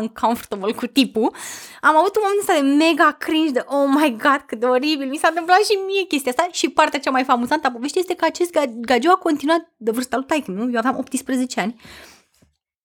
uncomfortable 0.00 0.72
cu 0.72 0.86
tipul, 0.86 1.34
am 1.80 1.96
avut 1.96 2.16
un 2.16 2.22
moment 2.24 2.40
ăsta 2.40 2.54
de 2.60 2.84
mega 2.84 3.16
cringe, 3.18 3.50
de 3.50 3.64
oh 3.66 3.86
my 3.98 4.16
god, 4.22 4.42
cât 4.46 4.58
de 4.60 4.66
oribil, 4.66 5.08
mi 5.08 5.16
s-a 5.16 5.28
întâmplat 5.28 5.64
și 5.64 5.78
mie 5.86 6.04
chestia 6.04 6.30
asta 6.30 6.48
și 6.52 6.68
partea 6.68 7.00
cea 7.00 7.10
mai 7.10 7.24
famuzantă 7.24 7.66
a 7.66 7.70
poveștii 7.70 8.00
este 8.00 8.14
că 8.14 8.24
acest 8.24 8.50
gagiu 8.80 9.10
a 9.10 9.16
continuat 9.16 9.72
de 9.76 9.90
vârsta 9.90 10.16
lui 10.16 10.26
taică, 10.26 10.50
nu? 10.50 10.70
Eu 10.70 10.78
aveam 10.78 10.98
18 10.98 11.60
ani 11.60 11.76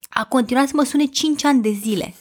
a 0.10 0.26
continuat 0.26 0.68
să 0.68 0.76
mă 0.76 0.84
sune 0.84 1.06
5 1.06 1.44
ani 1.44 1.62
de 1.62 1.70
zile 1.70 2.14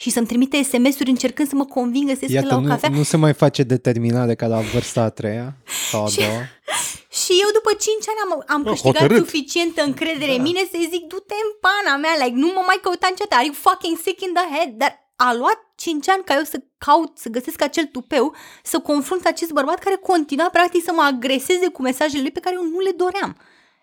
și 0.00 0.10
să-mi 0.10 0.26
trimite 0.26 0.62
SMS-uri 0.62 1.10
încercând 1.10 1.48
să 1.48 1.54
mă 1.54 1.64
convingă 1.64 2.14
să 2.14 2.24
ies 2.28 2.44
la 2.44 2.56
o 2.56 2.60
nu, 2.60 2.68
cafea. 2.68 2.88
nu 2.88 3.02
se 3.02 3.16
mai 3.16 3.32
face 3.32 3.62
determinare 3.62 4.34
ca 4.34 4.46
la 4.46 4.60
vârsta 4.60 5.02
a 5.02 5.08
treia 5.08 5.56
sau 5.90 6.04
a 6.04 6.08
și, 6.08 6.16
doua. 6.16 6.42
Și 7.22 7.32
eu 7.44 7.50
după 7.58 7.70
5 7.78 8.08
ani 8.10 8.20
am, 8.24 8.30
am 8.54 8.62
Bă, 8.62 8.70
câștigat 8.70 9.00
hotărât. 9.00 9.24
suficientă 9.24 9.82
încredere 9.82 10.32
în 10.36 10.42
mine 10.42 10.62
să-i 10.70 10.88
zic, 10.92 11.02
du-te 11.12 11.34
în 11.46 11.50
pana 11.64 11.96
mea, 11.96 12.14
like, 12.22 12.38
nu 12.44 12.46
mă 12.46 12.62
mai 12.66 12.78
căuta 12.82 13.06
niciodată, 13.10 13.34
are 13.36 13.48
you 13.50 13.56
fucking 13.66 13.96
sick 14.04 14.20
in 14.26 14.32
the 14.38 14.46
head? 14.54 14.70
Dar 14.82 14.92
a 15.16 15.34
luat 15.40 15.58
5 15.74 16.08
ani 16.08 16.22
ca 16.24 16.34
eu 16.40 16.44
să 16.52 16.58
caut, 16.78 17.18
să 17.24 17.28
găsesc 17.28 17.62
acel 17.62 17.84
tupeu, 17.84 18.34
să 18.62 18.78
confrunt 18.90 19.24
acest 19.26 19.52
bărbat 19.58 19.78
care 19.78 19.96
continua 20.10 20.48
practic 20.56 20.82
să 20.88 20.92
mă 20.94 21.02
agreseze 21.12 21.66
cu 21.76 21.80
mesajele 21.82 22.22
lui 22.22 22.36
pe 22.36 22.40
care 22.44 22.54
eu 22.58 22.64
nu 22.74 22.80
le 22.86 22.94
doream. 23.02 23.32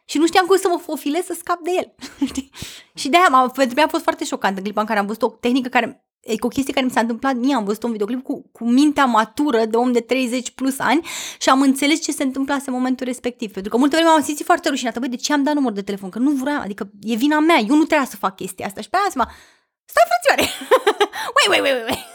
Și 0.06 0.18
nu 0.18 0.26
știam 0.26 0.46
cum 0.46 0.58
să 0.58 0.68
mă 0.68 0.78
fofilez 0.88 1.24
să 1.26 1.36
scap 1.40 1.60
de 1.68 1.72
el. 1.80 1.88
Știi? 2.30 2.50
și 3.00 3.08
de-aia 3.10 3.28
m-a, 3.30 3.42
pentru 3.50 3.76
mine 3.76 3.88
a 3.88 3.96
fost 3.96 4.04
foarte 4.04 4.26
șocant 4.26 4.58
în 4.58 4.64
clipa 4.64 4.82
în 4.82 4.88
care 4.88 5.00
am 5.00 5.06
văzut 5.06 5.22
o 5.22 5.30
tehnică 5.30 5.70
care 5.70 6.07
e 6.20 6.38
cu 6.38 6.46
o 6.46 6.50
chestie 6.50 6.74
care 6.74 6.86
mi 6.86 6.92
s-a 6.92 7.00
întâmplat 7.00 7.36
mie, 7.36 7.56
am 7.56 7.64
văzut 7.64 7.84
un 7.84 7.92
videoclip 7.92 8.24
cu, 8.24 8.50
cu 8.52 8.64
mintea 8.70 9.06
matură 9.06 9.66
de 9.66 9.78
om 9.78 9.92
de 9.92 10.00
30 10.00 10.52
plus 10.52 10.80
ani 10.80 11.06
și 11.40 11.50
am 11.50 11.62
înțeles 11.62 12.02
ce 12.02 12.12
se 12.12 12.24
întâmplase 12.24 12.64
în 12.68 12.74
momentul 12.74 13.06
respectiv. 13.06 13.52
Pentru 13.52 13.72
că 13.72 13.78
multe 13.78 13.96
vreme 13.96 14.12
m-am 14.12 14.22
simțit 14.24 14.46
foarte 14.46 14.70
rușinată. 14.70 15.00
Băi, 15.00 15.10
de 15.10 15.16
ce 15.16 15.34
am 15.34 15.44
dat 15.44 15.54
număr 15.54 15.72
de 15.72 15.82
telefon? 15.82 16.10
Că 16.10 16.20
nu 16.20 16.32
vreau, 16.32 16.62
adică 16.62 16.90
e 17.02 17.16
vina 17.16 17.40
mea, 17.40 17.58
eu 17.58 17.76
nu 17.76 17.84
trebuia 17.84 18.08
să 18.08 18.16
fac 18.16 18.36
chestia 18.36 18.66
asta. 18.66 18.82
Și 18.82 18.90
pe 18.90 18.98
aia 18.98 19.12
mă 19.16 19.26
stai 19.86 20.04
frățioare! 20.10 20.52
wait, 21.50 21.64
wait, 21.64 21.74
wait, 21.76 21.90
wait. 21.90 22.06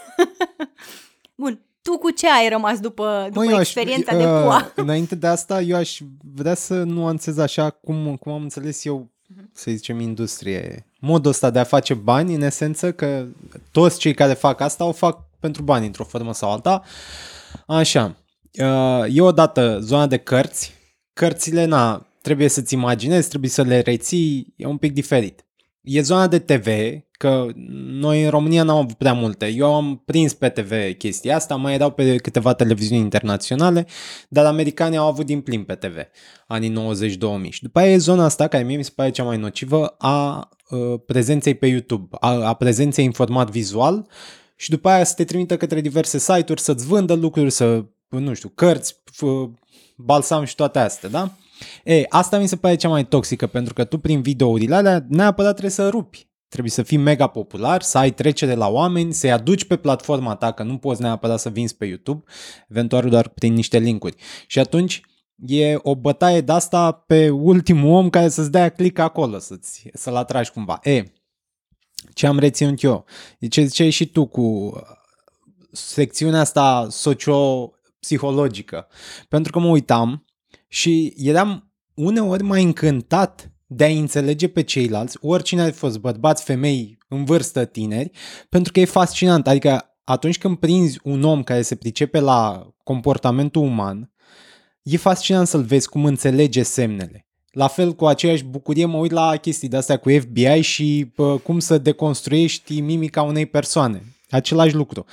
Bun, 1.35 1.61
tu 1.81 1.97
cu 1.97 2.09
ce 2.09 2.29
ai 2.29 2.49
rămas 2.49 2.79
după, 2.79 3.23
după 3.27 3.43
Mă, 3.45 3.51
eu 3.51 3.57
aș- 3.57 3.61
experiența 3.61 4.15
uh, 4.15 4.17
de 4.21 4.23
pua? 4.25 4.71
Înainte 4.83 5.15
de 5.15 5.27
asta, 5.27 5.61
eu 5.61 5.75
aș 5.77 5.97
vrea 6.35 6.53
să 6.53 6.83
nuanțez 6.83 7.37
așa 7.37 7.69
cum, 7.69 8.15
cum 8.15 8.31
am 8.31 8.41
înțeles 8.41 8.85
eu, 8.85 9.11
Mhm. 9.35 9.49
să 9.53 9.71
zicem, 9.71 9.99
industrie. 9.99 10.87
Modul 11.05 11.31
ăsta 11.31 11.49
de 11.49 11.59
a 11.59 11.63
face 11.63 11.93
bani, 11.93 12.33
în 12.35 12.41
esență, 12.41 12.91
că 12.91 13.25
toți 13.71 13.99
cei 13.99 14.13
care 14.13 14.33
fac 14.33 14.61
asta 14.61 14.85
o 14.85 14.91
fac 14.91 15.19
pentru 15.39 15.61
bani, 15.61 15.85
într-o 15.85 16.03
formă 16.03 16.33
sau 16.33 16.51
alta. 16.51 16.83
Așa, 17.67 18.15
uh, 18.59 19.15
e 19.15 19.21
odată 19.21 19.79
zona 19.81 20.07
de 20.07 20.17
cărți. 20.17 20.73
Cărțile, 21.13 21.65
na, 21.65 22.07
trebuie 22.21 22.47
să-ți 22.47 22.73
imaginezi, 22.73 23.29
trebuie 23.29 23.49
să 23.49 23.61
le 23.61 23.79
reții, 23.79 24.53
e 24.55 24.65
un 24.65 24.77
pic 24.77 24.93
diferit. 24.93 25.45
E 25.81 26.01
zona 26.01 26.27
de 26.27 26.39
TV, 26.39 26.67
că 27.11 27.47
noi 27.75 28.23
în 28.23 28.29
România 28.29 28.63
n-am 28.63 28.77
avut 28.77 28.93
prea 28.93 29.13
multe. 29.13 29.47
Eu 29.47 29.73
am 29.73 30.01
prins 30.05 30.33
pe 30.33 30.49
TV 30.49 30.97
chestia 30.97 31.35
asta, 31.35 31.55
mai 31.55 31.73
erau 31.73 31.91
pe 31.91 32.15
câteva 32.15 32.53
televiziuni 32.53 33.01
internaționale, 33.01 33.87
dar 34.29 34.45
americanii 34.45 34.97
au 34.97 35.07
avut 35.07 35.25
din 35.25 35.41
plin 35.41 35.63
pe 35.63 35.75
TV, 35.75 35.95
anii 36.47 36.73
90-2000. 37.47 37.49
Și 37.49 37.61
după 37.61 37.79
aia 37.79 37.91
e 37.91 37.97
zona 37.97 38.23
asta, 38.23 38.47
care 38.47 38.63
mie 38.63 38.77
mi 38.77 38.83
se 38.83 38.91
pare 38.95 39.09
cea 39.09 39.23
mai 39.23 39.37
nocivă, 39.37 39.95
a 39.97 40.37
uh, 40.37 40.43
prezenței 41.05 41.53
pe 41.53 41.67
YouTube, 41.67 42.17
a, 42.19 42.29
a 42.29 42.53
prezenței 42.53 43.05
în 43.05 43.11
format 43.11 43.49
vizual 43.49 44.07
și 44.55 44.69
după 44.69 44.89
aia 44.89 45.03
să 45.03 45.13
te 45.15 45.23
trimită 45.23 45.57
către 45.57 45.81
diverse 45.81 46.17
site-uri 46.17 46.61
să-ți 46.61 46.85
vândă 46.85 47.13
lucruri, 47.13 47.51
să, 47.51 47.85
nu 48.09 48.33
știu, 48.33 48.49
cărți, 48.49 48.93
f- 48.93 49.51
balsam 49.97 50.43
și 50.43 50.55
toate 50.55 50.79
astea, 50.79 51.09
da? 51.09 51.31
E, 51.83 52.05
asta 52.09 52.39
mi 52.39 52.47
se 52.47 52.55
pare 52.55 52.75
cea 52.75 52.89
mai 52.89 53.05
toxică, 53.05 53.47
pentru 53.47 53.73
că 53.73 53.83
tu 53.83 53.97
prin 53.97 54.21
videourile 54.21 54.75
alea 54.75 55.05
neapărat 55.09 55.51
trebuie 55.51 55.71
să 55.71 55.89
rupi. 55.89 56.27
Trebuie 56.47 56.73
să 56.73 56.83
fii 56.83 56.97
mega 56.97 57.27
popular, 57.27 57.81
să 57.81 57.97
ai 57.97 58.11
trecere 58.11 58.53
la 58.53 58.67
oameni, 58.67 59.13
să-i 59.13 59.31
aduci 59.31 59.65
pe 59.65 59.75
platforma 59.75 60.35
ta, 60.35 60.51
că 60.51 60.63
nu 60.63 60.77
poți 60.77 61.01
neapărat 61.01 61.39
să 61.39 61.49
vinzi 61.49 61.75
pe 61.75 61.85
YouTube, 61.85 62.23
eventual 62.69 63.09
doar 63.09 63.27
prin 63.27 63.53
niște 63.53 63.77
linkuri. 63.77 64.15
Și 64.47 64.59
atunci 64.59 65.01
e 65.45 65.75
o 65.81 65.95
bătaie 65.95 66.41
de 66.41 66.51
asta 66.51 66.91
pe 66.91 67.29
ultimul 67.29 67.91
om 67.91 68.09
care 68.09 68.29
să-ți 68.29 68.51
dea 68.51 68.69
click 68.69 68.99
acolo, 68.99 69.39
să-ți, 69.39 69.89
să-l 69.93 70.15
atragi 70.15 70.51
cumva. 70.51 70.79
E, 70.83 71.03
ce 72.13 72.27
am 72.27 72.39
reținut 72.39 72.81
eu? 72.81 73.05
E 73.39 73.47
ce 73.47 73.63
ziceai 73.63 73.89
și 73.89 74.05
tu 74.05 74.25
cu 74.25 74.73
secțiunea 75.71 76.39
asta 76.39 76.87
socio-psihologică. 76.89 78.87
Pentru 79.29 79.51
că 79.51 79.59
mă 79.59 79.67
uitam 79.67 80.25
și 80.67 81.13
eram 81.17 81.71
uneori 81.93 82.43
mai 82.43 82.63
încântat 82.63 83.51
de 83.67 83.83
a 83.83 83.87
înțelege 83.87 84.47
pe 84.47 84.61
ceilalți, 84.61 85.17
oricine 85.21 85.61
ar 85.61 85.71
fi 85.71 85.77
fost 85.77 85.97
bărbați, 85.97 86.43
femei, 86.43 86.97
în 87.07 87.25
vârstă, 87.25 87.65
tineri, 87.65 88.11
pentru 88.49 88.71
că 88.71 88.79
e 88.79 88.85
fascinant. 88.85 89.47
Adică 89.47 89.97
atunci 90.03 90.37
când 90.37 90.57
prinzi 90.57 90.99
un 91.03 91.23
om 91.23 91.43
care 91.43 91.61
se 91.61 91.75
pricepe 91.75 92.19
la 92.19 92.67
comportamentul 92.83 93.61
uman, 93.61 94.12
e 94.83 94.97
fascinant 94.97 95.47
să-l 95.47 95.63
vezi 95.63 95.89
cum 95.89 96.05
înțelege 96.05 96.63
semnele. 96.63 97.27
La 97.51 97.67
fel, 97.67 97.93
cu 97.93 98.05
aceeași 98.05 98.43
bucurie 98.43 98.85
mă 98.85 98.97
uit 98.97 99.11
la 99.11 99.35
chestii 99.35 99.67
de 99.67 99.77
astea 99.77 99.97
cu 99.97 100.09
FBI 100.09 100.61
și 100.61 101.11
pă, 101.15 101.37
cum 101.37 101.59
să 101.59 101.77
deconstruiești 101.77 102.79
mimica 102.79 103.21
unei 103.21 103.45
persoane. 103.45 104.03
Același 104.29 104.75
lucru. 104.75 105.05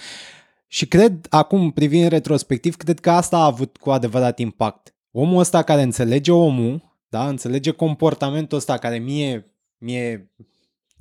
Și 0.66 0.86
cred, 0.86 1.26
acum 1.30 1.70
privind 1.70 2.08
retrospectiv, 2.08 2.76
cred 2.76 3.00
că 3.00 3.10
asta 3.10 3.36
a 3.36 3.44
avut 3.44 3.76
cu 3.76 3.90
adevărat 3.90 4.38
impact. 4.38 4.94
Omul 5.10 5.38
ăsta 5.38 5.62
care 5.62 5.82
înțelege 5.82 6.32
omul, 6.32 6.98
da, 7.08 7.28
înțelege 7.28 7.70
comportamentul 7.70 8.58
ăsta 8.58 8.78
care 8.78 8.98
mie, 8.98 9.54
mie 9.78 10.30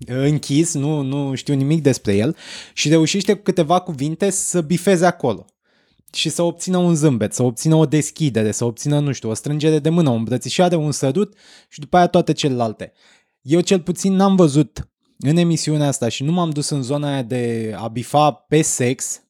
închis, 0.05 0.73
nu, 0.73 1.01
nu 1.01 1.35
știu 1.35 1.53
nimic 1.53 1.81
despre 1.81 2.15
el 2.15 2.35
și 2.73 2.89
reușește 2.89 3.33
cu 3.33 3.41
câteva 3.41 3.79
cuvinte 3.79 4.29
să 4.29 4.61
bifeze 4.61 5.05
acolo 5.05 5.45
și 6.13 6.29
să 6.29 6.41
obțină 6.41 6.77
un 6.77 6.95
zâmbet, 6.95 7.33
să 7.33 7.43
obțină 7.43 7.75
o 7.75 7.85
deschidere, 7.85 8.51
să 8.51 8.65
obțină, 8.65 8.99
nu 8.99 9.11
știu, 9.11 9.29
o 9.29 9.33
strângere 9.33 9.79
de 9.79 9.89
mână, 9.89 10.09
o 10.09 10.13
îmbrățișare, 10.13 10.75
un 10.75 10.91
sărut 10.91 11.37
și 11.69 11.79
după 11.79 11.97
aia 11.97 12.07
toate 12.07 12.33
celelalte. 12.33 12.91
Eu 13.41 13.59
cel 13.59 13.79
puțin 13.79 14.13
n-am 14.13 14.35
văzut 14.35 14.89
în 15.17 15.37
emisiunea 15.37 15.87
asta 15.87 16.07
și 16.07 16.23
nu 16.23 16.31
m-am 16.31 16.49
dus 16.49 16.69
în 16.69 16.81
zona 16.81 17.11
aia 17.11 17.21
de 17.21 17.73
a 17.77 17.87
bifa 17.87 18.31
pe 18.31 18.61
sex. 18.61 19.23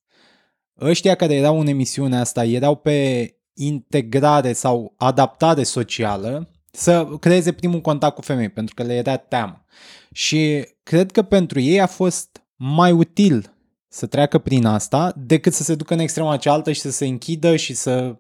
Ăștia 0.82 1.15
care 1.15 1.34
erau 1.34 1.59
în 1.59 1.67
emisiunea 1.67 2.19
asta 2.19 2.45
erau 2.45 2.75
pe 2.75 3.30
integrare 3.53 4.53
sau 4.53 4.93
adaptare 4.97 5.63
socială 5.63 6.49
să 6.71 7.07
creeze 7.19 7.51
primul 7.51 7.82
contact 7.82 8.15
cu 8.15 8.21
femei, 8.21 8.49
pentru 8.49 8.73
că 8.75 8.84
le 8.84 8.93
era 8.93 9.17
teamă. 9.17 9.65
Și 10.11 10.67
cred 10.84 11.11
că 11.11 11.21
pentru 11.21 11.59
ei 11.59 11.82
a 11.82 11.88
fost 11.88 12.43
mai 12.55 12.91
util 12.91 13.53
să 13.89 14.05
treacă 14.05 14.37
prin 14.37 14.65
asta 14.65 15.13
decât 15.17 15.53
să 15.53 15.63
se 15.63 15.75
ducă 15.75 15.93
în 15.93 15.99
extrema 15.99 16.37
cealaltă 16.37 16.71
și 16.71 16.79
să 16.79 16.91
se 16.91 17.05
închidă 17.05 17.55
și 17.55 17.73
să 17.73 18.15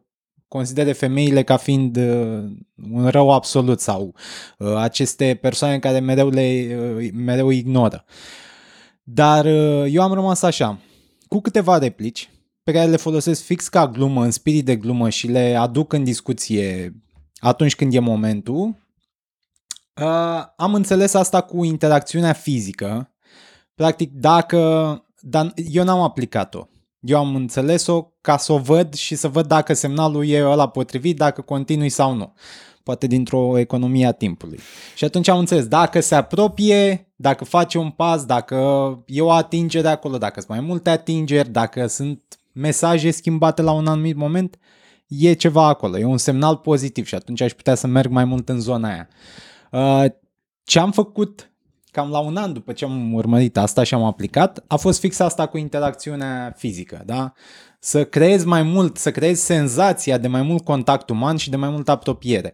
considere 0.47 0.91
femeile 0.91 1.43
ca 1.43 1.57
fiind 1.57 1.97
uh, 1.97 2.43
un 2.91 3.07
rău 3.07 3.31
absolut 3.31 3.79
sau 3.79 4.15
uh, 4.57 4.75
aceste 4.75 5.37
persoane 5.41 5.79
care 5.79 5.99
mereu 5.99 6.29
le 6.29 6.77
uh, 6.97 7.09
mereu 7.13 7.49
ignoră. 7.49 8.05
Dar 9.03 9.45
uh, 9.45 9.85
eu 9.89 10.01
am 10.01 10.13
rămas 10.13 10.41
așa, 10.41 10.79
cu 11.27 11.39
câteva 11.39 11.77
replici 11.77 12.29
pe 12.63 12.71
care 12.71 12.89
le 12.89 12.97
folosesc 12.97 13.43
fix 13.43 13.67
ca 13.67 13.87
glumă, 13.87 14.23
în 14.23 14.31
spirit 14.31 14.65
de 14.65 14.75
glumă 14.75 15.09
și 15.09 15.27
le 15.27 15.55
aduc 15.55 15.93
în 15.93 16.03
discuție 16.03 16.95
atunci 17.35 17.75
când 17.75 17.93
e 17.93 17.99
momentul. 17.99 18.75
Uh, 20.01 20.43
am 20.55 20.73
înțeles 20.73 21.13
asta 21.13 21.41
cu 21.41 21.63
interacțiunea 21.63 22.33
fizică. 22.33 23.13
Practic, 23.75 24.11
dacă... 24.13 25.03
Dar 25.21 25.53
eu 25.71 25.83
n-am 25.83 25.99
aplicat-o. 25.99 26.67
Eu 26.99 27.17
am 27.17 27.35
înțeles-o 27.35 28.07
ca 28.21 28.37
să 28.37 28.53
o 28.53 28.57
văd 28.57 28.93
și 28.93 29.15
să 29.15 29.27
văd 29.27 29.47
dacă 29.47 29.73
semnalul 29.73 30.27
e 30.27 30.45
ăla 30.45 30.69
potrivit, 30.69 31.17
dacă 31.17 31.41
continui 31.41 31.89
sau 31.89 32.13
nu. 32.13 32.33
Poate 32.83 33.07
dintr-o 33.07 33.57
economie 33.57 34.05
a 34.05 34.11
timpului. 34.11 34.59
Și 34.95 35.03
atunci 35.03 35.27
am 35.27 35.39
înțeles, 35.39 35.67
dacă 35.67 35.99
se 35.99 36.15
apropie, 36.15 37.11
dacă 37.15 37.45
face 37.45 37.77
un 37.77 37.89
pas, 37.89 38.25
dacă 38.25 38.55
e 39.05 39.21
o 39.21 39.31
atingere 39.31 39.87
acolo, 39.87 40.17
dacă 40.17 40.39
sunt 40.39 40.51
mai 40.51 40.59
multe 40.59 40.89
atingeri, 40.89 41.49
dacă 41.49 41.87
sunt 41.87 42.39
mesaje 42.51 43.11
schimbate 43.11 43.61
la 43.61 43.71
un 43.71 43.87
anumit 43.87 44.15
moment, 44.15 44.59
e 45.07 45.33
ceva 45.33 45.67
acolo, 45.67 45.97
e 45.97 46.05
un 46.05 46.17
semnal 46.17 46.55
pozitiv 46.55 47.05
și 47.05 47.15
atunci 47.15 47.41
aș 47.41 47.51
putea 47.51 47.75
să 47.75 47.87
merg 47.87 48.11
mai 48.11 48.25
mult 48.25 48.49
în 48.49 48.59
zona 48.59 48.89
aia. 48.89 49.07
Uh, 49.71 50.11
ce 50.63 50.79
am 50.79 50.91
făcut 50.91 51.48
cam 51.91 52.09
la 52.09 52.19
un 52.19 52.37
an 52.37 52.53
după 52.53 52.73
ce 52.73 52.85
am 52.85 53.13
urmărit 53.13 53.57
asta 53.57 53.83
și 53.83 53.93
am 53.93 54.03
aplicat, 54.03 54.63
a 54.67 54.75
fost 54.75 54.99
fix 54.99 55.19
asta 55.19 55.45
cu 55.45 55.57
interacțiunea 55.57 56.53
fizică, 56.57 57.01
da? 57.05 57.33
Să 57.79 58.05
creezi 58.05 58.45
mai 58.45 58.63
mult, 58.63 58.97
să 58.97 59.11
creezi 59.11 59.45
senzația 59.45 60.17
de 60.17 60.27
mai 60.27 60.41
mult 60.41 60.63
contact 60.63 61.09
uman 61.09 61.35
și 61.35 61.49
de 61.49 61.55
mai 61.55 61.69
multă 61.69 61.91
apropiere. 61.91 62.53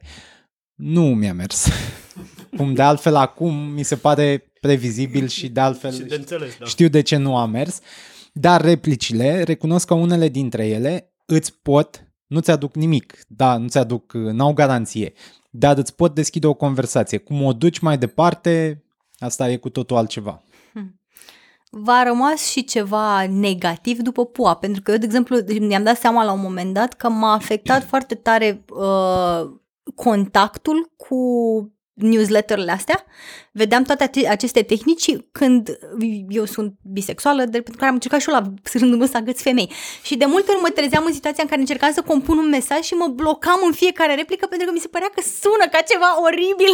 Nu 0.75 1.03
mi-a 1.03 1.33
mers. 1.33 1.67
Cum 2.57 2.73
de 2.73 2.81
altfel 2.81 3.15
acum 3.15 3.55
mi 3.55 3.83
se 3.83 3.95
pare 3.95 4.51
previzibil 4.61 5.27
și 5.27 5.49
de 5.49 5.59
altfel 5.59 5.91
Și 5.91 6.01
de 6.01 6.15
înțeles, 6.15 6.57
da. 6.59 6.65
știu 6.65 6.87
de 6.87 7.01
ce 7.01 7.15
nu 7.15 7.37
am 7.37 7.49
mers, 7.49 7.79
dar 8.33 8.61
replicile, 8.61 9.43
recunosc 9.43 9.87
că 9.87 9.93
unele 9.93 10.29
dintre 10.29 10.67
ele 10.67 11.13
îți 11.25 11.53
pot, 11.61 12.07
nu-ți 12.27 12.51
aduc 12.51 12.75
nimic, 12.75 13.17
da, 13.27 13.57
nu-ți 13.57 13.77
aduc, 13.77 14.13
n-au 14.13 14.53
garanție, 14.53 15.13
dar 15.49 15.77
îți 15.77 15.95
pot 15.95 16.15
deschide 16.15 16.47
o 16.47 16.53
conversație. 16.53 17.17
Cum 17.17 17.43
o 17.43 17.53
duci 17.53 17.79
mai 17.79 17.97
departe, 17.97 18.84
asta 19.17 19.49
e 19.49 19.57
cu 19.57 19.69
totul 19.69 19.97
altceva. 19.97 20.41
V-a 21.77 22.03
rămas 22.03 22.45
și 22.45 22.63
ceva 22.63 23.27
negativ 23.27 23.99
după 23.99 24.25
pua, 24.25 24.53
pentru 24.55 24.81
că 24.81 24.91
eu, 24.91 24.97
de 24.97 25.05
exemplu, 25.05 25.37
mi-am 25.59 25.83
dat 25.83 25.97
seama 25.97 26.23
la 26.23 26.31
un 26.31 26.41
moment 26.41 26.73
dat 26.73 26.93
că 26.93 27.09
m-a 27.09 27.33
afectat 27.33 27.83
foarte 27.83 28.15
tare 28.15 28.63
uh, 28.69 29.51
contactul 29.95 30.91
cu 30.97 31.15
newsletterele 31.95 32.71
astea, 32.71 33.05
vedeam 33.51 33.83
toate 33.83 34.03
ace- 34.03 34.27
aceste 34.27 34.61
tehnici 34.61 35.01
și 35.01 35.25
când 35.31 35.77
eu 36.29 36.45
sunt 36.45 36.73
bisexuală, 36.81 37.41
de, 37.43 37.49
pentru 37.61 37.75
care 37.75 37.87
am 37.87 37.93
încercat 37.93 38.21
și 38.21 38.29
eu 38.29 38.35
la 38.35 38.53
rândul 38.79 38.97
meu 38.97 39.07
să 39.07 39.17
agăț 39.17 39.41
femei. 39.41 39.71
Și 40.03 40.15
de 40.17 40.25
multe 40.25 40.51
ori 40.51 40.61
mă 40.61 40.69
trezeam 40.69 41.03
în 41.05 41.13
situația 41.13 41.43
în 41.43 41.49
care 41.49 41.61
încercam 41.61 41.91
să 41.93 42.01
compun 42.01 42.37
un 42.37 42.49
mesaj 42.49 42.79
și 42.79 42.93
mă 42.93 43.07
blocam 43.07 43.59
în 43.65 43.71
fiecare 43.71 44.15
replică 44.15 44.45
pentru 44.49 44.67
că 44.67 44.73
mi 44.73 44.79
se 44.79 44.87
părea 44.87 45.09
că 45.15 45.21
sună 45.41 45.65
ca 45.71 45.79
ceva 45.91 46.09
oribil 46.23 46.73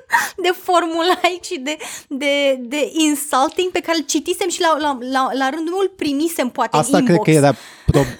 de 0.44 0.50
formulaic 0.66 1.42
și 1.50 1.58
de, 1.58 1.76
de, 2.08 2.56
de 2.60 2.90
insulting 3.08 3.70
pe 3.72 3.80
care 3.80 3.98
îl 3.98 4.04
citisem 4.04 4.48
și 4.48 4.60
la, 4.60 4.76
la, 4.78 4.98
la, 5.10 5.28
la 5.32 5.48
rândul 5.48 5.72
meu 5.74 5.80
îl 5.82 5.92
primisem 5.96 6.48
poate 6.48 6.76
Asta 6.76 6.96
în 6.96 7.04
cred 7.04 7.16
inbox. 7.16 7.30
că 7.30 7.36
era, 7.36 7.54
pro- 7.86 8.12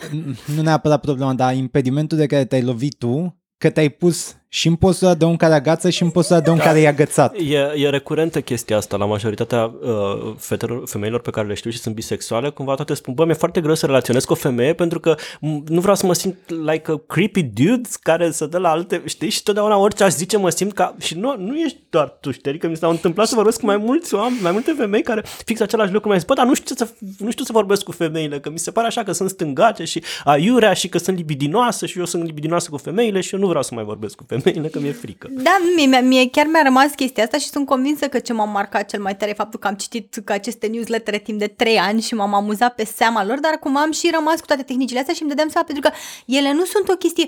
nu 0.57 0.62
neapărat 0.62 1.00
problema, 1.00 1.34
dar 1.34 1.55
impedimentul 1.55 2.18
de 2.18 2.26
care 2.26 2.44
te-ai 2.44 2.62
lovit 2.62 2.94
tu, 2.98 3.36
că 3.59 3.70
te-ai 3.70 3.88
pus 3.88 4.36
și 4.55 4.68
în 4.68 4.74
postura 4.74 5.14
de 5.14 5.24
un 5.24 5.36
care 5.36 5.55
agață 5.55 5.90
și 5.90 6.03
în 6.03 6.11
postura 6.11 6.40
de 6.40 6.50
un 6.50 6.59
care 6.59 6.80
e 6.80 6.86
agățat. 6.88 7.36
E, 7.36 7.57
e 7.74 7.88
recurentă 7.88 8.40
chestia 8.40 8.76
asta. 8.76 8.96
La 8.96 9.05
majoritatea 9.05 9.64
uh, 9.82 10.34
fetelor, 10.38 10.82
femeilor 10.86 11.20
pe 11.20 11.30
care 11.30 11.46
le 11.46 11.55
știu 11.55 11.70
și 11.70 11.78
sunt 11.78 11.94
bisexuale, 11.94 12.50
cumva 12.50 12.74
toate 12.74 12.94
spun, 12.94 13.14
bă, 13.14 13.24
mi-e 13.24 13.34
foarte 13.34 13.61
greu 13.61 13.74
să 13.74 13.86
relaționez 13.86 14.24
cu 14.24 14.32
o 14.32 14.36
femeie 14.36 14.72
pentru 14.74 15.00
că 15.00 15.14
m- 15.18 15.64
nu 15.66 15.80
vreau 15.80 15.96
să 15.96 16.07
mă 16.07 16.14
simt 16.14 16.36
like 16.48 16.90
a 16.90 17.00
creepy 17.07 17.42
dude 17.42 17.88
care 18.03 18.30
să 18.30 18.46
dă 18.46 18.59
la 18.59 18.70
alte, 18.70 19.03
știi, 19.05 19.28
și 19.30 19.42
totdeauna 19.42 19.76
orice 19.76 20.05
aș 20.05 20.12
zice 20.12 20.36
mă 20.38 20.50
simt 20.50 20.72
ca, 20.72 20.94
și 20.98 21.18
nu, 21.18 21.34
nu 21.38 21.59
ești 21.59 21.78
doar 21.90 22.16
tu, 22.20 22.30
știi, 22.30 22.50
adică 22.50 22.68
mi 22.68 22.76
s-a 22.76 22.88
întâmplat 22.88 23.26
să 23.26 23.34
vorbesc 23.34 23.61
cu 23.61 23.66
mai 23.66 23.76
mulți 23.76 24.14
oameni, 24.14 24.40
mai 24.42 24.53
multe 24.53 24.74
femei 24.76 25.03
care 25.03 25.24
fix 25.44 25.61
același 25.61 25.92
lucru 25.92 26.07
mi-au 26.09 26.18
zis, 26.20 26.28
bă, 26.28 26.34
dar 26.34 26.46
nu 26.46 26.55
știu, 26.55 26.74
ce 26.74 26.84
să, 26.84 26.90
nu 27.18 27.30
știu 27.30 27.44
să 27.44 27.53
vorbesc 27.53 27.82
cu 27.82 27.92
femeile, 27.92 28.40
că 28.40 28.50
mi 28.50 28.59
se 28.59 28.70
pare 28.70 28.86
așa 28.86 29.03
că 29.03 29.12
sunt 29.12 29.30
stângace 29.30 29.84
și 29.84 30.03
aiurea 30.24 30.72
și 30.72 30.88
că 30.88 30.98
sunt 30.98 31.16
libidinoasă 31.16 31.86
și 31.86 31.98
eu 31.98 32.05
sunt 32.05 32.24
libidinoasă 32.24 32.70
cu 32.70 32.76
femeile 32.76 33.20
și 33.20 33.34
eu 33.34 33.40
nu 33.40 33.46
vreau 33.46 33.62
să 33.62 33.74
mai 33.74 33.84
vorbesc 33.84 34.14
cu 34.14 34.24
femeile, 34.26 34.40
că 34.70 34.80
mi-e 34.80 34.93
frică. 34.93 35.28
Da, 35.30 35.59
mie, 35.76 36.01
mie 36.01 36.30
chiar 36.30 36.47
mi-a 36.47 36.62
rămas 36.62 36.93
chestia 36.95 37.22
asta 37.24 37.38
și 37.38 37.49
sunt 37.49 37.66
convinsă 37.66 38.09
că 38.09 38.18
ce 38.18 38.32
m-a 38.32 38.45
marcat 38.45 38.88
cel 38.88 39.01
mai 39.01 39.16
tare 39.16 39.30
e 39.30 39.34
faptul 39.34 39.59
că 39.59 39.66
am 39.66 39.74
citit 39.74 40.20
că 40.24 40.32
aceste 40.32 40.66
newslettere 40.66 41.18
timp 41.18 41.38
de 41.38 41.47
3 41.47 41.78
ani 41.78 42.01
și 42.01 42.14
m-am 42.14 42.34
amuzat 42.34 42.74
pe 42.74 42.84
seama 42.84 43.24
lor, 43.24 43.40
dar 43.40 43.53
acum 43.53 43.76
am 43.76 43.93
și 43.93 44.11
rămas 44.12 44.40
cu 44.40 44.47
toate 44.47 44.62
tehnicile 44.62 44.99
astea 44.99 45.14
și 45.14 45.20
îmi 45.20 45.30
dădeam 45.30 45.49
seama 45.49 45.66
pentru 45.66 45.90
că 45.90 45.97
ele 46.26 46.53
nu 46.53 46.64
sunt 46.64 46.88
o 46.88 46.97
chestie 46.97 47.26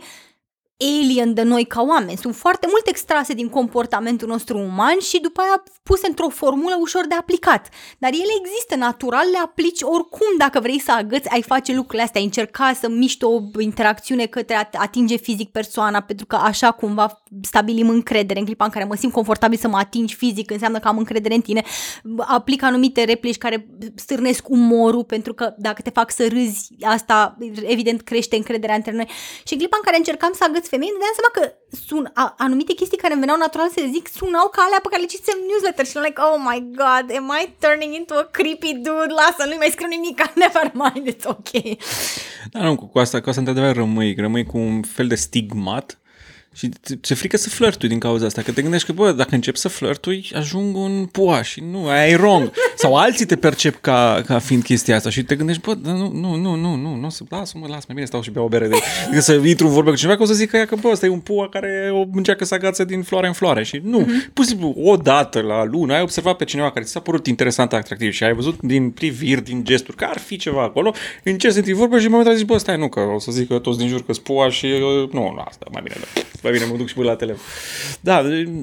alien 0.78 1.34
de 1.34 1.42
noi 1.42 1.64
ca 1.64 1.82
oameni. 1.82 2.18
Sunt 2.18 2.34
foarte 2.36 2.66
multe 2.70 2.90
extrase 2.90 3.32
din 3.32 3.48
comportamentul 3.48 4.28
nostru 4.28 4.58
uman 4.58 4.98
și 4.98 5.20
după 5.20 5.40
aia 5.40 5.62
puse 5.82 6.06
într-o 6.06 6.28
formulă 6.28 6.76
ușor 6.80 7.06
de 7.06 7.14
aplicat. 7.14 7.68
Dar 7.98 8.10
ele 8.12 8.32
există 8.44 8.76
natural, 8.76 9.24
le 9.32 9.38
aplici 9.44 9.82
oricum 9.82 10.26
dacă 10.38 10.60
vrei 10.60 10.80
să 10.80 10.92
agăți, 10.92 11.28
ai 11.28 11.42
face 11.42 11.74
lucrurile 11.74 12.02
astea, 12.02 12.20
ai 12.20 12.26
încerca 12.26 12.72
să 12.80 12.88
miști 12.88 13.24
o 13.24 13.40
interacțiune 13.58 14.26
către 14.26 14.54
a 14.54 14.68
atinge 14.72 15.16
fizic 15.16 15.50
persoana, 15.50 16.00
pentru 16.00 16.26
că 16.26 16.36
așa 16.36 16.70
cumva 16.70 17.22
stabilim 17.42 17.88
încredere 17.88 18.38
în 18.38 18.44
clipa 18.44 18.64
în 18.64 18.70
care 18.70 18.84
mă 18.84 18.96
simt 18.96 19.12
confortabil 19.12 19.58
să 19.58 19.68
mă 19.68 19.76
atingi 19.76 20.14
fizic, 20.14 20.50
înseamnă 20.50 20.78
că 20.78 20.88
am 20.88 20.98
încredere 20.98 21.34
în 21.34 21.40
tine. 21.40 21.62
Aplic 22.18 22.62
anumite 22.62 23.04
replici 23.04 23.38
care 23.38 23.66
stârnesc 23.94 24.48
umorul, 24.48 25.04
pentru 25.04 25.34
că 25.34 25.54
dacă 25.58 25.82
te 25.82 25.90
fac 25.90 26.10
să 26.10 26.26
râzi, 26.28 26.68
asta 26.82 27.36
evident 27.62 28.02
crește 28.02 28.36
încrederea 28.36 28.74
între 28.74 28.92
noi. 28.92 29.08
Și 29.44 29.52
în 29.52 29.58
clipa 29.58 29.76
în 29.76 29.82
care 29.84 29.96
încercam 29.96 30.30
să 30.34 30.44
agăț 30.48 30.63
femei, 30.72 30.90
îmi 30.90 30.98
dădeam 30.98 31.16
seama 31.18 31.32
că 31.36 31.42
sun, 31.88 32.04
a, 32.22 32.34
anumite 32.44 32.72
chestii 32.78 33.02
care 33.02 33.12
îmi 33.12 33.22
veneau 33.24 33.38
natural 33.44 33.68
să 33.76 33.92
zic 33.96 34.06
sunau 34.18 34.48
ca 34.48 34.60
alea 34.64 34.80
pe 34.82 34.90
care 34.90 35.02
le 35.02 35.12
citisem 35.12 35.38
în 35.40 35.46
newsletter 35.48 35.86
și 35.86 35.96
I'm 35.96 36.04
like, 36.06 36.20
oh 36.28 36.38
my 36.48 36.58
god, 36.80 37.04
am 37.18 37.28
I 37.40 37.44
turning 37.62 37.92
into 37.94 38.14
a 38.22 38.24
creepy 38.36 38.72
dude? 38.84 39.14
Lasă, 39.20 39.42
nu-i 39.46 39.62
mai 39.62 39.74
scriu 39.74 39.88
nimic, 39.88 40.18
never 40.44 40.66
mind, 40.82 41.04
it's 41.12 41.26
ok. 41.36 41.50
Da, 42.52 42.58
nu, 42.66 42.72
cu 42.76 42.98
asta, 43.04 43.16
cu 43.20 43.28
asta 43.28 43.40
într-adevăr 43.42 43.74
rămâi, 43.82 44.14
rămâi 44.26 44.44
cu 44.50 44.56
un 44.58 44.82
fel 44.96 45.06
de 45.12 45.18
stigmat 45.26 45.86
și 46.54 46.68
ți-e 47.02 47.14
frică 47.14 47.36
să 47.36 47.48
flirtui 47.48 47.88
din 47.88 47.98
cauza 47.98 48.26
asta, 48.26 48.42
că 48.42 48.52
te 48.52 48.62
gândești 48.62 48.86
că, 48.86 48.92
bă, 48.92 49.12
dacă 49.12 49.34
încep 49.34 49.56
să 49.56 49.68
flirtui, 49.68 50.30
ajung 50.34 50.76
un 50.76 51.06
pua 51.12 51.42
și 51.42 51.62
nu, 51.70 51.86
aia 51.86 52.08
e 52.08 52.14
wrong. 52.14 52.52
Sau 52.76 52.96
alții 52.96 53.26
te 53.26 53.36
percep 53.36 53.80
ca, 53.80 54.22
ca 54.26 54.38
fiind 54.38 54.62
chestia 54.62 54.96
asta 54.96 55.10
și 55.10 55.22
te 55.22 55.34
gândești, 55.34 55.62
bă, 55.62 55.74
dar 55.74 55.94
nu, 55.94 56.10
nu, 56.12 56.34
nu, 56.34 56.54
nu, 56.54 56.74
nu, 56.74 56.94
nu, 56.94 57.10
să, 57.10 57.22
lasă-mă, 57.28 57.66
las 57.66 57.86
mai 57.86 57.94
bine 57.94 58.04
stau 58.04 58.22
și 58.22 58.30
beau 58.30 58.44
o 58.44 58.48
bere 58.48 58.68
de, 58.68 58.76
de 59.12 59.20
să 59.20 59.32
intru 59.32 59.66
în 59.66 59.72
vorbe 59.72 59.90
cu 59.90 59.96
cineva, 59.96 60.16
că 60.16 60.22
o 60.22 60.26
să 60.26 60.34
zic 60.34 60.50
că, 60.50 60.56
ea, 60.56 60.66
că 60.66 60.76
bă, 60.80 60.88
ăsta 60.88 61.06
e 61.06 61.08
un 61.08 61.18
pua 61.18 61.48
care 61.48 61.90
o 61.92 62.04
încearcă 62.12 62.44
să 62.44 62.54
agață 62.54 62.84
din 62.84 63.02
floare 63.02 63.26
în 63.26 63.32
floare 63.32 63.64
și 63.64 63.80
nu, 63.82 64.00
mm-hmm. 64.00 64.32
pur 64.32 64.44
și 64.44 64.50
simplu, 64.50 64.74
o 64.76 64.96
dată 64.96 65.40
la 65.40 65.64
lună 65.64 65.94
ai 65.94 66.02
observat 66.02 66.36
pe 66.36 66.44
cineva 66.44 66.70
care 66.70 66.84
ți 66.84 66.90
s-a 66.90 67.00
părut 67.00 67.26
interesant, 67.26 67.72
atractiv 67.72 68.12
și 68.12 68.24
ai 68.24 68.34
văzut 68.34 68.60
din 68.60 68.90
priviri, 68.90 69.44
din 69.44 69.64
gesturi, 69.64 69.96
că 69.96 70.04
ar 70.04 70.18
fi 70.18 70.36
ceva 70.36 70.62
acolo, 70.62 70.94
încerci 71.22 71.52
să 71.52 71.58
intri 71.58 71.72
în 71.72 71.78
vorbă 71.78 71.98
și 71.98 72.04
în 72.04 72.10
momentul 72.10 72.32
ăla 72.32 72.40
zici, 72.40 72.50
bă, 72.50 72.58
stai, 72.58 72.76
nu, 72.76 72.88
că 72.88 73.00
o 73.00 73.18
să 73.18 73.32
zic 73.32 73.48
că 73.48 73.58
toți 73.58 73.78
din 73.78 73.88
jur 73.88 74.04
că 74.04 74.12
spua 74.12 74.50
și 74.50 74.70
eu, 74.70 75.08
nu, 75.12 75.42
asta, 75.44 75.66
mai 75.72 75.82
bine, 75.82 75.96
da 76.43 76.43
mai 76.44 76.52
bine 76.52 76.64
mă 76.70 76.76
duc 76.76 76.88
și 76.88 76.94
pui 76.94 77.04
la 77.04 77.16
telefon. 77.16 77.42
Da, 78.00 78.22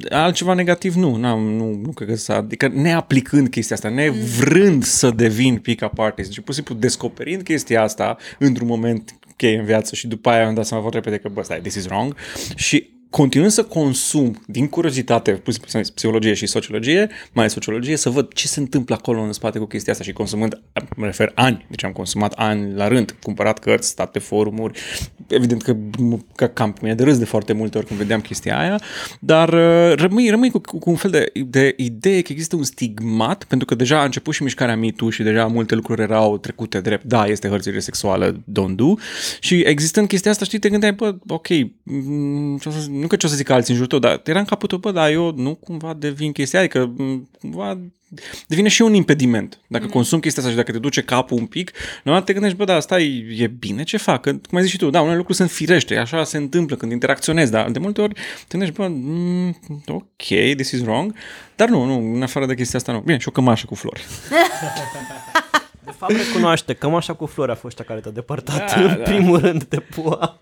altceva 0.10 0.54
negativ 0.54 0.96
nu, 0.96 1.16
n-am, 1.16 1.40
nu, 1.40 1.82
nu 1.86 1.92
cred 1.92 2.08
că 2.08 2.16
s-a, 2.16 2.36
adică 2.36 2.68
neaplicând 2.68 3.50
chestia 3.50 3.76
asta, 3.76 3.90
nevrând 3.90 4.84
să 4.84 5.10
devin 5.10 5.58
pick-up 5.58 6.00
artist, 6.00 6.28
deci 6.28 6.40
pur 6.40 6.54
și 6.54 6.54
simplu 6.54 6.76
descoperind 6.76 7.44
chestia 7.44 7.82
asta 7.82 8.18
într-un 8.40 8.68
moment 8.68 9.16
cheie 9.38 9.58
în 9.58 9.66
viață 9.66 9.96
și 9.96 10.08
după 10.08 10.30
aia 10.30 10.48
am 10.48 10.54
dat 10.54 10.66
seama 10.66 10.82
foarte 10.82 11.00
repede 11.00 11.22
că, 11.22 11.30
bă, 11.34 11.42
stai, 11.42 11.60
this 11.60 11.76
is 11.76 11.86
wrong 11.86 12.16
și 12.56 12.90
continuând 13.12 13.52
să 13.52 13.64
consum 13.64 14.42
din 14.48 14.68
curiozitate 14.68 15.42
psihologie 15.96 16.34
și 16.34 16.46
sociologie, 16.46 17.10
mai 17.32 17.50
sociologie, 17.50 17.96
să 17.96 18.10
văd 18.10 18.34
ce 18.34 18.48
se 18.48 18.60
întâmplă 18.60 18.96
acolo 18.96 19.22
în 19.22 19.32
spate 19.32 19.60
cu 19.60 19.66
chestia 19.66 19.92
asta. 19.92 20.04
Și 20.06 20.14
consumând, 20.14 20.62
mă 20.96 21.06
refer 21.06 21.32
ani, 21.36 21.66
deci 21.70 21.84
am 21.84 21.92
consumat 21.92 22.34
ani 22.34 22.74
la 22.74 22.88
rând, 22.88 23.16
cumpărat 23.24 23.60
cărți, 23.60 23.88
stat 23.88 24.12
pe 24.12 24.20
forumuri, 24.20 24.80
evident 25.28 25.62
că, 25.62 25.76
că 26.36 26.48
cam 26.48 26.76
mi 26.82 26.96
de 26.96 27.04
râs 27.04 27.18
de 27.18 27.26
foarte 27.26 27.54
multe 27.54 27.78
ori 27.78 27.88
când 27.88 28.00
vedeam 28.00 28.22
chestia 28.22 28.60
aia, 28.60 28.82
dar 29.20 29.54
uh, 29.54 29.94
rămâi, 29.96 30.30
rămâi 30.30 30.50
cu, 30.50 30.60
cu 30.60 30.90
un 30.90 30.96
fel 30.96 31.12
de, 31.12 31.32
de 31.46 31.74
idee 31.78 32.22
că 32.22 32.32
există 32.32 32.56
un 32.56 32.64
stigmat, 32.64 33.44
pentru 33.44 33.68
că 33.68 33.76
deja 33.76 34.00
a 34.00 34.04
început 34.04 34.34
și 34.34 34.44
mișcarea 34.44 34.76
MeToo 34.76 35.10
și 35.10 35.24
deja 35.24 35.46
multe 35.46 35.76
lucruri 35.76 36.02
erau 36.02 36.38
trecute 36.38 36.82
drept, 36.82 37.04
da, 37.04 37.26
este 37.26 37.48
hărțire 37.48 37.80
sexuală, 37.80 38.32
don't 38.32 38.76
do, 38.76 38.94
și 39.40 39.60
existând 39.60 40.08
chestia 40.08 40.32
asta, 40.32 40.46
știi, 40.46 40.60
te 40.60 40.70
gândeai, 40.70 40.94
bă, 40.94 41.16
ok, 41.28 41.48
nu 43.02 43.08
că 43.08 43.16
ce 43.16 43.26
o 43.26 43.30
să 43.30 43.36
zic 43.36 43.50
alții 43.50 43.74
în 43.74 43.80
jurul 43.80 44.00
tău, 44.00 44.10
dar 44.10 44.22
era 44.26 44.40
în 44.40 44.46
capul 44.46 44.68
tău, 44.68 44.78
bă, 44.78 44.92
dar 44.92 45.12
eu 45.12 45.34
nu 45.36 45.56
cumva 45.56 45.94
devin 45.94 46.32
chestia, 46.32 46.60
adică 46.60 46.94
cumva 47.40 47.80
devine 48.48 48.68
și 48.68 48.82
un 48.82 48.94
impediment. 48.94 49.60
Dacă 49.68 49.84
mm. 49.84 49.90
consum 49.90 50.20
chestia 50.20 50.42
asta 50.42 50.54
și 50.54 50.60
dacă 50.60 50.72
te 50.72 50.80
duce 50.80 51.02
capul 51.02 51.38
un 51.38 51.46
pic, 51.46 51.72
nu 52.04 52.22
te 52.22 52.34
gândești, 52.34 52.58
bă, 52.58 52.64
da, 52.64 52.76
asta 52.76 53.00
e, 53.00 53.26
e 53.38 53.48
bine 53.48 53.84
ce 53.84 53.98
fac. 53.98 54.22
Că, 54.22 54.32
cum 54.32 54.58
ai 54.58 54.64
zis 54.64 54.72
și 54.72 54.78
tu, 54.78 54.90
da, 54.90 55.02
unele 55.02 55.16
lucruri 55.16 55.38
sunt 55.38 55.52
firește, 55.52 55.98
așa 55.98 56.24
se 56.24 56.38
întâmplă 56.38 56.76
când 56.76 56.92
interacționezi, 56.92 57.52
dar 57.52 57.70
de 57.70 57.80
multe 57.80 58.02
ori 58.02 58.14
te 58.14 58.58
gândești, 58.58 58.76
bă, 58.76 58.88
mm, 58.88 59.60
ok, 59.86 60.56
this 60.56 60.72
is 60.72 60.82
wrong, 60.82 61.14
dar 61.56 61.70
nu, 61.70 61.84
nu, 61.84 62.14
în 62.14 62.22
afară 62.22 62.46
de 62.46 62.56
chestia 62.56 62.80
asta, 62.80 62.92
nu. 62.92 63.00
Bine, 63.00 63.18
și 63.18 63.28
o 63.28 63.32
cămașă 63.32 63.66
cu 63.66 63.76
flori. 63.76 64.06
De 65.86 65.92
fapt, 65.98 66.12
recunoaște, 66.12 66.74
cămașa 66.74 67.14
cu 67.14 67.26
flori 67.26 67.52
a 67.52 67.56
fost 67.56 67.76
cea 67.76 67.84
care 67.84 68.00
te-a 68.00 68.12
depărtat 68.12 68.76
da, 68.76 68.82
în 68.82 68.88
da. 68.88 68.94
primul 68.94 69.40
rând 69.40 69.64
de 69.64 69.80
pua. 69.80 70.40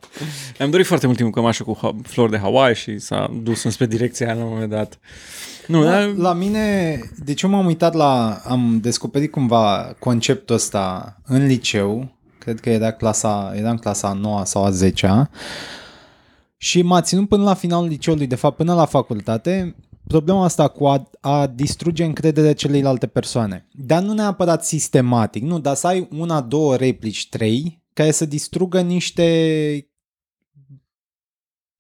Am 0.60 0.70
dorit 0.70 0.86
foarte 0.86 1.06
mult 1.06 1.18
timp 1.18 1.34
cămașă 1.34 1.64
cu 1.64 2.02
flori 2.04 2.32
de 2.32 2.38
Hawaii 2.38 2.76
și 2.76 3.00
s-a 3.00 3.32
dus 3.44 3.64
înspre 3.64 3.86
direcția 3.86 4.26
aia 4.26 4.36
la 4.36 4.44
un 4.44 4.50
moment 4.52 4.70
dat. 4.70 5.00
Nu, 5.68 5.84
da, 5.84 5.90
dar... 5.90 6.08
La 6.08 6.34
mine, 6.34 7.00
deci 7.16 7.42
eu 7.42 7.50
m-am 7.50 7.66
uitat 7.66 7.94
la, 7.94 8.42
am 8.46 8.80
descoperit 8.82 9.32
cumva 9.32 9.96
conceptul 10.00 10.56
ăsta 10.56 11.18
în 11.26 11.46
liceu, 11.46 12.16
cred 12.40 12.60
că 12.60 12.70
era 12.70 12.92
clasa, 12.92 13.54
era 13.56 13.70
în 13.70 13.78
clasa 13.78 14.08
a 14.08 14.14
9 14.14 14.46
sau 14.46 14.66
a 14.66 14.70
10 14.70 15.30
și 16.58 16.82
m-a 16.82 17.02
ținut 17.02 17.28
până 17.28 17.44
la 17.44 17.54
finalul 17.54 17.88
liceului, 17.88 18.28
de 18.28 18.36
fapt 18.36 18.56
până 18.56 18.74
la 18.74 18.86
facultate, 18.86 19.76
problema 20.10 20.44
asta 20.44 20.68
cu 20.68 20.88
a, 20.88 21.10
a 21.20 21.48
distruge 21.48 22.04
încrederea 22.04 22.54
celelalte 22.54 23.08
persoane. 23.08 23.68
Dar 23.72 24.02
nu 24.02 24.14
neapărat 24.14 24.66
sistematic, 24.66 25.44
nu, 25.44 25.60
dar 25.60 25.76
să 25.76 25.88
ai 25.88 26.08
una, 26.12 26.42
două 26.42 26.76
replici, 26.76 27.30
trei, 27.30 27.84
care 27.94 28.12
să 28.12 28.26
distrugă 28.26 28.82
niște 28.82 29.90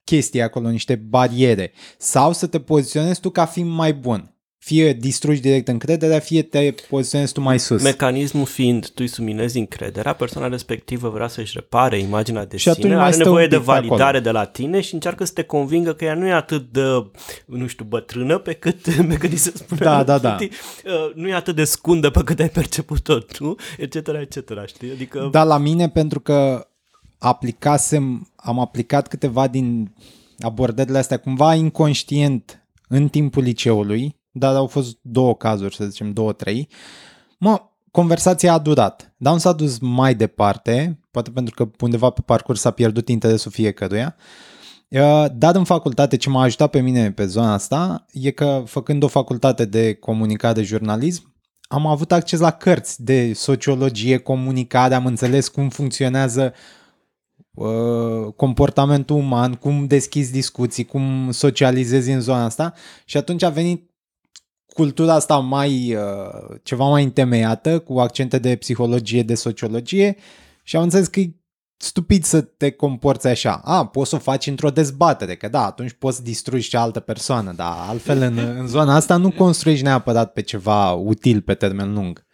chestii 0.03 0.41
acolo, 0.41 0.69
niște 0.69 0.95
bariere. 0.95 1.71
Sau 1.97 2.33
să 2.33 2.47
te 2.47 2.59
poziționezi 2.59 3.19
tu 3.19 3.29
ca 3.29 3.45
fiind 3.45 3.69
mai 3.69 3.93
bun. 3.93 4.35
Fie 4.59 4.93
distrugi 4.93 5.39
direct 5.39 5.67
încrederea, 5.67 6.19
fie 6.19 6.41
te 6.41 6.73
poziționezi 6.89 7.33
tu 7.33 7.41
mai 7.41 7.59
sus. 7.59 7.83
Mecanismul 7.83 8.45
fiind, 8.45 8.85
tu 8.85 8.93
îi 8.95 9.07
suminezi 9.07 9.57
încrederea, 9.57 10.13
persoana 10.13 10.47
respectivă 10.47 11.09
vrea 11.09 11.27
să-și 11.27 11.51
repare 11.55 11.99
imaginea 11.99 12.45
de 12.45 12.57
și 12.57 12.73
sine, 12.73 12.95
are 12.95 13.15
nevoie 13.15 13.47
de 13.47 13.57
validare 13.57 14.03
acolo. 14.03 14.19
de 14.19 14.31
la 14.31 14.45
tine 14.45 14.81
și 14.81 14.93
încearcă 14.93 15.23
să 15.23 15.33
te 15.33 15.43
convingă 15.43 15.93
că 15.93 16.05
ea 16.05 16.13
nu 16.13 16.27
e 16.27 16.31
atât 16.31 16.71
de, 16.71 16.81
nu 17.45 17.67
știu, 17.67 17.85
bătrână 17.85 18.37
pe 18.37 18.53
cât, 18.53 18.81
pe 19.09 19.15
cât 19.19 19.37
se 19.37 19.51
spune. 19.55 19.79
Da, 19.79 20.03
da, 20.03 20.17
da. 20.17 20.37
Nu 21.15 21.27
e 21.27 21.33
atât 21.33 21.55
de 21.55 21.63
scundă 21.63 22.09
pe 22.09 22.23
cât 22.23 22.39
ai 22.39 22.49
perceput-o 22.49 23.19
tu, 23.19 23.55
etc., 23.77 23.95
etc., 24.07 24.65
știi? 24.65 24.91
Adică... 24.91 25.29
Da, 25.31 25.43
la 25.43 25.57
mine 25.57 25.89
pentru 25.89 26.19
că 26.19 26.67
aplicasem, 27.17 28.31
am 28.35 28.59
aplicat 28.59 29.07
câteva 29.07 29.47
din 29.47 29.95
abordările 30.39 30.97
astea 30.97 31.17
cumva 31.17 31.53
inconștient 31.53 32.63
în 32.87 33.07
timpul 33.07 33.43
liceului, 33.43 34.17
dar 34.39 34.55
au 34.55 34.67
fost 34.67 34.97
două 35.01 35.35
cazuri, 35.35 35.75
să 35.75 35.85
zicem, 35.85 36.13
două, 36.13 36.33
trei. 36.33 36.69
Mă, 37.39 37.61
conversația 37.91 38.53
a 38.53 38.59
durat, 38.59 39.13
dar 39.17 39.33
nu 39.33 39.39
s-a 39.39 39.51
dus 39.51 39.79
mai 39.79 40.15
departe, 40.15 40.99
poate 41.11 41.31
pentru 41.31 41.55
că 41.55 41.71
undeva 41.83 42.09
pe 42.09 42.21
parcurs 42.25 42.59
s-a 42.59 42.71
pierdut 42.71 43.09
interesul 43.09 43.51
fiecăruia, 43.51 44.15
Uh, 44.89 45.25
Dar 45.33 45.55
în 45.55 45.63
facultate 45.63 46.17
ce 46.17 46.29
m-a 46.29 46.41
ajutat 46.41 46.69
pe 46.69 46.79
mine 46.79 47.11
pe 47.11 47.25
zona 47.25 47.53
asta 47.53 48.05
e 48.11 48.31
că 48.31 48.63
făcând 48.65 49.03
o 49.03 49.07
facultate 49.07 49.65
de 49.65 49.93
comunicare, 49.93 50.61
jurnalism, 50.61 51.35
am 51.67 51.87
avut 51.87 52.11
acces 52.11 52.39
la 52.39 52.51
cărți 52.51 53.03
de 53.03 53.33
sociologie, 53.33 54.17
comunicare, 54.17 54.93
am 54.93 55.05
înțeles 55.05 55.47
cum 55.47 55.69
funcționează 55.69 56.53
uh, 57.53 58.33
comportamentul 58.35 59.15
uman, 59.15 59.53
cum 59.53 59.85
deschizi 59.85 60.31
discuții, 60.31 60.85
cum 60.85 61.31
socializezi 61.31 62.11
în 62.11 62.21
zona 62.21 62.43
asta 62.43 62.73
și 63.05 63.17
atunci 63.17 63.43
a 63.43 63.49
venit 63.49 63.88
cultura 64.79 65.13
asta 65.13 65.37
mai 65.37 65.95
uh, 65.95 66.57
ceva 66.63 66.85
mai 66.85 67.03
întemeiată, 67.03 67.79
cu 67.79 67.99
accente 67.99 68.39
de 68.39 68.55
psihologie, 68.55 69.23
de 69.23 69.35
sociologie 69.35 70.15
și 70.63 70.75
am 70.75 70.83
înțeles 70.83 71.07
că 71.07 71.19
e 71.19 71.35
stupid 71.77 72.23
să 72.23 72.41
te 72.41 72.71
comporți 72.71 73.27
așa. 73.27 73.61
A, 73.63 73.85
poți 73.85 74.09
să 74.09 74.15
o 74.15 74.19
faci 74.19 74.47
într-o 74.47 74.69
dezbatere, 74.69 75.35
că 75.35 75.47
da, 75.47 75.65
atunci 75.65 75.91
poți 75.91 76.23
distrugi 76.23 76.69
și 76.69 76.75
altă 76.75 76.99
persoană, 76.99 77.53
dar 77.55 77.75
altfel 77.87 78.21
în, 78.21 78.37
în 78.37 78.67
zona 78.67 78.95
asta 78.95 79.17
nu 79.17 79.31
construiești 79.31 79.83
neapărat 79.83 80.33
pe 80.33 80.41
ceva 80.41 80.91
util 80.91 81.41
pe 81.41 81.53
termen 81.53 81.93
lung. 81.93 82.25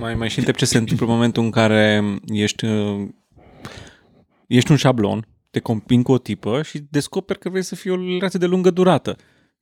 Mai, 0.00 0.14
mai 0.14 0.28
și 0.28 0.38
întreb 0.38 0.56
ce 0.56 0.64
se 0.64 0.78
întâmplă 0.78 1.06
în 1.06 1.12
momentul 1.12 1.42
în 1.42 1.50
care 1.50 2.04
ești, 2.26 2.64
uh, 2.64 3.08
ești 4.46 4.70
un 4.70 4.76
șablon, 4.76 5.28
te 5.50 5.58
combini 5.60 6.02
cu 6.02 6.12
o 6.12 6.18
tipă 6.18 6.62
și 6.62 6.86
descoperi 6.90 7.38
că 7.38 7.48
vrei 7.48 7.62
să 7.62 7.74
fie 7.74 7.90
o 7.90 7.96
relație 7.96 8.38
de 8.38 8.46
lungă 8.46 8.70
durată. 8.70 9.16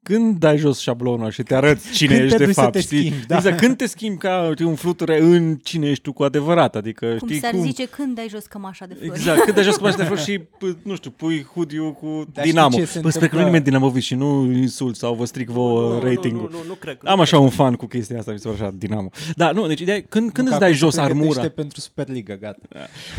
Când 0.08 0.38
dai 0.38 0.56
jos 0.56 0.78
șablonul 0.80 1.30
și 1.30 1.42
te 1.42 1.54
arăți 1.54 1.90
cine 1.92 2.08
Când 2.16 2.18
te 2.20 2.24
ești 2.24 2.38
de 2.38 2.44
duci 2.44 2.54
să 2.54 2.60
fapt, 2.60 2.72
te 2.72 2.80
știi? 2.80 2.98
schimbi, 2.98 3.26
da. 3.26 3.36
Exact, 3.36 3.56
când 3.58 3.76
te 3.76 3.86
schimbi 3.86 4.18
ca 4.18 4.50
știi, 4.52 4.64
un 4.64 4.74
fluture 4.74 5.20
în 5.22 5.56
cine 5.56 5.88
ești 5.88 6.02
tu 6.02 6.12
cu 6.12 6.22
adevărat, 6.22 6.76
adică 6.76 7.06
Cum 7.18 7.28
știi 7.28 7.40
s-ar 7.40 7.50
cum... 7.50 7.60
zice 7.62 7.84
când 7.86 8.14
dai 8.14 8.26
jos 8.30 8.46
cămașa 8.46 8.86
de 8.86 8.94
flori. 8.94 9.18
Exact, 9.18 9.40
când 9.42 9.54
dai 9.54 9.64
jos 9.64 9.76
cu 9.76 9.88
de 9.88 10.02
flori 10.02 10.20
și, 10.20 10.38
p- 10.38 10.82
nu 10.82 10.94
știu, 10.96 11.10
pui 11.10 11.46
hoodie 11.54 11.78
cu 11.80 12.06
Dar 12.32 12.44
știi 12.44 12.50
Dinamo. 12.52 12.76
ce 12.76 12.84
se 12.84 13.00
Bă, 13.00 13.10
sper 13.10 13.28
că 13.28 13.34
nu 13.34 13.40
întâmplă? 13.40 13.44
nimeni 13.44 13.64
dinamovist 13.64 14.06
și 14.06 14.14
nu 14.14 14.50
insult 14.52 14.96
sau 14.96 15.14
vă 15.14 15.24
stric 15.24 15.48
vouă 15.48 15.98
ratingul. 16.02 16.48
Nu, 16.52 16.58
nu, 16.58 16.64
nu 16.66 16.74
cred. 16.74 16.98
Am 17.04 17.20
așa 17.20 17.38
un 17.38 17.48
fan 17.50 17.74
cu 17.74 17.86
chestia 17.86 18.18
asta, 18.18 18.32
mi 18.32 18.38
se 18.38 18.48
pare 18.48 18.60
așa, 18.62 18.74
Dinamo. 18.78 19.08
Da, 19.36 19.50
nu, 19.50 19.66
deci 19.66 19.80
ideea 19.80 19.96
e, 19.96 20.00
când, 20.00 20.32
când 20.32 20.46
Nu, 20.48 20.52
îți 20.52 20.52
că 20.52 20.58
dai 20.64 20.68
acum 20.68 20.78
jos 20.78 20.94
se 20.94 21.00
pregătește 21.00 21.32
armura, 21.34 21.50
pentru 21.54 21.80
Superliga, 21.80 22.34
gata. 22.36 22.58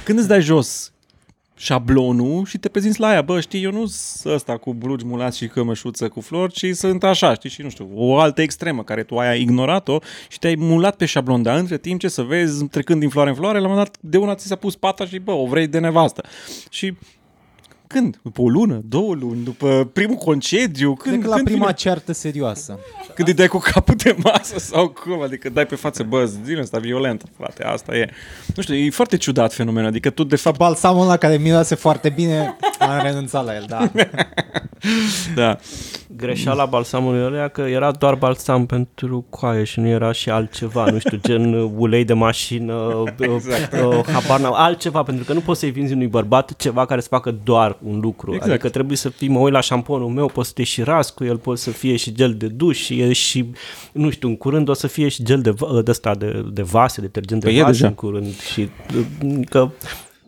când 0.04 0.20
îți 0.20 0.28
dai 0.28 0.42
jos 0.42 0.92
șablonul 1.60 2.46
și 2.46 2.58
te 2.58 2.70
prezinți 2.70 3.00
la 3.00 3.14
ea, 3.14 3.22
bă, 3.22 3.40
știi, 3.40 3.64
eu 3.64 3.72
nu 3.72 3.86
sunt 3.86 4.34
ăsta 4.34 4.58
cu 4.58 4.74
blugi 4.74 5.06
mulați 5.06 5.38
și 5.38 5.48
cămășuță 5.48 6.10
cu 6.10 6.22
flori, 6.22 6.54
ci 6.54 6.66
sunt 6.74 7.04
așa, 7.04 7.34
știi, 7.34 7.50
și 7.50 7.62
nu 7.62 7.70
știu, 7.70 7.90
o 7.94 8.20
altă 8.20 8.42
extremă 8.42 8.84
care 8.84 9.04
tu 9.04 9.18
ai 9.18 9.42
ignorat-o 9.42 10.00
și 10.30 10.40
te-ai 10.40 10.56
mulat 10.58 10.96
pe 10.96 11.06
șablon, 11.06 11.42
dar 11.42 11.58
între 11.58 11.78
timp 11.78 12.00
ce 12.00 12.08
să 12.08 12.22
vezi, 12.22 12.66
trecând 12.66 13.00
din 13.00 13.10
floare 13.10 13.30
în 13.30 13.36
floare, 13.36 13.60
la 13.60 13.64
un 13.64 13.70
moment 13.70 13.88
dat 13.88 14.10
de 14.10 14.18
una 14.18 14.36
ți 14.36 14.48
s-a 14.48 14.56
pus 14.56 14.76
pata 14.76 15.06
și, 15.06 15.20
bă, 15.20 15.32
o 15.32 15.46
vrei 15.46 15.68
de 15.68 15.80
nevastă. 15.80 16.24
Și 16.70 16.94
când? 17.94 18.20
După 18.22 18.42
o 18.42 18.50
lună? 18.50 18.82
Două 18.84 19.14
luni? 19.14 19.44
După 19.44 19.90
primul 19.94 20.16
concediu? 20.16 20.94
Când, 20.94 21.14
Cred 21.14 21.24
că 21.24 21.28
la 21.30 21.36
când 21.36 21.48
prima 21.48 21.66
vine? 21.66 21.78
ceartă 21.78 22.12
serioasă. 22.14 22.80
Când 23.16 23.28
îi 23.28 23.34
dai 23.34 23.48
cu 23.48 23.58
capul 23.58 23.96
de 23.96 24.16
masă 24.24 24.58
sau 24.60 24.88
cum? 24.90 25.22
Adică 25.22 25.50
dai 25.50 25.66
pe 25.66 25.76
față, 25.76 26.04
bă, 26.04 26.26
zilul 26.44 26.62
ăsta 26.62 26.78
violentă, 26.78 27.26
frate, 27.38 27.64
asta 27.64 27.96
e. 27.96 28.10
Nu 28.56 28.62
știu, 28.62 28.76
e 28.76 28.90
foarte 28.90 29.18
ciudat 29.18 29.54
fenomenul, 29.54 29.90
adică 29.90 30.10
tu 30.10 30.24
de 30.24 30.36
fapt, 30.36 30.58
Balsamul 30.58 31.02
ăla 31.04 31.18
care 31.18 31.38
miroase 31.38 31.76
foarte 31.76 32.10
bine, 32.10 32.56
am 32.80 33.00
renunțat 33.02 33.46
la 33.46 33.56
el, 33.56 33.66
da. 33.68 33.92
da, 35.36 35.58
Greșeala 36.16 36.66
balsamului 36.66 37.24
ăla 37.24 37.48
că 37.48 37.62
era 37.62 37.92
doar 37.92 38.16
balsam 38.16 38.66
pentru 38.66 39.26
coaie 39.30 39.64
și 39.64 39.80
nu 39.80 39.88
era 39.88 40.12
și 40.12 40.30
altceva, 40.30 40.86
nu 40.92 41.00
știu, 41.00 41.20
gen 41.22 41.54
uh, 41.54 41.72
ulei 41.78 42.06
de 42.06 42.14
mașină, 42.14 43.04
exact. 43.36 43.74
uh, 43.74 44.06
habar 44.14 44.40
n-am, 44.40 44.54
altceva, 44.56 45.04
pentru 45.04 45.26
că 45.26 45.34
nu 45.34 45.40
poți 45.40 45.60
să-i 45.60 45.70
vinzi 45.72 45.94
unui 45.94 46.08
bărbat 46.08 46.56
ceva 46.56 46.86
care 46.86 47.02
să 47.02 47.08
facă 47.08 47.36
doar 47.44 47.78
un 47.84 48.00
lucru. 48.00 48.34
Exact. 48.34 48.52
Adică 48.52 48.70
trebuie 48.70 48.98
să 48.98 49.10
fii, 49.10 49.28
mă 49.28 49.40
uit 49.40 49.54
la 49.54 49.60
șamponul 49.60 50.10
meu, 50.10 50.26
poți 50.28 50.48
să 50.48 50.54
te 50.54 50.64
și 50.64 50.84
ras 50.84 51.10
cu 51.10 51.24
el, 51.24 51.38
poți 51.38 51.64
să 51.64 51.70
fie 51.72 51.96
și 51.96 52.14
gel 52.14 52.34
de 52.34 52.48
duș 52.48 52.78
și 52.78 53.00
e 53.02 53.14
și, 53.14 53.52
nu 53.92 54.10
știu, 54.10 54.28
în 54.28 54.38
curând 54.38 54.70
o 54.70 54.74
să 54.74 54.88
fie 54.88 55.08
și 55.08 55.24
gel 55.24 55.42
de, 55.42 55.50
va- 55.50 55.82
de, 55.82 55.92
ăsta, 55.92 56.16
de, 56.16 56.46
de 56.52 56.62
vase, 56.62 57.02
detergent 57.02 57.42
de 57.42 57.48
Păi 57.48 57.58
e 57.58 57.62
vase 57.62 57.72
deja. 57.72 57.88
în 57.88 57.94
curând 57.94 58.40
și 58.40 58.70
uh, 58.98 59.40
că 59.50 59.70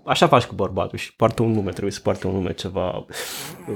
Așa 0.03 0.27
faci 0.27 0.43
cu 0.43 0.55
bărbatul 0.55 0.97
și 0.97 1.15
poartă 1.15 1.43
un 1.43 1.51
nume, 1.51 1.69
trebuie 1.69 1.91
să 1.91 1.99
poarte 2.03 2.27
un 2.27 2.33
nume 2.33 2.53
ceva 2.53 3.05
uh, 3.69 3.75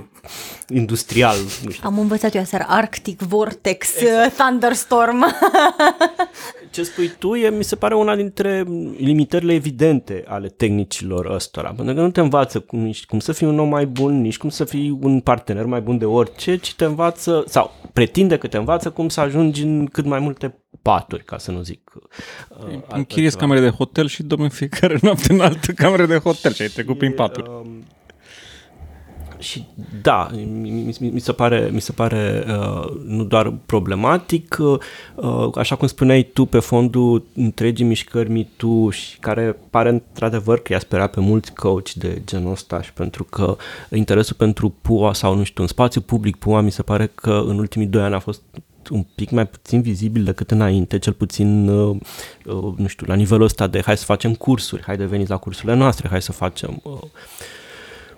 industrial, 0.67 1.35
nu 1.63 1.71
știu. 1.71 1.87
Am 1.87 1.99
învățat 1.99 2.35
eu 2.35 2.41
aseară 2.41 2.65
Arctic 2.67 3.21
Vortex, 3.21 4.01
exact. 4.01 4.35
Thunderstorm. 4.35 5.25
Ce 6.71 6.83
spui 6.83 7.11
tu 7.19 7.35
e, 7.35 7.49
mi 7.49 7.63
se 7.63 7.75
pare, 7.75 7.95
una 7.95 8.15
dintre 8.15 8.63
limitările 8.97 9.53
evidente 9.53 10.23
ale 10.27 10.47
tehnicilor 10.47 11.25
ăstora, 11.25 11.73
pentru 11.73 11.95
că 11.95 12.01
nu 12.01 12.11
te 12.11 12.19
învață 12.19 12.59
cum, 12.59 12.79
nici 12.79 13.05
cum 13.05 13.19
să 13.19 13.31
fii 13.31 13.47
un 13.47 13.59
om 13.59 13.69
mai 13.69 13.85
bun, 13.85 14.21
nici 14.21 14.37
cum 14.37 14.49
să 14.49 14.63
fii 14.63 14.97
un 15.01 15.19
partener 15.19 15.65
mai 15.65 15.81
bun 15.81 15.97
de 15.97 16.05
orice, 16.05 16.55
ci 16.55 16.75
te 16.75 16.85
învață, 16.85 17.43
sau 17.47 17.71
pretinde 17.93 18.37
că 18.37 18.47
te 18.47 18.57
învață 18.57 18.89
cum 18.89 19.09
să 19.09 19.19
ajungi 19.19 19.63
în 19.63 19.85
cât 19.85 20.05
mai 20.05 20.19
multe 20.19 20.64
paturi, 20.81 21.23
ca 21.23 21.37
să 21.37 21.51
nu 21.51 21.61
zic 21.61 21.91
uh, 21.95 22.01
altceva. 22.59 22.85
închiriezi 22.87 23.37
camere 23.37 23.59
de 23.59 23.69
hotel 23.69 24.07
și 24.07 24.23
dormi 24.23 24.43
în 24.43 24.49
fiecare 24.49 24.97
noapte 25.01 25.33
în 25.33 25.39
altă 25.39 25.71
cameră 25.71 26.05
de 26.05 26.17
hotel 26.17 26.53
și 26.53 26.61
ai 26.61 26.67
trecut 26.67 26.97
prin 26.97 27.11
paturi. 27.11 27.49
Um, 27.49 27.83
și 29.39 29.65
da, 30.01 30.29
mi, 30.33 30.69
mi, 30.69 30.95
mi- 30.99 31.09
mi 31.09 31.19
se 31.19 31.31
pare, 31.31 31.69
mi 31.71 31.81
se 31.81 31.91
pare 31.91 32.45
uh, 32.47 32.91
nu 33.05 33.23
doar 33.23 33.53
problematic, 33.65 34.57
uh, 34.59 34.79
uh, 35.15 35.49
așa 35.55 35.75
cum 35.75 35.87
spuneai 35.87 36.23
tu, 36.23 36.45
pe 36.45 36.59
fondul 36.59 37.23
întregii 37.35 37.85
mișcări 37.85 38.29
MeToo 38.29 38.89
și 38.89 39.19
care 39.19 39.57
pare 39.69 39.89
într-adevăr 39.89 40.59
că 40.59 40.73
i-a 40.73 40.79
sperat 40.79 41.11
pe 41.11 41.19
mulți 41.19 41.53
coach 41.53 41.91
de 41.91 42.21
genul 42.25 42.51
ăsta 42.51 42.81
și 42.81 42.93
pentru 42.93 43.23
că 43.23 43.55
interesul 43.91 44.35
pentru 44.35 44.69
PUA 44.81 45.13
sau 45.13 45.35
nu 45.35 45.43
știu, 45.43 45.61
în 45.61 45.69
spațiu 45.69 46.01
public 46.01 46.35
PUA 46.35 46.61
mi 46.61 46.71
se 46.71 46.81
pare 46.81 47.11
că 47.15 47.43
în 47.47 47.57
ultimii 47.59 47.87
doi 47.87 48.01
ani 48.01 48.13
a 48.13 48.19
fost 48.19 48.41
un 48.89 49.05
pic 49.15 49.29
mai 49.29 49.47
puțin 49.47 49.81
vizibil 49.81 50.23
decât 50.23 50.51
înainte, 50.51 50.99
cel 50.99 51.13
puțin, 51.13 51.67
uh, 51.67 51.97
uh, 52.45 52.73
nu 52.77 52.87
știu, 52.87 53.05
la 53.07 53.15
nivelul 53.15 53.43
ăsta 53.43 53.67
de 53.67 53.81
hai 53.85 53.97
să 53.97 54.05
facem 54.05 54.33
cursuri, 54.33 54.83
hai 54.83 54.97
de 54.97 55.05
veniți 55.05 55.29
la 55.29 55.37
cursurile 55.37 55.75
noastre, 55.75 56.07
hai 56.07 56.21
să 56.21 56.31
facem... 56.31 56.79
Uh, 56.83 56.99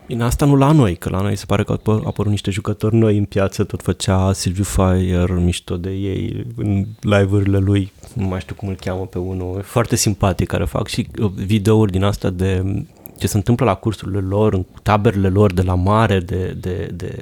Bine, 0.08 0.24
asta 0.24 0.46
nu 0.46 0.56
la 0.56 0.72
noi, 0.72 0.96
că 0.96 1.10
la 1.10 1.22
noi 1.22 1.36
se 1.36 1.46
pare 1.46 1.64
că 1.64 1.80
au 1.86 2.04
apărut 2.06 2.32
niște 2.32 2.52
jucători 2.52 2.96
noi 2.96 3.18
în 3.18 3.26
piață, 3.26 3.64
tot 3.64 3.82
făcea 3.82 4.34
Silviu 4.34 4.64
Fire 4.64 5.34
mișto 5.34 5.78
de 5.78 5.90
ei 5.90 6.46
în 6.56 6.86
live-urile 7.02 7.58
lui, 7.58 7.92
nu 8.14 8.28
mai 8.28 8.40
știu 8.40 8.56
cum 8.56 8.68
îl 8.68 8.76
cheamă 8.76 9.06
pe 9.06 9.18
unul, 9.18 9.58
e 9.58 9.62
foarte 9.62 9.96
simpatic, 9.96 10.48
care 10.48 10.66
fac 10.66 10.88
și 10.88 11.08
uh, 11.20 11.32
videouri 11.36 11.92
din 11.92 12.04
asta 12.04 12.30
de 12.30 12.64
ce 13.18 13.28
se 13.28 13.38
întâmplă 13.38 13.66
la 13.66 13.76
cursurile 13.76 14.20
lor, 14.20 14.54
în 14.54 14.66
taberele 14.84 15.30
lor 15.30 15.54
de 15.54 15.62
la 15.62 15.76
mare, 15.76 16.20
de, 16.20 16.56
de, 16.60 16.92
de 16.94 17.22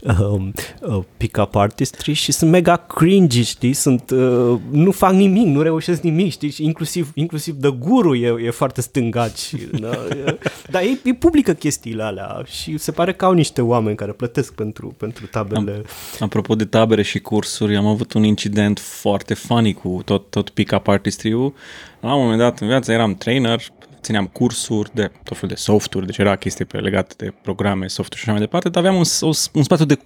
uh, 0.00 0.48
uh, 0.80 1.02
pick-up 1.16 1.54
artistry 1.54 2.12
și 2.12 2.32
sunt 2.32 2.50
mega 2.50 2.76
cringy, 2.76 3.42
știi, 3.42 3.72
sunt, 3.72 4.10
uh, 4.10 4.58
nu 4.70 4.90
fac 4.90 5.12
nimic, 5.12 5.46
nu 5.46 5.62
reușesc 5.62 6.02
nimic, 6.02 6.30
știi, 6.30 6.50
și 6.50 6.64
inclusiv, 6.64 7.10
inclusiv 7.14 7.54
de 7.54 7.68
guru 7.68 8.14
e, 8.14 8.44
e 8.44 8.50
foarte 8.50 8.80
stângat 8.80 9.36
și, 9.36 9.56
da, 9.80 9.90
e, 9.90 10.38
dar 10.70 10.82
ei, 10.82 11.00
ei 11.04 11.14
publică 11.14 11.52
chestiile 11.52 12.02
alea 12.02 12.42
și 12.46 12.78
se 12.78 12.92
pare 12.92 13.12
că 13.12 13.24
au 13.24 13.32
niște 13.32 13.60
oameni 13.60 13.96
care 13.96 14.12
plătesc 14.12 14.54
pentru, 14.54 14.94
pentru 14.96 15.26
taberele. 15.26 15.82
Apropo 16.20 16.54
de 16.54 16.64
tabere 16.64 17.02
și 17.02 17.18
cursuri, 17.18 17.76
am 17.76 17.86
avut 17.86 18.12
un 18.12 18.22
incident 18.22 18.78
foarte 18.78 19.34
funny 19.34 19.72
cu 19.72 20.02
tot, 20.04 20.30
tot 20.30 20.50
pick-up 20.50 20.88
artistry-ul. 20.88 21.54
La 22.00 22.14
un 22.14 22.20
moment 22.22 22.38
dat 22.38 22.60
în 22.60 22.66
viață 22.66 22.92
eram 22.92 23.14
trainer, 23.14 23.62
țineam 24.02 24.26
cursuri 24.26 24.90
de 24.94 25.10
tot 25.22 25.36
felul 25.36 25.54
de 25.54 25.60
softuri, 25.60 26.06
deci 26.06 26.18
era 26.18 26.36
chestii 26.36 26.64
pe 26.64 26.78
legate 26.78 27.14
de 27.16 27.32
programe, 27.42 27.86
softuri 27.86 28.16
și 28.18 28.22
așa 28.22 28.32
mai 28.32 28.40
departe, 28.40 28.68
dar 28.68 28.82
aveam 28.84 28.96
un, 28.98 29.04
o, 29.20 29.30
un 29.52 29.62
spațiu 29.62 29.84
de 29.84 29.98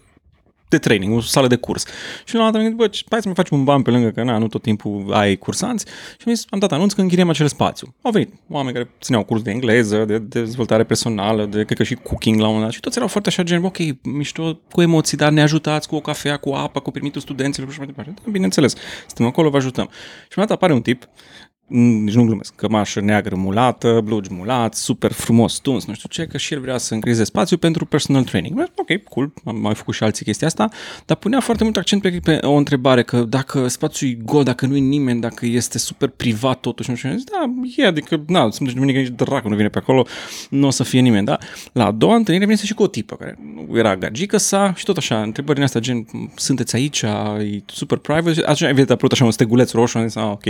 de 0.68 0.78
training, 0.78 1.16
o 1.16 1.20
sală 1.20 1.46
de 1.46 1.56
curs. 1.56 1.84
Și 2.24 2.34
la 2.34 2.40
un 2.40 2.46
moment 2.46 2.52
dat 2.52 2.54
am 2.54 2.60
gândit, 2.68 2.78
bă, 2.78 2.86
ce- 2.86 3.04
hai 3.10 3.18
să 3.20 3.26
mai 3.26 3.34
facem 3.36 3.58
un 3.58 3.64
ban 3.64 3.82
pe 3.82 3.90
lângă, 3.90 4.10
că 4.10 4.22
na, 4.22 4.38
nu 4.38 4.48
tot 4.48 4.62
timpul 4.62 5.12
ai 5.12 5.36
cursanți. 5.36 5.86
Și 5.86 6.24
am 6.26 6.34
zis, 6.34 6.44
am 6.50 6.58
dat 6.58 6.72
anunț 6.72 6.92
că 6.92 7.00
închiriem 7.00 7.28
acel 7.28 7.46
spațiu. 7.48 7.94
Au 8.02 8.10
venit 8.10 8.32
oameni 8.50 8.74
care 8.74 8.90
țineau 9.00 9.24
curs 9.24 9.42
de 9.42 9.50
engleză, 9.50 10.04
de, 10.04 10.18
de 10.18 10.40
dezvoltare 10.40 10.84
personală, 10.84 11.44
de, 11.44 11.64
cred 11.64 11.76
că 11.78 11.82
și 11.84 11.94
cooking 11.94 12.36
la 12.38 12.42
un 12.46 12.52
moment 12.52 12.64
dat. 12.64 12.72
Și 12.74 12.80
toți 12.80 12.96
erau 12.96 13.08
foarte 13.08 13.28
așa, 13.28 13.42
gen, 13.42 13.64
ok, 13.64 13.76
mișto, 14.02 14.60
cu 14.70 14.82
emoții, 14.82 15.16
dar 15.16 15.30
ne 15.32 15.42
ajutați 15.42 15.88
cu 15.88 15.94
o 15.96 16.00
cafea, 16.00 16.36
cu 16.36 16.50
apă, 16.50 16.80
cu 16.80 16.90
permitul 16.90 17.20
studenților 17.20 17.68
și 17.68 17.74
așa 17.78 17.84
mai 17.84 17.94
departe. 17.96 18.20
Da, 18.24 18.30
bineînțeles, 18.30 18.74
suntem 19.06 19.26
acolo, 19.26 19.50
vă 19.50 19.56
ajutăm. 19.56 19.84
Și 19.90 19.92
la 20.36 20.42
un 20.42 20.44
moment 20.44 20.48
dat 20.48 20.56
apare 20.56 20.72
un 20.72 20.82
tip, 20.82 21.02
Mm, 21.02 21.45
nici 21.66 22.14
nu 22.14 22.24
glumesc, 22.24 22.54
cămașă 22.54 23.00
neagră 23.00 23.36
mulată, 23.36 24.00
blugi 24.04 24.32
mulat, 24.32 24.74
super 24.74 25.12
frumos 25.12 25.54
tuns, 25.54 25.84
nu 25.84 25.94
știu 25.94 26.08
ce, 26.08 26.26
că 26.26 26.36
și 26.38 26.52
el 26.52 26.60
vrea 26.60 26.78
să 26.78 26.94
încrieze 26.94 27.24
spațiu 27.24 27.56
pentru 27.56 27.84
personal 27.84 28.24
training. 28.24 28.54
Bă, 28.54 28.66
Ok, 28.74 29.02
cool, 29.02 29.32
am 29.44 29.56
mai 29.56 29.74
făcut 29.74 29.94
și 29.94 30.02
alții 30.02 30.24
chestia 30.24 30.46
asta, 30.46 30.68
dar 31.06 31.16
punea 31.16 31.40
foarte 31.40 31.64
mult 31.64 31.76
accent 31.76 32.02
pe, 32.02 32.20
pe 32.22 32.38
o 32.42 32.52
întrebare, 32.52 33.02
că 33.02 33.20
dacă 33.20 33.68
spațiul 33.68 34.10
e 34.10 34.14
gol, 34.14 34.44
dacă 34.44 34.66
nu 34.66 34.76
e 34.76 34.78
nimeni, 34.78 35.20
dacă 35.20 35.46
este 35.46 35.78
super 35.78 36.08
privat 36.08 36.60
totuși, 36.60 36.90
nu 36.90 36.96
știu, 36.96 37.10
ce, 37.10 37.24
da, 37.32 37.54
e, 37.76 37.86
adică, 37.86 38.22
na, 38.26 38.50
sunt 38.50 38.72
duminică 38.72 38.98
nici 38.98 39.08
dracu 39.08 39.48
nu 39.48 39.56
vine 39.56 39.68
pe 39.68 39.78
acolo, 39.78 40.06
nu 40.50 40.66
o 40.66 40.70
să 40.70 40.82
fie 40.82 41.00
nimeni, 41.00 41.26
da? 41.26 41.38
La 41.72 41.86
a 41.86 41.90
doua 41.90 42.14
întâlnire 42.14 42.46
vine 42.46 42.58
și 42.64 42.74
cu 42.74 42.82
o 42.82 42.86
tipă, 42.86 43.16
care 43.16 43.38
nu 43.54 43.78
era 43.78 43.96
gagică 43.96 44.36
sa 44.36 44.72
și 44.76 44.84
tot 44.84 44.96
așa, 44.96 45.22
întrebările 45.22 45.64
astea, 45.64 45.80
gen, 45.80 46.06
sunteți 46.34 46.76
aici, 46.76 47.02
e 47.02 47.62
super 47.66 47.98
private, 47.98 48.32
și 48.32 48.40
atunci 48.40 48.60
evident 48.60 48.90
a 48.90 48.92
apărut 48.92 49.12
așa 49.12 49.24
un 49.24 49.30
steguleț 49.30 49.72
roșu, 49.72 49.98
am 49.98 50.06
zis, 50.06 50.16
ah, 50.16 50.30
ok, 50.30 50.44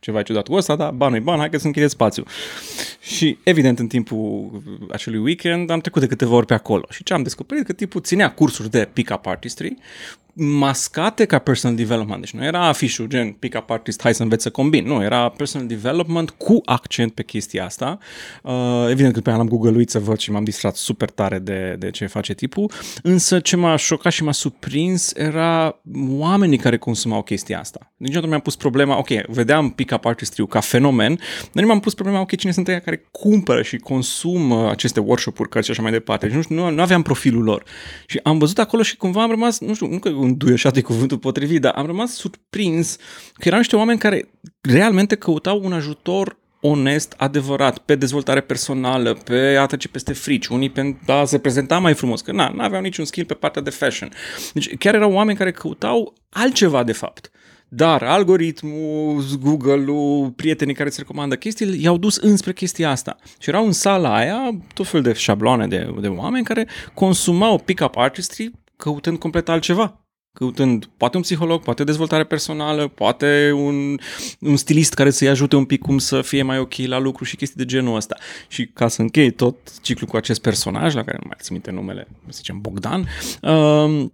ceva 0.00 0.22
ciudat 0.22 0.48
sfatul 0.50 0.56
ăsta, 0.56 0.76
dar 0.76 0.90
banul 0.92 1.16
e 1.16 1.20
ban, 1.20 1.38
hai 1.38 1.50
că 1.50 1.58
să 1.58 1.66
închideți 1.66 1.92
spațiu. 1.92 2.24
Și 3.00 3.38
evident 3.42 3.78
în 3.78 3.86
timpul 3.86 4.50
acelui 4.90 5.18
weekend 5.18 5.70
am 5.70 5.80
trecut 5.80 6.00
de 6.00 6.06
câteva 6.06 6.34
ori 6.34 6.46
pe 6.46 6.54
acolo 6.54 6.86
și 6.90 7.02
ce 7.02 7.14
am 7.14 7.22
descoperit 7.22 7.64
că 7.64 7.72
tipul 7.72 8.00
ținea 8.00 8.30
cursuri 8.32 8.70
de 8.70 8.88
pick-up 8.92 9.26
artistry 9.26 9.76
mascate 10.42 11.24
ca 11.24 11.38
personal 11.38 11.76
development. 11.76 12.20
Deci 12.20 12.32
nu 12.32 12.44
era 12.44 12.66
afișul 12.66 13.06
gen 13.06 13.32
pick-up 13.32 13.70
artist, 13.70 14.02
hai 14.02 14.14
să 14.14 14.22
înveți 14.22 14.42
să 14.42 14.50
combin. 14.50 14.86
Nu, 14.86 15.02
era 15.02 15.28
personal 15.28 15.66
development 15.66 16.30
cu 16.30 16.60
accent 16.64 17.12
pe 17.12 17.22
chestia 17.22 17.64
asta. 17.64 17.98
Uh, 18.42 18.86
evident 18.88 19.14
că 19.14 19.20
pe 19.20 19.30
am 19.30 19.48
google 19.48 19.84
să 19.86 19.98
văd 19.98 20.18
și 20.18 20.30
m-am 20.30 20.44
distrat 20.44 20.76
super 20.76 21.10
tare 21.10 21.38
de, 21.38 21.76
de 21.78 21.90
ce 21.90 22.06
face 22.06 22.34
tipul. 22.34 22.70
Însă 23.02 23.40
ce 23.40 23.56
m-a 23.56 23.76
șocat 23.76 24.12
și 24.12 24.22
m-a 24.22 24.32
surprins 24.32 25.12
era 25.14 25.80
oamenii 26.08 26.58
care 26.58 26.76
consumau 26.76 27.22
chestia 27.22 27.58
asta. 27.58 27.92
Niciodată 27.96 28.26
mi-am 28.26 28.40
pus 28.40 28.56
problema, 28.56 28.98
ok, 28.98 29.08
vedeam 29.26 29.70
pick-up 29.70 30.04
artistry 30.04 30.46
ca 30.46 30.60
fenomen, 30.60 31.14
dar 31.52 31.62
nu 31.62 31.66
mi-am 31.66 31.80
pus 31.80 31.94
problema, 31.94 32.20
ok, 32.20 32.36
cine 32.36 32.52
sunt 32.52 32.68
ei 32.68 32.80
care 32.80 33.08
cumpără 33.10 33.62
și 33.62 33.76
consumă 33.76 34.70
aceste 34.70 35.00
workshop-uri, 35.00 35.48
cărți 35.48 35.66
și 35.66 35.72
așa 35.72 35.82
mai 35.82 35.90
departe. 35.90 36.26
Deci 36.26 36.34
nu, 36.34 36.42
știu, 36.42 36.54
nu, 36.54 36.70
nu 36.70 36.82
aveam 36.82 37.02
profilul 37.02 37.42
lor. 37.42 37.64
Și 38.06 38.20
am 38.22 38.38
văzut 38.38 38.58
acolo 38.58 38.82
și 38.82 38.96
cumva 38.96 39.22
am 39.22 39.30
rămas, 39.30 39.60
nu 39.60 39.74
știu, 39.74 39.86
nu 39.86 39.98
că 39.98 40.08
înduioșat 40.30 40.76
e 40.76 40.80
cuvântul 40.80 41.18
potrivit, 41.18 41.60
dar 41.60 41.72
am 41.76 41.86
rămas 41.86 42.14
surprins 42.14 42.96
că 43.32 43.48
erau 43.48 43.58
niște 43.58 43.76
oameni 43.76 43.98
care 43.98 44.28
realmente 44.60 45.14
căutau 45.14 45.60
un 45.64 45.72
ajutor 45.72 46.38
onest, 46.60 47.14
adevărat, 47.16 47.78
pe 47.78 47.94
dezvoltare 47.94 48.40
personală, 48.40 49.14
pe 49.14 49.56
a 49.60 49.66
trece 49.66 49.88
peste 49.88 50.12
frici, 50.12 50.46
unii 50.46 50.70
pentru 50.70 51.12
a 51.12 51.24
se 51.24 51.38
prezenta 51.38 51.78
mai 51.78 51.94
frumos, 51.94 52.20
că 52.20 52.32
nu 52.32 52.54
aveau 52.58 52.82
niciun 52.82 53.04
skill 53.04 53.26
pe 53.26 53.34
partea 53.34 53.62
de 53.62 53.70
fashion. 53.70 54.08
Deci 54.52 54.76
chiar 54.76 54.94
erau 54.94 55.12
oameni 55.12 55.38
care 55.38 55.50
căutau 55.50 56.14
altceva 56.30 56.84
de 56.84 56.92
fapt. 56.92 57.30
Dar 57.72 58.02
algoritmul, 58.02 59.24
Google-ul, 59.40 60.30
prietenii 60.30 60.74
care 60.74 60.88
îți 60.88 60.98
recomandă 60.98 61.36
chestii, 61.36 61.82
i-au 61.82 61.96
dus 61.96 62.16
înspre 62.16 62.52
chestia 62.52 62.90
asta. 62.90 63.16
Și 63.38 63.48
erau 63.48 63.66
în 63.66 63.72
sala 63.72 64.16
aia 64.16 64.58
tot 64.74 64.86
fel 64.86 65.02
de 65.02 65.12
șabloane 65.12 65.66
de, 65.66 65.94
de 66.00 66.08
oameni 66.08 66.44
care 66.44 66.68
consumau 66.94 67.58
pick-up 67.58 67.96
artistry 67.96 68.50
căutând 68.76 69.18
complet 69.18 69.48
altceva 69.48 70.00
căutând 70.32 70.90
poate 70.96 71.16
un 71.16 71.22
psiholog, 71.22 71.62
poate 71.62 71.84
dezvoltare 71.84 72.24
personală, 72.24 72.88
poate 72.88 73.52
un, 73.54 73.98
un 74.40 74.56
stilist 74.56 74.94
care 74.94 75.10
să-i 75.10 75.28
ajute 75.28 75.56
un 75.56 75.64
pic 75.64 75.80
cum 75.80 75.98
să 75.98 76.22
fie 76.22 76.42
mai 76.42 76.58
ok 76.58 76.74
la 76.76 76.98
lucru 76.98 77.24
și 77.24 77.36
chestii 77.36 77.58
de 77.58 77.64
genul 77.64 77.96
ăsta. 77.96 78.16
Și 78.48 78.66
ca 78.66 78.88
să 78.88 79.00
închei 79.00 79.30
tot 79.30 79.80
ciclul 79.80 80.08
cu 80.08 80.16
acest 80.16 80.40
personaj, 80.40 80.94
la 80.94 81.04
care 81.04 81.18
nu 81.20 81.26
mai 81.26 81.36
țin 81.40 81.52
minte 81.52 81.70
numele, 81.70 82.08
să 82.26 82.36
zicem 82.36 82.60
Bogdan, 82.60 83.08
uh, 83.42 84.06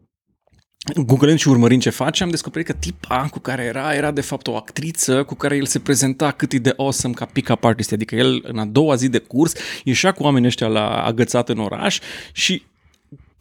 Googlând 0.95 1.39
și 1.39 1.49
urmărind 1.49 1.83
ce 1.83 1.91
face, 1.91 2.23
am 2.23 2.31
descoperit 2.31 2.67
că 2.67 2.73
tipa 2.73 3.29
cu 3.31 3.39
care 3.39 3.63
era, 3.63 3.95
era 3.95 4.11
de 4.11 4.21
fapt 4.21 4.47
o 4.47 4.57
actriță 4.57 5.23
cu 5.23 5.35
care 5.35 5.57
el 5.57 5.67
se 5.67 5.79
prezenta 5.79 6.31
cât 6.31 6.53
e 6.53 6.59
de 6.59 6.75
awesome 6.77 7.15
ca 7.15 7.25
pick-up 7.25 7.65
artist, 7.65 7.93
adică 7.93 8.15
el 8.15 8.41
în 8.43 8.59
a 8.59 8.65
doua 8.65 8.95
zi 8.95 9.09
de 9.09 9.19
curs 9.19 9.53
ieșea 9.85 10.13
cu 10.13 10.23
oamenii 10.23 10.47
ăștia 10.47 10.67
la 10.67 11.05
agățat 11.05 11.49
în 11.49 11.59
oraș 11.59 11.99
și 12.33 12.63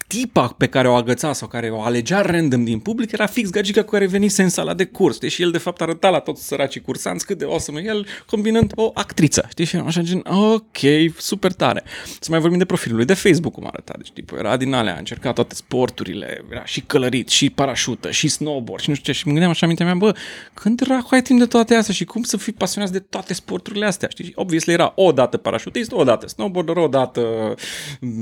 tipa 0.06 0.54
pe 0.58 0.66
care 0.66 0.88
o 0.88 0.94
agăța 0.94 1.32
sau 1.32 1.48
care 1.48 1.70
o 1.70 1.82
alegea 1.82 2.20
random 2.20 2.64
din 2.64 2.78
public 2.78 3.12
era 3.12 3.26
fix 3.26 3.50
gagica 3.50 3.82
cu 3.82 3.90
care 3.90 4.06
venise 4.06 4.42
în 4.42 4.48
sala 4.48 4.74
de 4.74 4.84
curs. 4.84 5.18
Deși 5.18 5.42
el 5.42 5.50
de 5.50 5.58
fapt 5.58 5.80
arăta 5.80 6.08
la 6.08 6.18
toți 6.18 6.46
săracii 6.46 6.80
cursanți 6.80 7.26
cât 7.26 7.38
de 7.38 7.44
awesome 7.44 7.82
el, 7.84 8.06
combinând 8.26 8.72
o 8.74 8.90
actriță. 8.94 9.46
Știi? 9.48 9.64
Și 9.64 9.76
așa 9.76 10.00
gen, 10.00 10.22
ok, 10.24 10.78
super 11.18 11.52
tare. 11.52 11.82
Să 12.20 12.28
mai 12.30 12.40
vorbim 12.40 12.58
de 12.58 12.64
profilul 12.64 12.96
lui 12.96 13.06
de 13.06 13.14
Facebook 13.14 13.52
cum 13.52 13.66
arăta. 13.66 13.94
Deci 13.96 14.10
tipul 14.10 14.38
era 14.38 14.56
din 14.56 14.72
alea, 14.72 14.94
a 14.94 14.98
încercat 14.98 15.34
toate 15.34 15.54
sporturile, 15.54 16.44
era 16.50 16.64
și 16.64 16.80
călărit, 16.80 17.28
și 17.28 17.50
parașută, 17.50 18.10
și 18.10 18.28
snowboard, 18.28 18.82
și 18.82 18.88
nu 18.88 18.94
știu 18.94 19.12
ce. 19.12 19.18
Și 19.18 19.26
mă 19.26 19.32
gândeam 19.32 19.52
așa 19.52 19.66
mintea 19.66 19.86
mea, 19.86 19.94
bă, 19.94 20.14
când 20.54 20.80
dracu 20.80 21.14
ai 21.14 21.22
timp 21.22 21.38
de 21.38 21.46
toate 21.46 21.74
astea 21.74 21.94
și 21.94 22.04
cum 22.04 22.22
să 22.22 22.36
fii 22.36 22.52
pasionat 22.52 22.90
de 22.90 22.98
toate 22.98 23.34
sporturile 23.34 23.86
astea? 23.86 24.08
Știi? 24.08 24.32
Obviously 24.34 24.72
era 24.72 24.92
o 24.96 25.12
dată 25.12 25.36
parașutist, 25.36 25.92
o 25.92 26.04
dată 26.04 26.28
snowboarder, 26.28 26.76
o 26.76 26.88
dată, 26.88 27.54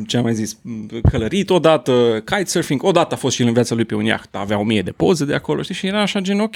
ce 0.06 0.16
am 0.16 0.22
mai 0.22 0.34
zis, 0.34 0.58
călărit, 1.10 1.50
o 1.50 1.58
dată 1.58 1.72
dată 1.76 2.22
kitesurfing, 2.24 2.82
odată 2.82 3.14
a 3.14 3.16
fost 3.16 3.34
și 3.34 3.40
el 3.42 3.48
în 3.48 3.54
viața 3.54 3.74
lui 3.74 3.84
pe 3.84 3.94
un 3.94 4.04
iaht, 4.04 4.34
avea 4.34 4.58
o 4.58 4.62
mie 4.62 4.82
de 4.82 4.90
poze 4.90 5.24
de 5.24 5.34
acolo, 5.34 5.62
știi, 5.62 5.74
și 5.74 5.86
era 5.86 6.00
așa 6.00 6.20
gen, 6.20 6.40
ok, 6.40 6.54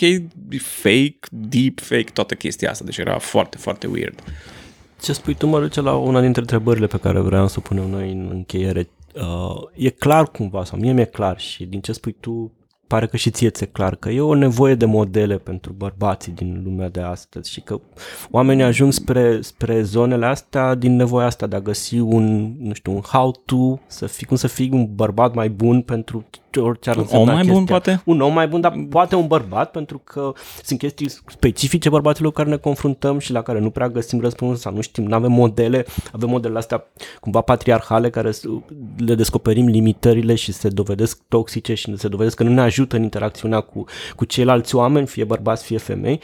fake, 0.60 1.18
deep 1.30 1.80
fake, 1.80 2.10
toată 2.12 2.34
chestia 2.34 2.70
asta, 2.70 2.84
deci 2.84 2.96
era 2.96 3.18
foarte, 3.18 3.56
foarte 3.56 3.86
weird. 3.86 4.22
Ce 5.02 5.12
spui 5.12 5.34
tu 5.34 5.46
mă 5.46 5.60
duce 5.60 5.80
la 5.80 5.94
una 5.94 6.20
dintre 6.20 6.40
întrebările 6.40 6.86
pe 6.86 6.98
care 6.98 7.20
vreau 7.20 7.48
să 7.48 7.60
punem 7.60 7.90
noi 7.90 8.10
în 8.12 8.28
încheiere. 8.32 8.88
Uh, 9.14 9.84
e 9.84 9.90
clar 9.90 10.30
cumva, 10.30 10.64
sau 10.64 10.78
mie 10.78 10.92
mi-e 10.92 11.04
clar 11.04 11.40
și 11.40 11.64
din 11.64 11.80
ce 11.80 11.92
spui 11.92 12.16
tu, 12.20 12.52
pare 12.88 13.06
că 13.06 13.16
și 13.16 13.30
ție 13.30 13.50
ți-e 13.50 13.66
clar 13.66 13.94
că 13.94 14.08
e 14.08 14.20
o 14.20 14.34
nevoie 14.34 14.74
de 14.74 14.84
modele 14.84 15.36
pentru 15.36 15.72
bărbații 15.72 16.32
din 16.32 16.60
lumea 16.64 16.88
de 16.88 17.00
astăzi 17.00 17.50
și 17.50 17.60
că 17.60 17.80
oamenii 18.30 18.64
ajung 18.64 18.92
spre, 18.92 19.40
spre 19.40 19.82
zonele 19.82 20.26
astea 20.26 20.74
din 20.74 20.96
nevoia 20.96 21.26
asta 21.26 21.46
de 21.46 21.56
a 21.56 21.60
găsi 21.60 21.98
un, 21.98 22.54
nu 22.58 22.72
știu, 22.72 22.92
un 22.92 23.00
how-to, 23.00 23.78
să 23.86 24.06
fii, 24.06 24.26
cum 24.26 24.36
să 24.36 24.46
fii 24.46 24.70
un 24.72 24.88
bărbat 24.94 25.34
mai 25.34 25.48
bun 25.48 25.82
pentru 25.82 26.24
orice 26.56 26.90
ar 26.90 26.96
un 26.96 27.06
om 27.12 27.26
mai 27.26 27.34
chestia. 27.34 27.52
bun, 27.52 27.64
poate? 27.64 28.02
Un 28.04 28.20
om 28.20 28.32
mai 28.32 28.48
bun, 28.48 28.60
dar 28.60 28.86
poate 28.90 29.14
un 29.14 29.26
bărbat, 29.26 29.70
pentru 29.70 30.00
că 30.04 30.32
sunt 30.62 30.78
chestii 30.78 31.08
specifice 31.08 31.88
bărbaților 31.88 32.30
cu 32.30 32.36
care 32.36 32.48
ne 32.48 32.56
confruntăm 32.56 33.18
și 33.18 33.32
la 33.32 33.42
care 33.42 33.58
nu 33.58 33.70
prea 33.70 33.88
găsim 33.88 34.20
răspuns 34.20 34.60
sau 34.60 34.74
nu 34.74 34.80
știm, 34.80 35.04
nu 35.04 35.14
avem 35.14 35.32
modele, 35.32 35.84
avem 36.12 36.28
modele 36.28 36.58
astea 36.58 36.86
cumva 37.20 37.40
patriarhale 37.40 38.10
care 38.10 38.30
le 38.96 39.14
descoperim 39.14 39.66
limitările 39.66 40.34
și 40.34 40.52
se 40.52 40.68
dovedesc 40.68 41.20
toxice 41.28 41.74
și 41.74 41.96
se 41.96 42.08
dovedesc 42.08 42.36
că 42.36 42.42
nu 42.42 42.52
ne 42.52 42.60
ajută 42.60 42.77
în 42.92 43.02
interacțiunea 43.02 43.60
cu, 43.60 43.84
cu 44.16 44.24
ceilalți 44.24 44.74
oameni, 44.74 45.06
fie 45.06 45.24
bărbați, 45.24 45.64
fie 45.64 45.78
femei. 45.78 46.20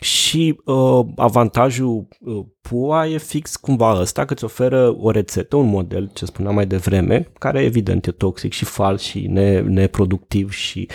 Și 0.00 0.60
uh, 0.64 1.06
avantajul 1.16 2.08
uh, 2.20 2.44
PUA 2.60 3.06
e 3.06 3.18
fix 3.18 3.56
cumva 3.56 4.00
ăsta, 4.00 4.24
că 4.24 4.32
îți 4.32 4.44
oferă 4.44 4.96
o 4.98 5.10
rețetă, 5.10 5.56
un 5.56 5.68
model, 5.68 6.10
ce 6.14 6.24
spuneam 6.24 6.54
mai 6.54 6.66
devreme, 6.66 7.32
care 7.38 7.62
evident 7.62 8.06
e 8.06 8.10
toxic 8.10 8.52
și 8.52 8.64
fals 8.64 9.02
și 9.02 9.26
ne, 9.26 9.60
neproductiv 9.60 10.52
și 10.52 10.88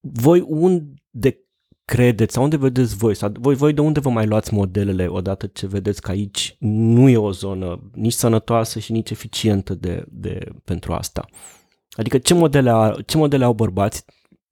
voi 0.00 0.44
unde 0.46 1.42
credeți 1.84 2.32
sau 2.32 2.42
unde 2.42 2.56
vedeți 2.56 2.96
voi 2.96 3.14
sau 3.14 3.32
voi, 3.38 3.54
voi 3.54 3.72
de 3.72 3.80
unde 3.80 4.00
vă 4.00 4.10
mai 4.10 4.26
luați 4.26 4.54
modelele 4.54 5.06
odată 5.06 5.46
ce 5.46 5.66
vedeți 5.66 6.02
că 6.02 6.10
aici 6.10 6.56
nu 6.58 7.08
e 7.08 7.16
o 7.16 7.30
zonă 7.30 7.90
nici 7.94 8.12
sănătoasă 8.12 8.78
și 8.78 8.92
nici 8.92 9.10
eficientă 9.10 9.74
de, 9.74 10.04
de, 10.08 10.38
pentru 10.64 10.92
asta? 10.92 11.28
Adică 11.92 12.18
ce 12.18 12.34
modele, 12.34 12.70
au, 12.70 13.00
ce 13.00 13.16
modele 13.16 13.44
au 13.44 13.52
bărbați 13.52 14.04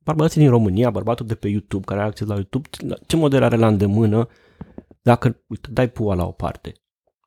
bărbații 0.05 0.41
din 0.41 0.51
România, 0.51 0.91
bărbatul 0.91 1.27
de 1.27 1.35
pe 1.35 1.49
YouTube 1.49 1.85
care 1.85 2.01
are 2.01 2.09
acces 2.09 2.27
la 2.27 2.35
YouTube, 2.35 2.69
ce 3.07 3.17
model 3.17 3.43
are 3.43 3.57
la 3.57 3.67
îndemână 3.67 4.29
dacă, 5.03 5.43
uite, 5.47 5.69
dai 5.71 5.91
pua 5.91 6.15
la 6.15 6.27
o 6.27 6.31
parte? 6.31 6.73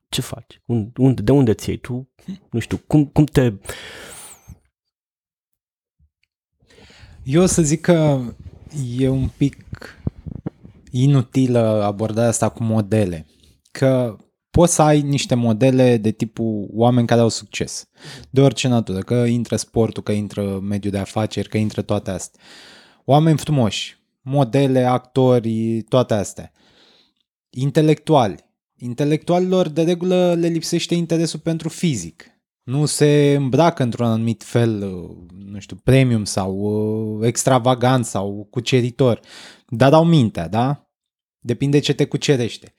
Ce 0.08 0.20
faci? 0.20 0.62
Unde, 0.96 1.22
de 1.22 1.32
unde 1.32 1.54
ți 1.54 1.68
iei? 1.68 1.78
Tu, 1.78 2.08
nu 2.50 2.58
știu, 2.58 2.76
cum, 2.86 3.06
cum 3.06 3.24
te... 3.24 3.52
Eu 7.22 7.42
o 7.42 7.46
să 7.46 7.62
zic 7.62 7.80
că 7.80 8.20
e 8.96 9.08
un 9.08 9.28
pic 9.28 9.56
inutilă 10.90 11.82
abordarea 11.82 12.28
asta 12.28 12.48
cu 12.48 12.62
modele. 12.62 13.26
Că 13.70 14.16
poți 14.54 14.74
să 14.74 14.82
ai 14.82 15.00
niște 15.00 15.34
modele 15.34 15.96
de 15.96 16.10
tipul 16.10 16.68
oameni 16.72 17.06
care 17.06 17.20
au 17.20 17.28
succes, 17.28 17.88
de 18.30 18.40
orice 18.40 18.68
natură, 18.68 18.98
că 18.98 19.14
intră 19.14 19.56
sportul, 19.56 20.02
că 20.02 20.12
intră 20.12 20.58
mediul 20.62 20.92
de 20.92 20.98
afaceri, 20.98 21.48
că 21.48 21.56
intră 21.56 21.82
toate 21.82 22.10
astea. 22.10 22.40
Oameni 23.04 23.38
frumoși, 23.38 23.96
modele, 24.22 24.84
actori, 24.84 25.82
toate 25.82 26.14
astea. 26.14 26.52
Intelectuali. 27.50 28.36
Intelectualilor 28.76 29.68
de 29.68 29.82
regulă 29.82 30.34
le 30.38 30.46
lipsește 30.46 30.94
interesul 30.94 31.40
pentru 31.40 31.68
fizic. 31.68 32.24
Nu 32.62 32.86
se 32.86 33.34
îmbracă 33.38 33.82
într-un 33.82 34.06
anumit 34.06 34.42
fel, 34.42 34.78
nu 35.44 35.58
știu, 35.58 35.76
premium 35.76 36.24
sau 36.24 36.56
uh, 36.56 37.26
extravagant 37.26 38.04
sau 38.04 38.46
cuceritor, 38.50 39.20
dar 39.68 39.92
au 39.92 40.04
mintea, 40.04 40.48
da? 40.48 40.88
Depinde 41.38 41.78
ce 41.78 41.94
te 41.94 42.04
cucerește. 42.04 42.74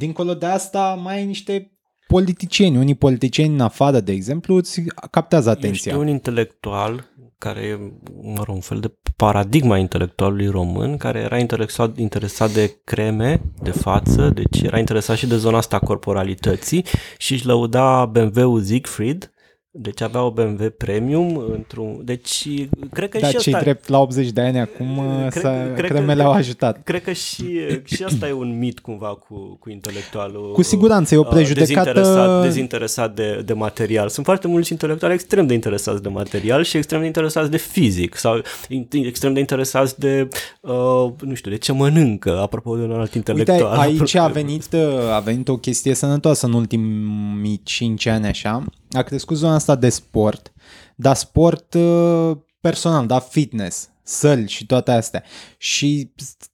Dincolo 0.00 0.34
de 0.34 0.46
asta, 0.46 0.98
mai 1.02 1.14
ai 1.14 1.24
niște 1.24 1.72
politicieni. 2.06 2.76
Unii 2.76 2.94
politicieni 2.94 3.54
în 3.54 3.60
afară, 3.60 4.00
de 4.00 4.12
exemplu, 4.12 4.54
îți 4.54 4.82
captează 5.10 5.50
atenția. 5.50 5.92
Ești 5.92 6.02
un 6.02 6.08
intelectual 6.08 7.08
care 7.38 7.60
e, 7.60 7.78
mă 8.22 8.42
rog, 8.44 8.54
un 8.54 8.60
fel 8.60 8.80
de 8.80 8.94
paradigma 9.16 9.78
intelectualului 9.78 10.48
român, 10.48 10.96
care 10.96 11.18
era 11.18 11.38
interesat, 11.38 11.98
interesat 11.98 12.50
de 12.50 12.80
creme, 12.84 13.40
de 13.62 13.70
față, 13.70 14.30
deci 14.34 14.60
era 14.60 14.78
interesat 14.78 15.16
și 15.16 15.26
de 15.26 15.36
zona 15.36 15.56
asta 15.56 15.76
a 15.76 15.86
corporalității 15.86 16.84
și 17.18 17.32
își 17.32 17.46
lăuda 17.46 18.06
BMW-ul 18.06 18.62
Siegfried 18.62 19.32
Deci 19.72 20.00
avea 20.00 20.22
o 20.22 20.30
BMW 20.30 20.68
Premium 20.76 21.36
într-un... 21.52 22.00
Deci 22.04 22.48
cred 22.92 23.08
că 23.08 23.18
Dar 23.18 23.30
și 23.30 23.36
cei 23.36 23.52
asta... 23.52 23.64
drept 23.64 23.88
la 23.88 23.98
80 24.00 24.30
de 24.30 24.40
ani 24.40 24.58
acum 24.60 24.96
uh, 24.98 25.26
Cred- 25.30 25.42
să, 25.42 25.70
cred 25.74 25.86
că- 25.90 25.94
cremele 25.94 26.22
au 26.22 26.32
ajutat. 26.32 26.82
Cred 26.84 27.02
că 27.02 27.12
și, 27.12 27.58
și 27.84 28.02
asta 28.04 28.28
e 28.28 28.32
un 28.32 28.58
mit 28.58 28.78
cumva 28.80 29.06
cu, 29.08 29.56
cu 29.60 29.70
intelectualul. 29.70 30.52
Cu 30.52 30.62
siguranță, 30.62 31.14
e 31.14 31.18
o 31.18 31.20
uh, 31.20 31.28
prejudecată- 31.28 31.92
Dezinteresat, 31.92 32.42
dezinteresat 32.42 33.14
de, 33.14 33.42
de 33.44 33.52
material. 33.52 34.08
Sunt 34.08 34.26
foarte 34.26 34.46
mulți 34.48 34.72
intelectuali 34.72 35.14
extrem 35.14 35.46
de 35.46 35.54
interesați 35.54 36.02
de 36.02 36.08
material 36.08 36.62
și 36.64 36.76
extrem 36.76 37.00
de 37.00 37.06
interesați 37.06 37.50
de 37.50 37.56
fizic 37.56 38.14
sau 38.16 38.40
in- 38.68 38.88
extrem 39.06 39.32
de 39.32 39.40
interesați 39.40 39.98
de, 40.00 40.28
uh, 40.60 41.10
nu 41.20 41.34
știu, 41.34 41.50
de 41.50 41.56
ce 41.58 41.72
mănâncă, 41.72 42.40
apropo 42.40 42.76
de 42.76 42.82
un 42.82 42.92
alt 42.92 43.14
intelectual. 43.14 43.58
Uite, 43.60 43.80
aici 44.02 44.14
a 44.14 44.22
Apropo. 44.22 44.40
venit, 44.46 44.72
uh, 44.72 45.12
a 45.14 45.18
venit 45.20 45.48
o 45.48 45.56
chestie 45.56 45.94
sănătoasă 45.94 46.46
în 46.46 46.52
ultimii 46.52 47.60
5 47.64 48.06
ani 48.06 48.26
așa. 48.26 48.64
A 48.90 49.02
crescut 49.02 49.36
zona 49.36 49.54
asta 49.54 49.74
de 49.74 49.88
sport, 49.88 50.52
dar 50.96 51.16
sport 51.16 51.74
uh, 51.74 52.36
personal, 52.60 53.06
da, 53.06 53.18
fitness, 53.18 53.90
săli 54.02 54.48
și 54.48 54.66
toate 54.66 54.90
astea. 54.90 55.24
Și 55.58 56.12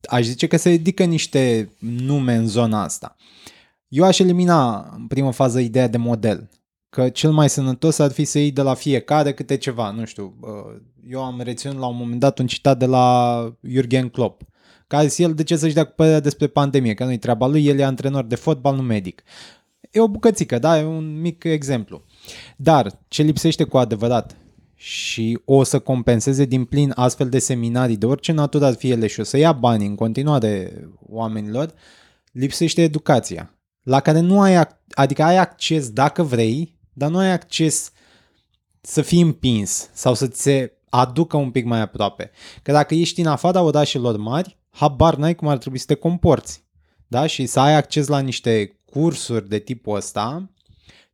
aș 0.09 0.25
zice 0.25 0.47
că 0.47 0.57
se 0.57 0.69
ridică 0.69 1.05
niște 1.05 1.73
nume 1.79 2.35
în 2.35 2.47
zona 2.47 2.83
asta. 2.83 3.17
Eu 3.89 4.05
aș 4.05 4.19
elimina 4.19 4.91
în 4.97 5.07
primă 5.07 5.31
fază 5.31 5.61
ideea 5.61 5.89
de 5.89 5.97
model. 5.97 6.51
Că 6.89 7.09
cel 7.09 7.31
mai 7.31 7.49
sănătos 7.49 7.99
ar 7.99 8.13
fi 8.13 8.25
să 8.25 8.39
iei 8.39 8.51
de 8.51 8.63
la 8.63 8.75
fiecare 8.75 9.35
câte 9.35 9.57
ceva, 9.57 9.91
nu 9.91 10.05
știu. 10.05 10.37
uh, 10.41 10.81
Eu 11.09 11.25
am 11.25 11.41
reținut 11.41 11.79
la 11.79 11.87
un 11.87 11.97
moment 11.97 12.21
dat 12.21 12.39
un 12.39 12.47
citat 12.47 12.79
de 12.79 12.87
la 12.87 13.57
Jurgen 13.63 14.09
Klopp 14.09 14.43
care 14.87 15.07
zis 15.07 15.19
el 15.19 15.35
de 15.35 15.43
ce 15.43 15.57
să-și 15.57 15.75
dea 15.75 15.85
cu 15.85 15.93
părerea 15.97 16.21
despre 16.21 16.47
pandemie, 16.47 16.95
că 16.95 17.05
nu-i 17.05 17.19
treaba 17.19 17.47
lui, 17.47 17.67
el 17.67 17.79
e 17.79 17.85
antrenor 17.85 18.25
de 18.25 18.35
fotbal, 18.35 18.75
nu 18.75 18.83
medic. 18.83 19.23
E 19.91 20.01
o 20.01 20.09
bucățică, 20.09 20.59
da, 20.59 20.79
e 20.79 20.85
un 20.85 21.21
mic 21.21 21.45
exemplu. 21.45 22.05
Dar 22.57 22.99
ce 23.09 23.23
lipsește 23.23 23.65
cu 23.65 23.79
adevărat 23.79 24.37
și 24.75 25.39
o 25.45 25.63
să 25.63 25.79
compenseze 25.79 26.45
din 26.45 26.65
plin 26.65 26.93
astfel 26.95 27.29
de 27.29 27.39
seminarii 27.39 27.97
de 27.97 28.07
orice 28.07 28.33
natură 28.33 28.65
ar 28.65 28.75
fi 28.75 28.91
ele 28.91 29.07
și 29.07 29.21
o 29.21 29.23
să 29.23 29.37
ia 29.37 29.53
bani 29.53 29.87
în 29.87 29.95
continuare 29.95 30.85
oamenilor, 31.01 31.73
lipsește 32.33 32.83
educația, 32.83 33.55
la 33.83 34.01
care 34.01 34.21
nu 34.21 34.41
ai, 34.41 34.65
ac- 34.65 34.81
adică 34.91 35.23
ai 35.23 35.37
acces 35.37 35.91
dacă 35.91 36.23
vrei, 36.23 36.79
dar 36.93 37.11
nu 37.11 37.19
ai 37.19 37.33
acces 37.33 37.93
să 38.81 39.03
fii 39.03 39.21
împins 39.21 39.91
sau 39.93 40.15
să 40.15 40.27
ți 40.27 40.43
se 40.43 40.73
aducă 40.89 41.37
un 41.37 41.51
pic 41.51 41.65
mai 41.65 41.81
aproape. 41.81 42.31
Că 42.63 42.73
dacă 42.73 42.95
ești 42.95 43.21
în 43.21 43.27
afara 43.27 43.63
orașelor 43.63 44.17
mari, 44.17 44.59
habar 44.71 45.17
n-ai 45.17 45.35
cum 45.35 45.49
ar 45.49 45.59
trebui 45.59 45.79
să 45.79 45.87
te 45.87 45.95
comporți. 45.95 46.65
Da? 47.07 47.27
Și 47.27 47.47
să 47.47 47.61
ai 47.61 47.75
acces 47.75 48.07
la 48.07 48.19
niște 48.19 48.81
cursuri 48.85 49.49
de 49.49 49.59
tipul 49.59 49.97
ăsta, 49.97 50.51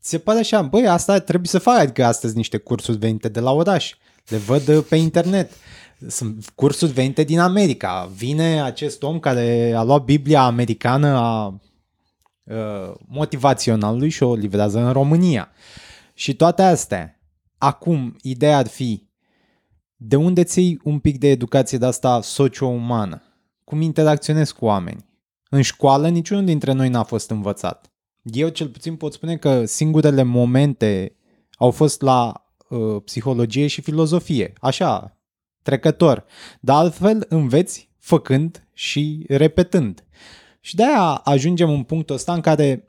ți 0.03 0.09
se 0.09 0.18
pare 0.18 0.38
așa, 0.38 0.62
băi, 0.62 0.86
asta 0.86 1.18
trebuie 1.18 1.48
să 1.48 1.59
fac, 1.59 1.78
adică 1.78 2.05
astăzi 2.05 2.36
niște 2.36 2.57
cursuri 2.57 2.98
venite 2.98 3.28
de 3.28 3.40
la 3.40 3.53
oraș. 3.53 3.94
Le 4.28 4.36
văd 4.36 4.68
uh, 4.68 4.84
pe 4.88 4.96
internet. 4.96 5.50
Sunt 6.09 6.50
cursuri 6.55 6.92
venite 6.92 7.22
din 7.22 7.38
America. 7.38 8.11
Vine 8.14 8.62
acest 8.62 9.03
om 9.03 9.18
care 9.18 9.72
a 9.76 9.82
luat 9.82 10.05
Biblia 10.05 10.42
americană 10.42 11.09
a 11.09 11.61
uh, 12.42 12.94
motivaționalului 13.07 14.09
și 14.09 14.22
o 14.22 14.34
livrează 14.34 14.78
în 14.78 14.92
România. 14.92 15.50
Și 16.14 16.34
toate 16.34 16.62
astea. 16.62 17.20
Acum, 17.59 18.16
ideea 18.22 18.57
ar 18.57 18.66
fi 18.66 19.11
de 19.96 20.16
unde 20.16 20.44
ți 20.44 20.78
un 20.84 20.98
pic 20.98 21.18
de 21.18 21.28
educație 21.28 21.78
de 21.78 21.86
asta 21.86 22.20
socio-umană? 22.20 23.22
Cum 23.64 23.80
interacționezi 23.80 24.55
cu 24.55 24.64
oameni? 24.64 25.05
În 25.50 25.62
școală 25.62 26.09
niciunul 26.09 26.44
dintre 26.44 26.72
noi 26.72 26.88
n-a 26.88 27.03
fost 27.03 27.30
învățat. 27.30 27.91
Eu 28.22 28.48
cel 28.48 28.68
puțin 28.68 28.96
pot 28.96 29.12
spune 29.12 29.36
că 29.36 29.64
singurele 29.64 30.22
momente 30.22 31.16
au 31.56 31.70
fost 31.70 32.00
la 32.00 32.46
uh, 32.68 33.02
psihologie 33.04 33.66
și 33.66 33.80
filozofie. 33.80 34.52
Așa, 34.60 35.16
trecător. 35.62 36.24
Dar 36.60 36.76
altfel 36.76 37.26
înveți 37.28 37.90
făcând 37.98 38.66
și 38.72 39.24
repetând. 39.28 40.04
Și 40.60 40.74
de-aia 40.74 41.14
ajungem 41.24 41.70
în 41.70 41.82
punctul 41.82 42.14
ăsta 42.14 42.32
în 42.32 42.40
care 42.40 42.88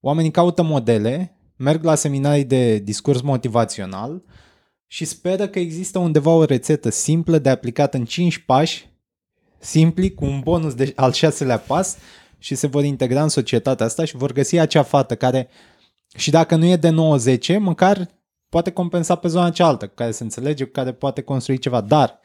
oamenii 0.00 0.30
caută 0.30 0.62
modele, 0.62 1.36
merg 1.56 1.84
la 1.84 1.94
seminarii 1.94 2.44
de 2.44 2.78
discurs 2.78 3.20
motivațional 3.20 4.22
și 4.86 5.04
speră 5.04 5.48
că 5.48 5.58
există 5.58 5.98
undeva 5.98 6.30
o 6.30 6.44
rețetă 6.44 6.90
simplă 6.90 7.38
de 7.38 7.48
aplicat 7.48 7.94
în 7.94 8.04
5 8.04 8.38
pași, 8.38 8.90
simpli, 9.58 10.14
cu 10.14 10.24
un 10.24 10.40
bonus 10.40 10.74
de 10.74 10.92
al 10.96 11.12
șaselea 11.12 11.58
pas 11.58 11.96
și 12.42 12.54
se 12.54 12.66
vor 12.66 12.84
integra 12.84 13.22
în 13.22 13.28
societatea 13.28 13.86
asta 13.86 14.04
și 14.04 14.16
vor 14.16 14.32
găsi 14.32 14.58
acea 14.58 14.82
fată 14.82 15.16
care, 15.16 15.48
și 16.16 16.30
dacă 16.30 16.56
nu 16.56 16.64
e 16.64 16.76
de 16.76 16.94
9-10, 17.56 17.58
măcar 17.58 18.08
poate 18.48 18.70
compensa 18.70 19.14
pe 19.14 19.28
zona 19.28 19.50
cealaltă, 19.50 19.86
cu 19.86 19.94
care 19.94 20.10
se 20.10 20.22
înțelege, 20.22 20.64
cu 20.64 20.70
care 20.70 20.92
poate 20.92 21.22
construi 21.22 21.58
ceva. 21.58 21.80
Dar, 21.80 22.20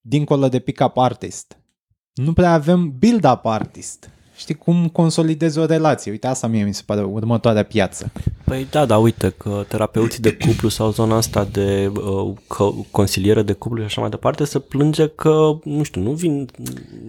dincolo 0.00 0.48
de 0.48 0.58
pick-up 0.58 0.96
artist, 0.96 1.58
nu 2.14 2.32
prea 2.32 2.52
avem 2.52 2.98
build-up 2.98 3.46
artist. 3.46 4.10
Știi 4.38 4.54
cum 4.54 4.88
consolidezi 4.88 5.58
o 5.58 5.64
relație? 5.64 6.10
Uite, 6.10 6.26
asta 6.26 6.46
mie 6.46 6.64
mi 6.64 6.74
se 6.74 6.82
pare 6.86 7.02
următoarea 7.02 7.62
piață. 7.62 8.12
Păi 8.44 8.66
da, 8.70 8.84
da, 8.84 8.98
uite 8.98 9.34
că 9.36 9.64
terapeuții 9.68 10.22
de 10.22 10.32
cuplu 10.36 10.68
sau 10.68 10.90
zona 10.90 11.16
asta 11.16 11.48
de 11.52 11.92
uh, 11.94 12.32
că, 12.46 12.70
consiliere 12.90 13.42
de 13.42 13.52
cuplu 13.52 13.78
și 13.78 13.84
așa 13.84 14.00
mai 14.00 14.10
departe 14.10 14.44
se 14.44 14.58
plânge 14.58 15.08
că, 15.08 15.58
nu 15.64 15.82
știu, 15.82 16.00
nu 16.02 16.10
vin, 16.10 16.48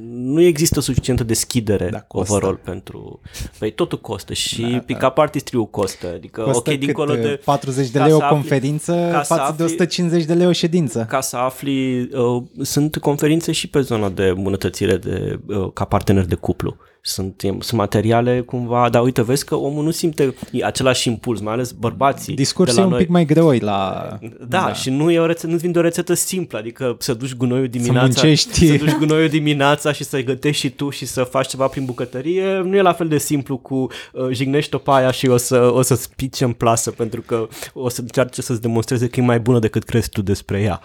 nu 0.10 0.42
există 0.42 0.80
suficientă 0.80 1.24
deschidere 1.24 1.86
Da, 1.86 1.92
da, 1.92 2.02
costă. 2.02 2.34
overall 2.34 2.60
pentru... 2.64 3.20
Păi 3.60 3.72
totul 3.72 4.00
costă 4.02 4.34
și 4.34 4.62
Da, 4.62 4.68
da, 4.68 4.74
da. 4.74 4.80
pick-up 4.80 5.18
artistry 5.18 5.68
costă, 5.72 6.08
adică 6.16 6.42
Costă 6.42 6.72
ok, 6.72 6.78
dincolo 6.80 7.14
cât, 7.14 7.22
de... 7.22 7.42
40 7.46 7.90
de 7.90 7.98
ca 7.98 8.04
lei 8.06 8.14
să 8.14 8.18
o 8.22 8.26
afli- 8.26 8.30
conferință 8.30 9.10
ca 9.12 9.24
să 9.24 9.34
față 9.34 9.54
de 9.58 9.64
afli- 9.64 9.66
150 9.66 10.24
de 10.26 10.34
lei 10.34 10.46
o 10.48 10.52
ședință. 10.52 11.06
Ca 11.10 11.22
să 11.22 11.36
afli, 11.38 12.02
uh, 12.02 12.44
sunt 12.62 12.98
conferințe 12.98 13.52
și 13.52 13.68
pe 13.68 13.80
zona 13.82 14.10
de 14.10 14.24
îmbunătățire 14.24 14.98
de, 14.98 15.40
uh, 15.48 15.70
ca 15.74 15.86
partener 15.86 16.26
de 16.26 16.36
cuplu. 16.36 16.76
Sunt, 17.10 17.42
e- 17.44 17.48
sunt 17.60 17.72
materiale 17.72 18.42
cumva, 18.42 18.90
dar 18.90 19.04
uite, 19.04 19.24
vezi 19.24 19.46
că 19.46 19.56
omul 19.56 19.84
nu 19.84 19.92
simte 19.92 20.34
același 20.64 21.08
impuls, 21.08 21.40
mai 21.40 21.54
ales 21.54 21.72
bărbații. 21.72 22.36
Discursul 22.36 22.76
de 22.76 22.80
e 22.80 22.84
la 22.84 22.88
un 22.88 22.94
noi. 22.94 23.04
pic 23.04 23.12
mai 23.12 23.26
greoi 23.26 23.60
la... 23.60 24.08
Da, 24.40 24.46
da, 24.48 24.74
și 24.74 24.90
nu 24.90 25.12
e 25.12 25.20
o 25.20 25.26
rețetă, 25.26 25.48
nu-ți 25.48 25.62
vinde 25.62 25.80
o 25.80 25.82
rețetă 25.82 26.14
simplă, 26.14 26.58
adică 26.58 26.96
să 27.00 27.14
duci 27.14 27.36
gunoiul 27.36 27.68
dimineața, 27.68 28.02
muncești. 28.02 28.68
să 28.68 28.74
duci 28.74 28.96
gunoiul 28.96 29.30
dimineața 29.30 29.92
și 29.92 30.04
să-i 30.04 30.24
gătești 30.24 30.62
și 30.62 30.70
tu 30.70 30.90
și 30.90 31.06
să 31.06 31.24
faci 31.24 31.48
ceva 31.48 31.68
prin 31.68 31.86
bucătărie, 31.86 32.62
nu 32.64 32.76
e 32.76 32.82
la 32.82 32.94
fel 32.94 33.08
de 33.08 33.18
simplu 33.18 33.58
cu 33.58 33.76
uh, 33.76 34.30
jignești-o 34.32 34.78
pe 34.78 34.92
aia 34.92 35.12
și 35.12 35.28
o 35.28 35.38
să, 35.38 35.72
o 35.74 35.82
să 35.82 35.96
spice 35.96 36.44
în 36.44 36.54
plasă 36.54 36.92
pentru 36.92 37.22
că 37.22 37.48
o 37.74 37.90
să 37.90 38.02
încerce 38.02 38.42
să-ți 38.42 38.62
demonstreze 38.62 39.08
că 39.08 39.20
e 39.20 39.24
mai 39.24 39.40
bună 39.40 39.60
decât 39.60 39.84
crezi 39.84 40.10
tu 40.10 40.22
despre 40.22 40.62
ea. 40.62 40.82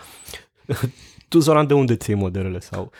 tu, 1.29 1.39
Zoran, 1.39 1.66
de 1.66 1.75
unde 1.75 1.97
ți 1.97 2.11
iei 2.11 2.18
modelele? 2.18 2.61
sau? 2.61 2.91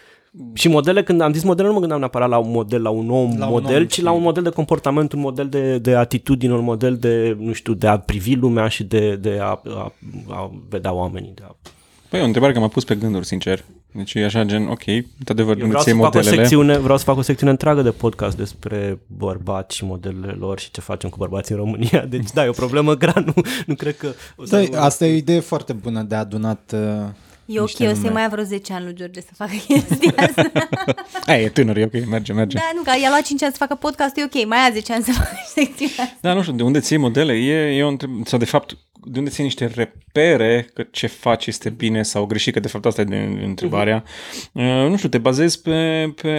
Și 0.53 0.69
modele, 0.69 1.03
când 1.03 1.21
am 1.21 1.33
zis 1.33 1.43
modele, 1.43 1.67
nu 1.67 1.75
mă 1.75 1.79
gândeam 1.81 2.01
neapărat 2.01 2.29
la 2.29 2.39
un 2.39 2.51
model, 2.51 2.83
la 2.83 2.91
un 2.91 3.11
om 3.11 3.39
La 3.39 3.47
un 3.47 3.53
model, 3.53 3.81
om, 3.81 3.87
ci 3.87 4.01
la 4.01 4.11
un 4.11 4.23
model 4.23 4.43
de 4.43 4.51
comportament, 4.51 5.13
un 5.13 5.21
model 5.21 5.49
de, 5.49 5.79
de 5.79 5.95
atitudine, 5.95 6.53
un 6.53 6.65
model 6.65 6.97
de, 6.97 7.37
nu 7.41 7.53
știu, 7.53 7.75
de 7.75 7.87
a 7.87 7.99
privi 7.99 8.35
lumea 8.35 8.69
și 8.69 8.85
de, 8.85 9.17
de 9.17 9.39
a, 9.41 9.61
a, 9.69 9.93
a 10.29 10.51
vedea 10.69 10.93
oamenii. 10.93 11.33
De 11.35 11.43
a... 11.47 11.57
Păi 12.09 12.19
e 12.19 12.23
o 12.23 12.27
întrebare 12.27 12.53
care 12.53 12.65
m-a 12.65 12.71
pus 12.71 12.85
pe 12.85 12.95
gânduri, 12.95 13.27
sincer. 13.27 13.65
Deci 13.93 14.15
e 14.15 14.25
așa 14.25 14.45
gen, 14.45 14.67
ok, 14.67 14.83
într-adevăr, 15.19 15.57
Eu 15.57 15.63
nu 15.63 15.69
vreau 15.69 15.83
ți 15.83 15.91
să, 15.91 15.95
fac 15.97 16.01
o 16.01 16.17
modelele. 16.17 16.37
secțiune, 16.37 16.79
vreau 16.79 16.99
să 16.99 17.05
fac 17.05 17.17
o 17.17 17.23
secțiune 17.23 17.53
întreagă 17.53 17.83
de 17.83 17.91
podcast 17.91 18.37
despre 18.37 18.99
bărbați 19.07 19.77
și 19.77 19.85
modelele 19.85 20.37
lor 20.39 20.59
și 20.59 20.71
ce 20.71 20.81
facem 20.81 21.11
cu 21.11 21.17
bărbații 21.19 21.55
în 21.55 21.61
România. 21.61 22.07
Deci 22.09 22.31
da, 22.35 22.45
e 22.45 22.49
o 22.49 22.53
problemă 22.53 22.95
grea, 22.95 23.23
nu, 23.27 23.33
nu 23.67 23.75
cred 23.75 23.97
că... 23.97 24.09
O 24.37 24.45
să 24.45 24.69
Da, 24.71 24.83
asta 24.83 25.07
e 25.07 25.13
o 25.13 25.17
idee 25.17 25.41
foarte 25.41 25.73
bună 25.73 26.03
de 26.03 26.15
adunat 26.15 26.75
uh, 26.75 27.09
E 27.47 27.59
ok, 27.61 27.67
niște 27.67 27.85
o 27.87 27.93
să-i 27.93 27.97
nume. 27.99 28.11
mai 28.13 28.23
ia 28.23 28.29
vreo 28.29 28.45
10 28.45 28.73
ani 28.73 28.85
lui 28.85 28.95
George 28.95 29.21
să 29.21 29.31
facă 29.37 29.53
chestia 29.67 30.13
asta. 30.27 30.51
Ai, 31.27 31.43
e 31.45 31.49
tânăr, 31.49 31.77
e 31.77 31.85
ok, 31.85 32.07
merge, 32.07 32.33
merge. 32.33 32.57
da, 32.57 32.71
nu, 32.75 32.83
că 32.83 32.91
i-a 33.03 33.09
luat 33.09 33.23
5 33.23 33.43
ani 33.43 33.53
să 33.53 33.59
facă 33.59 33.75
podcast, 33.75 34.17
e 34.17 34.23
ok, 34.25 34.47
mai 34.47 34.59
ia 34.59 34.71
10 34.73 34.93
ani 34.93 35.05
să 35.05 35.13
facă 35.13 35.37
secțiunea 35.55 35.95
asta. 35.99 36.17
Da, 36.21 36.33
nu 36.33 36.43
știu, 36.43 36.55
de 36.55 36.63
unde 36.63 36.81
ții 36.81 36.97
modele? 36.97 37.33
E, 37.33 37.77
e 37.77 37.83
o 37.83 37.89
întreb... 37.89 38.11
Sau 38.27 38.39
de 38.39 38.45
fapt, 38.45 38.77
de 39.07 39.19
unde 39.19 39.31
ții 39.31 39.43
niște 39.45 39.67
repere 39.75 40.71
că 40.75 40.83
ce 40.91 41.07
faci 41.07 41.47
este 41.47 41.71
bine 41.71 42.03
sau 42.03 42.27
greșit, 42.27 42.53
că 42.53 42.61
de 42.61 42.69
fapt 42.69 42.85
asta 42.87 43.01
e 43.01 43.05
de 43.05 43.39
întrebarea. 43.45 44.05
Uh, 44.53 44.63
nu 44.89 44.97
știu, 44.97 45.09
te 45.09 45.19
bazezi 45.19 45.63
pe, 45.63 46.13
pe 46.23 46.31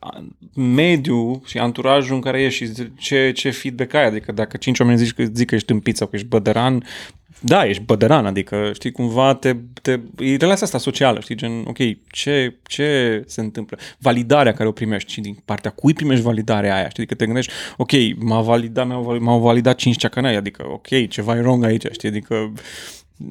a- 0.00 0.26
mediu 0.54 1.42
și 1.46 1.58
anturajul 1.58 2.14
în 2.14 2.20
care 2.20 2.42
ești 2.42 2.64
și 2.64 2.72
ce, 2.98 3.32
ce 3.34 3.50
feedback 3.50 3.94
ai. 3.94 4.04
Adică 4.06 4.32
dacă 4.32 4.56
cinci 4.56 4.80
oameni 4.80 4.98
zic 4.98 5.14
că, 5.14 5.24
zic 5.34 5.46
că 5.48 5.54
ești 5.54 5.66
tâmpit 5.66 5.96
sau 5.96 6.06
că 6.06 6.16
ești 6.16 6.28
bădăran, 6.28 6.84
da, 7.44 7.66
ești 7.66 7.82
bădăran, 7.82 8.26
adică 8.26 8.70
știi 8.74 8.92
cumva 8.92 9.34
te, 9.34 9.56
te, 9.82 10.00
e 10.18 10.36
relația 10.36 10.66
asta 10.66 10.78
socială, 10.78 11.20
știi, 11.20 11.34
gen, 11.34 11.64
ok, 11.66 11.76
ce, 12.10 12.56
ce 12.62 13.22
se 13.26 13.40
întâmplă? 13.40 13.78
Validarea 13.98 14.52
care 14.52 14.68
o 14.68 14.72
primești 14.72 15.12
și 15.12 15.20
din 15.20 15.36
partea 15.44 15.70
cui 15.70 15.92
primești 15.92 16.24
validarea 16.24 16.74
aia, 16.74 16.88
știi, 16.88 17.06
că 17.06 17.14
te 17.14 17.24
gândești, 17.24 17.52
ok, 17.76 17.90
m-a 18.16 18.40
validat, 18.40 18.86
m-au, 18.86 19.02
vali- 19.02 19.20
m-au 19.20 19.40
validat 19.40 19.76
cinci 19.76 19.96
ceacanai, 19.96 20.36
adică 20.36 20.64
ok, 20.68 21.08
ceva 21.08 21.36
e 21.36 21.40
wrong 21.40 21.64
aici, 21.64 21.84
știi, 21.90 22.08
adică 22.08 22.52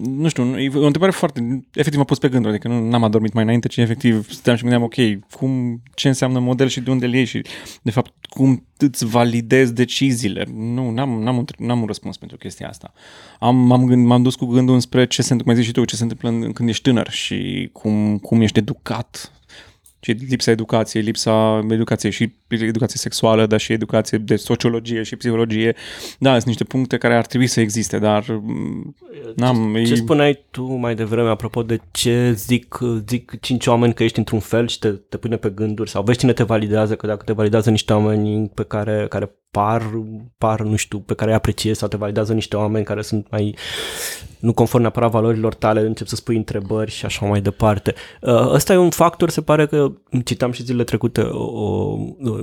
nu 0.04 0.28
știu, 0.28 0.60
e 0.60 0.72
o 0.74 0.86
întrebare 0.86 1.12
foarte, 1.12 1.64
efectiv 1.74 2.00
m-a 2.00 2.06
pus 2.06 2.18
pe 2.18 2.30
gânduri, 2.30 2.54
adică 2.54 2.68
nu 2.68 2.94
am 2.94 3.04
adormit 3.04 3.34
mai 3.34 3.44
înainte, 3.44 3.68
ci 3.68 3.78
efectiv 3.78 4.30
stăteam 4.30 4.56
și 4.56 4.62
gândeam, 4.62 4.84
ok, 4.84 4.96
cum, 5.36 5.82
ce 5.94 6.08
înseamnă 6.08 6.40
model 6.40 6.68
și 6.68 6.80
de 6.80 6.92
unde 6.92 7.06
îl 7.06 7.14
iei 7.14 7.26
și 7.26 7.42
de 7.82 7.92
fapt 7.92 8.14
cum 8.30 8.66
îți 8.78 9.06
validezi 9.06 9.74
deciziile. 9.74 10.46
Nu, 10.54 10.90
n-am, 10.90 11.10
n-am, 11.10 11.38
un, 11.38 11.46
n-am 11.58 11.80
un 11.80 11.86
răspuns 11.86 12.18
pentru 12.18 12.38
chestia 12.38 12.68
asta. 12.68 12.94
Am, 13.40 13.56
m-am, 13.56 13.86
gând, 13.86 14.06
m-am 14.06 14.22
dus 14.22 14.36
cu 14.36 14.46
gândul 14.46 14.74
înspre 14.74 15.08
ce 15.08 15.22
se 15.22 15.32
întâmplă, 15.32 15.54
mai 15.54 15.56
zici 15.56 15.66
și 15.66 15.80
tu, 15.80 15.86
ce 15.86 15.96
se 15.96 16.04
întâmplă 16.04 16.30
în, 16.30 16.52
când 16.52 16.70
ești 16.70 16.84
tânăr 16.84 17.10
și 17.10 17.70
cum, 17.72 18.18
cum 18.18 18.42
ești 18.42 18.60
educat 18.60 19.32
ci 20.02 20.16
lipsa 20.30 20.52
educației, 20.52 21.04
lipsa 21.04 21.66
educației 21.70 22.12
și 22.12 22.34
educație 22.48 23.00
sexuală, 23.00 23.46
dar 23.46 23.60
și 23.60 23.74
educație 23.74 24.18
de 24.18 24.36
sociologie 24.36 25.04
și 25.04 25.16
psihologie. 25.16 25.76
Da, 26.20 26.32
sunt 26.32 26.46
niște 26.46 26.64
puncte 26.64 26.98
care 26.98 27.16
ar 27.16 27.26
trebui 27.26 27.48
să 27.48 27.60
existe, 27.60 28.00
dar 28.00 28.26
mm, 28.30 28.96
n-am... 29.36 29.74
Ce, 29.76 29.84
ce 29.84 29.96
spuneai 29.96 30.46
tu 30.52 30.74
mai 30.74 30.96
devreme 30.96 31.30
apropo 31.30 31.64
de 31.64 31.80
ce 31.92 32.32
zic, 32.32 32.80
zic 33.08 33.40
cinci 33.42 33.68
oameni 33.68 33.94
că 33.94 34.04
ești 34.04 34.18
într-un 34.18 34.40
fel 34.40 34.68
și 34.68 34.80
te, 34.80 34.90
te 34.90 35.18
pune 35.18 35.38
pe 35.38 35.50
gânduri 35.50 35.90
sau 35.90 36.04
vezi 36.04 36.20
cine 36.20 36.34
te 36.34 36.44
validează, 36.44 36.96
că 36.96 37.08
dacă 37.08 37.24
te 37.24 37.34
validează 37.34 37.70
niște 37.70 37.94
oameni 37.94 38.50
pe 38.50 38.64
care, 38.64 39.06
care 39.10 39.36
par, 39.52 40.04
par, 40.38 40.62
nu 40.62 40.76
știu, 40.76 41.00
pe 41.00 41.14
care 41.14 41.30
îi 41.30 41.36
apreciezi 41.36 41.80
sau 41.80 41.88
te 41.88 41.98
validează 41.98 42.34
niște 42.34 42.56
oameni 42.56 42.86
care 42.86 43.02
sunt 43.02 43.28
mai 43.30 43.56
nu 44.40 44.54
conform 44.54 44.82
neapărat 44.82 45.12
valorilor 45.12 45.54
tale, 45.54 45.80
încep 45.80 46.08
să 46.08 46.16
spui 46.16 46.36
întrebări 46.36 46.92
și 46.92 47.06
așa 47.06 47.26
mai 47.26 47.42
departe. 47.42 47.94
Uh, 48.22 48.52
ăsta 48.54 48.74
e 48.74 48.78
un 48.78 48.90
factor, 48.90 49.30
se 49.30 49.42
pare 49.42 49.66
că, 49.68 49.92
citam 50.26 50.52
și 50.52 50.64
zilele 50.64 50.84
trecute 50.84 51.22
o, 51.22 51.44
o, 51.44 51.98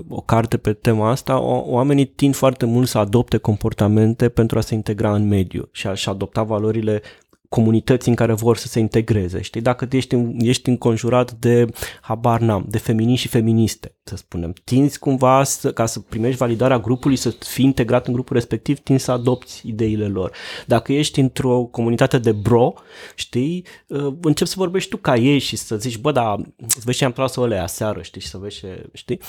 o 0.08 0.20
carte 0.20 0.56
pe 0.56 0.72
tema 0.72 1.10
asta, 1.10 1.40
o, 1.40 1.62
oamenii 1.66 2.06
tind 2.06 2.34
foarte 2.34 2.66
mult 2.66 2.88
să 2.88 2.98
adopte 2.98 3.36
comportamente 3.36 4.28
pentru 4.28 4.58
a 4.58 4.60
se 4.60 4.74
integra 4.74 5.14
în 5.14 5.28
mediu 5.28 5.68
și 5.72 5.86
a-și 5.86 6.08
adopta 6.08 6.42
valorile 6.42 7.02
comunități 7.48 8.08
în 8.08 8.14
care 8.14 8.32
vor 8.32 8.56
să 8.56 8.66
se 8.66 8.78
integreze. 8.78 9.40
Știi, 9.40 9.60
dacă 9.60 9.88
ești, 9.90 10.16
ești 10.38 10.68
înconjurat 10.68 11.32
de, 11.32 11.66
habar 12.00 12.40
n-am, 12.40 12.66
de 12.68 12.78
feminiști 12.78 13.26
și 13.26 13.28
feministe, 13.28 13.96
să 14.02 14.16
spunem, 14.16 14.52
tinzi 14.64 14.98
cumva 14.98 15.44
să, 15.44 15.72
ca 15.72 15.86
să 15.86 16.00
primești 16.00 16.36
validarea 16.36 16.78
grupului, 16.78 17.16
să 17.16 17.34
fii 17.38 17.64
integrat 17.64 18.06
în 18.06 18.12
grupul 18.12 18.36
respectiv, 18.36 18.78
tinzi 18.78 19.04
să 19.04 19.12
adopți 19.12 19.68
ideile 19.68 20.06
lor. 20.06 20.32
Dacă 20.66 20.92
ești 20.92 21.20
într-o 21.20 21.62
comunitate 21.62 22.18
de 22.18 22.32
bro, 22.32 22.72
știi, 23.14 23.64
uh, 23.86 24.14
începi 24.20 24.50
să 24.50 24.54
vorbești 24.58 24.90
tu 24.90 24.96
ca 24.96 25.16
ei 25.16 25.38
și 25.38 25.56
să 25.56 25.76
zici, 25.76 25.98
bă, 25.98 26.12
da, 26.12 26.36
să 26.66 26.80
vezi 26.84 26.98
ce 26.98 27.04
am 27.04 27.12
tras 27.12 27.36
o 27.36 27.46
lea 27.46 27.66
seară, 27.66 28.02
știi, 28.02 28.20
și 28.20 28.28
să 28.28 28.38
vezi 28.38 28.58
ce, 28.58 28.86
știi? 28.92 29.20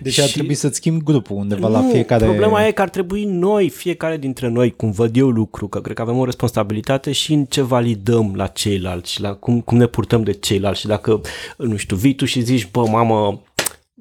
Deci 0.00 0.12
și... 0.12 0.20
ar 0.20 0.28
trebui 0.28 0.54
să-ți 0.54 0.76
schimbi 0.76 1.04
grupul 1.04 1.36
undeva 1.36 1.68
nu, 1.68 1.74
la 1.74 1.82
fiecare... 1.82 2.24
problema 2.24 2.66
e 2.66 2.70
că 2.70 2.82
ar 2.82 2.88
trebui 2.88 3.24
noi, 3.24 3.68
fiecare 3.68 4.16
dintre 4.16 4.48
noi, 4.48 4.70
cum 4.76 4.90
văd 4.90 5.16
eu 5.16 5.28
lucru, 5.28 5.68
că 5.68 5.80
cred 5.80 5.96
că 5.96 6.02
avem 6.02 6.16
o 6.18 6.24
responsabilitate 6.24 7.12
și 7.12 7.32
în 7.32 7.44
ce 7.44 7.64
validăm 7.66 8.34
la 8.34 8.46
ceilalți 8.46 9.12
și 9.12 9.20
la 9.20 9.34
cum, 9.34 9.60
cum 9.60 9.76
ne 9.76 9.86
purtăm 9.86 10.22
de 10.22 10.32
ceilalți 10.32 10.80
și 10.80 10.86
dacă, 10.86 11.20
nu 11.56 11.76
știu, 11.76 11.96
vii 11.96 12.14
tu 12.14 12.24
și 12.24 12.40
zici, 12.40 12.70
bă, 12.70 12.86
mamă, 12.86 13.42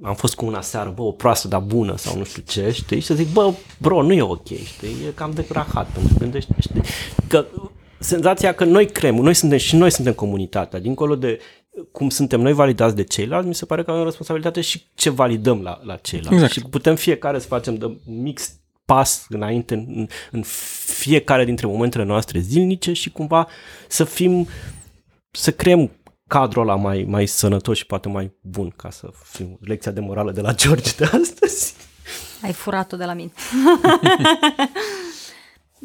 am 0.03 0.15
fost 0.15 0.35
cu 0.35 0.45
una 0.45 0.61
seară, 0.61 0.93
bă, 0.95 1.01
o 1.01 1.11
proastă, 1.11 1.47
dar 1.47 1.59
bună 1.59 1.97
sau 1.97 2.17
nu 2.17 2.23
știu 2.23 2.43
ce, 2.47 2.71
știi, 2.71 2.99
și 2.99 3.05
să 3.05 3.13
zic, 3.13 3.27
bă, 3.27 3.53
bro, 3.77 4.01
nu 4.01 4.13
e 4.13 4.21
ok, 4.21 4.47
știi, 4.47 4.87
e 5.07 5.11
cam 5.15 5.31
de 5.31 5.45
rahat, 5.49 5.87
pentru 5.89 6.13
că 6.13 6.19
gândești, 6.19 6.51
știi, 6.59 6.81
că 7.27 7.45
senzația 7.99 8.53
că 8.53 8.63
noi 8.63 8.85
creăm, 8.85 9.15
noi 9.15 9.33
suntem 9.33 9.57
și 9.57 9.75
noi 9.75 9.91
suntem 9.91 10.13
comunitatea, 10.13 10.79
dincolo 10.79 11.15
de 11.15 11.39
cum 11.91 12.09
suntem 12.09 12.41
noi 12.41 12.53
validați 12.53 12.95
de 12.95 13.03
ceilalți, 13.03 13.47
mi 13.47 13.55
se 13.55 13.65
pare 13.65 13.83
că 13.83 13.89
avem 13.89 14.01
o 14.01 14.05
responsabilitate 14.05 14.61
și 14.61 14.85
ce 14.95 15.09
validăm 15.09 15.61
la, 15.61 15.79
la 15.83 15.95
ceilalți. 15.95 16.33
Exact. 16.33 16.51
Și 16.51 16.61
putem 16.61 16.95
fiecare 16.95 17.39
să 17.39 17.47
facem 17.47 17.75
de 17.75 17.97
mix 18.05 18.59
pas 18.85 19.25
înainte 19.29 19.73
în, 19.73 20.07
în 20.31 20.41
fiecare 20.85 21.45
dintre 21.45 21.67
momentele 21.67 22.03
noastre 22.03 22.39
zilnice 22.39 22.93
și 22.93 23.11
cumva 23.11 23.47
să 23.87 24.03
fim, 24.03 24.47
să 25.31 25.51
creăm 25.51 25.91
cadrul 26.27 26.61
ăla 26.61 26.75
mai, 26.75 27.05
mai 27.07 27.25
sănătos 27.25 27.77
și 27.77 27.85
poate 27.85 28.07
mai 28.07 28.35
bun 28.41 28.69
ca 28.75 28.89
să 28.89 29.09
fim 29.23 29.57
lecția 29.61 29.91
de 29.91 29.99
morală 29.99 30.31
de 30.31 30.41
la 30.41 30.53
George 30.53 30.91
de 30.97 31.03
astăzi. 31.03 31.73
Ai 32.41 32.53
furat-o 32.53 32.97
de 32.97 33.05
la 33.05 33.13
mine. 33.13 33.31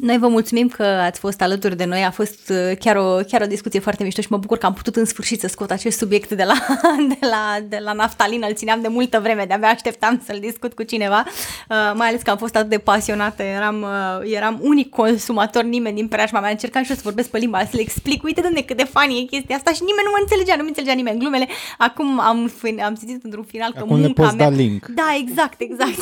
Noi 0.01 0.17
vă 0.17 0.27
mulțumim 0.27 0.67
că 0.67 0.83
ați 0.83 1.19
fost 1.19 1.41
alături 1.41 1.77
de 1.77 1.85
noi. 1.85 2.03
A 2.03 2.11
fost 2.11 2.49
uh, 2.49 2.77
chiar 2.79 2.95
o, 2.95 3.15
chiar 3.27 3.41
o 3.41 3.45
discuție 3.45 3.79
foarte 3.79 4.03
mișto 4.03 4.21
și 4.21 4.27
mă 4.29 4.37
bucur 4.37 4.57
că 4.57 4.65
am 4.65 4.73
putut 4.73 4.95
în 4.95 5.05
sfârșit 5.05 5.39
să 5.39 5.47
scot 5.47 5.71
acest 5.71 5.97
subiect 5.97 6.29
de 6.29 6.43
la, 6.43 6.53
de 7.13 7.17
la, 7.19 7.65
de 7.67 7.79
la 7.83 7.93
naftalin. 7.93 8.43
Îl 8.47 8.53
țineam 8.53 8.81
de 8.81 8.87
multă 8.87 9.19
vreme, 9.19 9.45
de-abia 9.47 9.67
așteptam 9.67 10.21
să-l 10.25 10.37
discut 10.39 10.73
cu 10.73 10.83
cineva, 10.83 11.23
uh, 11.69 11.91
mai 11.95 12.07
ales 12.07 12.21
că 12.21 12.29
am 12.29 12.37
fost 12.37 12.55
atât 12.55 12.69
de 12.69 12.77
pasionată. 12.77 13.43
Eram, 13.43 13.81
uh, 13.81 14.33
eram 14.33 14.59
unic 14.61 14.89
consumator, 14.89 15.63
nimeni 15.63 15.95
din 15.95 16.07
preajma 16.07 16.39
mea. 16.39 16.49
Încercam 16.49 16.83
și 16.83 16.89
eu 16.89 16.95
să 16.95 17.01
vorbesc 17.03 17.29
pe 17.29 17.37
limba, 17.37 17.59
să 17.59 17.71
le 17.71 17.81
explic. 17.81 18.23
Uite, 18.23 18.41
de 18.53 18.63
cât 18.63 18.77
de 18.77 18.83
funny 18.83 19.19
e 19.21 19.25
chestia 19.25 19.55
asta 19.55 19.71
și 19.71 19.81
nimeni 19.85 20.05
nu 20.05 20.11
mă 20.11 20.19
înțelegea, 20.21 20.55
nu 20.55 20.61
mă 20.61 20.67
înțelegea 20.67 20.95
nimeni 20.95 21.19
glumele. 21.19 21.47
Acum 21.77 22.19
am, 22.19 22.51
am 22.83 22.95
simțit 22.95 23.23
într-un 23.23 23.43
final 23.43 23.71
că 23.71 23.79
Acum 23.79 23.95
le 23.95 24.01
munca 24.01 24.21
poți 24.21 24.35
mea... 24.35 24.49
da 24.49 24.55
link. 24.55 24.85
Da, 24.85 25.15
exact, 25.19 25.61
exact. 25.61 25.99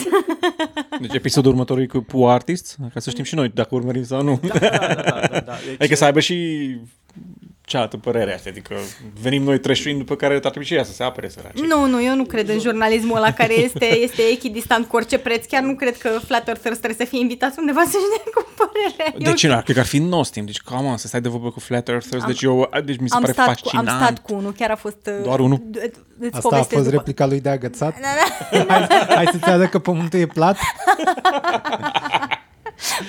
Deci 0.99 1.13
episodul 1.13 1.51
următor 1.51 1.79
e 1.79 1.85
cu 1.85 1.99
Pua 1.99 2.33
Artists, 2.33 2.75
ca 2.93 2.99
să 2.99 3.09
știm 3.09 3.23
și 3.23 3.35
noi 3.35 3.51
dacă 3.53 3.75
urmărim 3.89 4.03
sau 4.03 4.21
nu. 4.21 4.39
Da, 4.47 4.59
da, 4.59 4.69
da, 4.77 4.93
da, 4.93 5.27
da, 5.31 5.39
da. 5.39 5.53
Deci, 5.65 5.75
Adică 5.79 5.95
să 5.95 6.05
aibă 6.05 6.19
și 6.19 6.69
cealaltă 7.61 7.97
părere 7.97 8.33
asta, 8.33 8.49
adică 8.49 8.75
venim 9.21 9.43
noi 9.43 9.59
trășuind 9.59 9.97
după 9.97 10.15
care 10.15 10.33
ar 10.33 10.39
trebui 10.39 10.63
și 10.65 10.73
ea 10.73 10.83
să 10.83 10.91
se 10.91 11.03
apere 11.03 11.29
săraci. 11.29 11.59
Nu, 11.59 11.85
nu, 11.85 12.03
eu 12.03 12.15
nu 12.15 12.23
cred 12.23 12.49
în 12.49 12.59
jurnalismul 12.59 13.17
ăla 13.17 13.31
care 13.33 13.53
este, 13.67 13.85
este 13.97 14.21
echidistant 14.31 14.85
cu 14.87 14.95
orice 14.95 15.17
preț. 15.17 15.45
Chiar 15.45 15.61
nu 15.63 15.75
cred 15.75 15.97
că 15.97 16.09
Flat 16.25 16.47
Earthers 16.47 16.77
trebuie 16.77 16.99
să 16.99 17.05
fie 17.11 17.19
invitați 17.19 17.59
undeva 17.59 17.81
să-și 17.83 18.03
dea 18.15 18.31
cu 18.33 18.47
părerea. 18.57 19.31
De 19.31 19.33
ce 19.37 19.47
nu? 19.47 19.61
Cred 19.61 19.75
că 19.75 19.79
ar 19.81 19.85
fi 19.87 19.97
nostim. 19.97 20.45
Deci, 20.45 20.59
come 20.61 20.87
on, 20.87 20.97
să 20.97 21.07
stai 21.07 21.21
de 21.21 21.29
vorbă 21.29 21.51
cu 21.51 21.59
Flat 21.59 21.87
Earthers. 21.89 22.25
Deci, 22.25 22.41
eu, 22.41 22.69
deci 22.85 22.97
mi 22.99 23.09
se 23.09 23.15
am 23.15 23.21
pare 23.21 23.33
stat, 23.33 23.45
cu, 23.45 23.51
fascinant. 23.53 23.87
am 23.87 23.95
stat 23.95 24.19
cu 24.19 24.33
unul, 24.33 24.51
chiar 24.51 24.69
a 24.71 24.75
fost... 24.75 25.07
uh, 25.07 25.23
Doar 25.23 25.39
unul? 25.39 25.57
d- 25.57 25.89
d- 25.89 25.95
Îți 26.21 26.35
Asta 26.35 26.47
a 26.47 26.49
povestesc 26.49 26.69
fost 26.73 26.83
după. 26.83 26.95
replica 26.95 27.25
lui 27.25 27.39
de 27.41 27.49
agățat? 27.49 27.95
Da, 27.99 28.07
da. 28.65 28.65
Hai, 28.73 29.05
hai 29.15 29.25
să-ți 29.31 29.43
arăt 29.49 29.69
că 29.69 29.79
pământul 29.79 30.19
e 30.19 30.25
plat? 30.25 30.57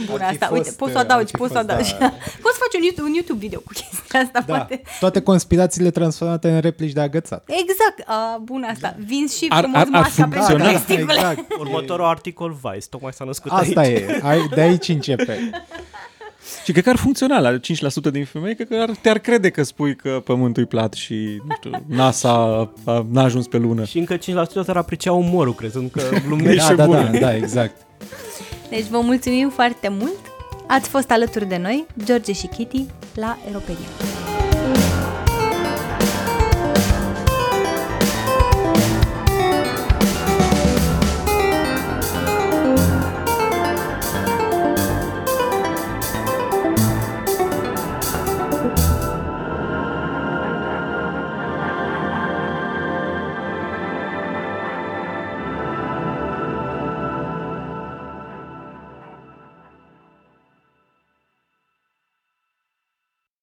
Bună 0.07 0.25
Ar 0.25 0.29
fi 0.29 0.33
asta, 0.35 0.47
fost, 0.47 0.59
uite, 0.61 0.75
poți 0.77 0.93
să 0.93 0.97
o 0.97 1.01
ar 1.01 1.05
adaugi, 1.07 1.31
fi 1.31 1.37
poți 1.37 1.53
să 1.53 1.59
o 1.59 1.61
fost, 1.61 1.71
adaugi. 1.71 1.93
da. 1.99 2.09
Poți 2.45 2.55
să 2.57 2.61
faci 2.65 2.75
un 2.79 2.83
YouTube, 2.83 3.07
un 3.09 3.15
YouTube 3.15 3.39
video 3.39 3.61
cu 3.61 3.73
chestia 3.73 4.21
asta, 4.21 4.41
Da, 4.47 4.55
poate. 4.55 4.83
toate 5.01 5.21
conspirațiile 5.21 5.91
transformate 5.91 6.51
în 6.51 6.61
replici 6.61 6.93
de 6.93 7.01
agățat. 7.01 7.49
Exact, 7.63 7.99
uh, 8.09 8.41
bună 8.43 8.67
asta. 8.67 8.97
Vinzi 9.07 9.37
și 9.39 9.47
Ar- 9.49 9.59
frumos 9.63 9.81
ar- 9.81 9.87
ar 9.93 10.01
masca 10.01 10.23
pentru 10.23 10.39
funcționa. 10.41 10.71
testicule. 10.71 11.13
exact. 11.15 11.45
Următorul 11.65 12.05
articol 12.07 12.57
Vice, 12.63 12.87
tocmai 12.91 13.13
s-a 13.13 13.25
născut 13.25 13.51
Asta 13.51 13.81
aici. 13.81 13.99
e, 13.99 14.21
ai, 14.23 14.49
de 14.55 14.61
aici 14.61 14.89
începe. 14.89 15.39
Și 16.65 16.73
cred 16.73 16.85
că 16.85 16.91
ar 16.91 16.97
funcționa 16.97 17.39
la 17.41 17.59
5% 17.59 17.61
din 18.13 18.25
femei, 18.25 18.55
cred 18.55 18.69
că 18.69 18.75
ar, 18.81 18.91
te-ar 18.91 19.19
crede 19.19 19.51
că 19.51 19.63
spui 19.63 19.97
că 19.97 20.21
pământul 20.25 20.63
e 20.63 20.67
plat 20.67 20.93
și, 20.93 21.15
nu 21.47 21.55
știu, 21.57 21.71
NASA 21.87 22.31
a, 22.85 23.07
n-a 23.11 23.23
ajuns 23.23 23.47
pe 23.47 23.57
lună. 23.57 23.85
Și 23.85 23.99
încă 23.99 24.17
5% 24.17 24.21
s-ar 24.65 24.77
aprecia 24.77 25.13
umorul, 25.13 25.55
crezând 25.55 25.91
că 25.91 26.03
glumești 26.27 26.69
Da, 26.69 26.75
da, 26.75 26.85
bun. 26.87 27.09
da, 27.13 27.19
da, 27.19 27.37
exact. 27.37 27.77
Deci 28.71 28.87
vă 28.87 29.01
mulțumim 29.01 29.49
foarte 29.49 29.89
mult. 29.89 30.19
Ați 30.67 30.89
fost 30.89 31.11
alături 31.11 31.47
de 31.47 31.57
noi, 31.57 31.87
George 32.05 32.33
și 32.33 32.47
Kitty, 32.47 32.85
la 33.15 33.39
Europedia. 33.47 33.87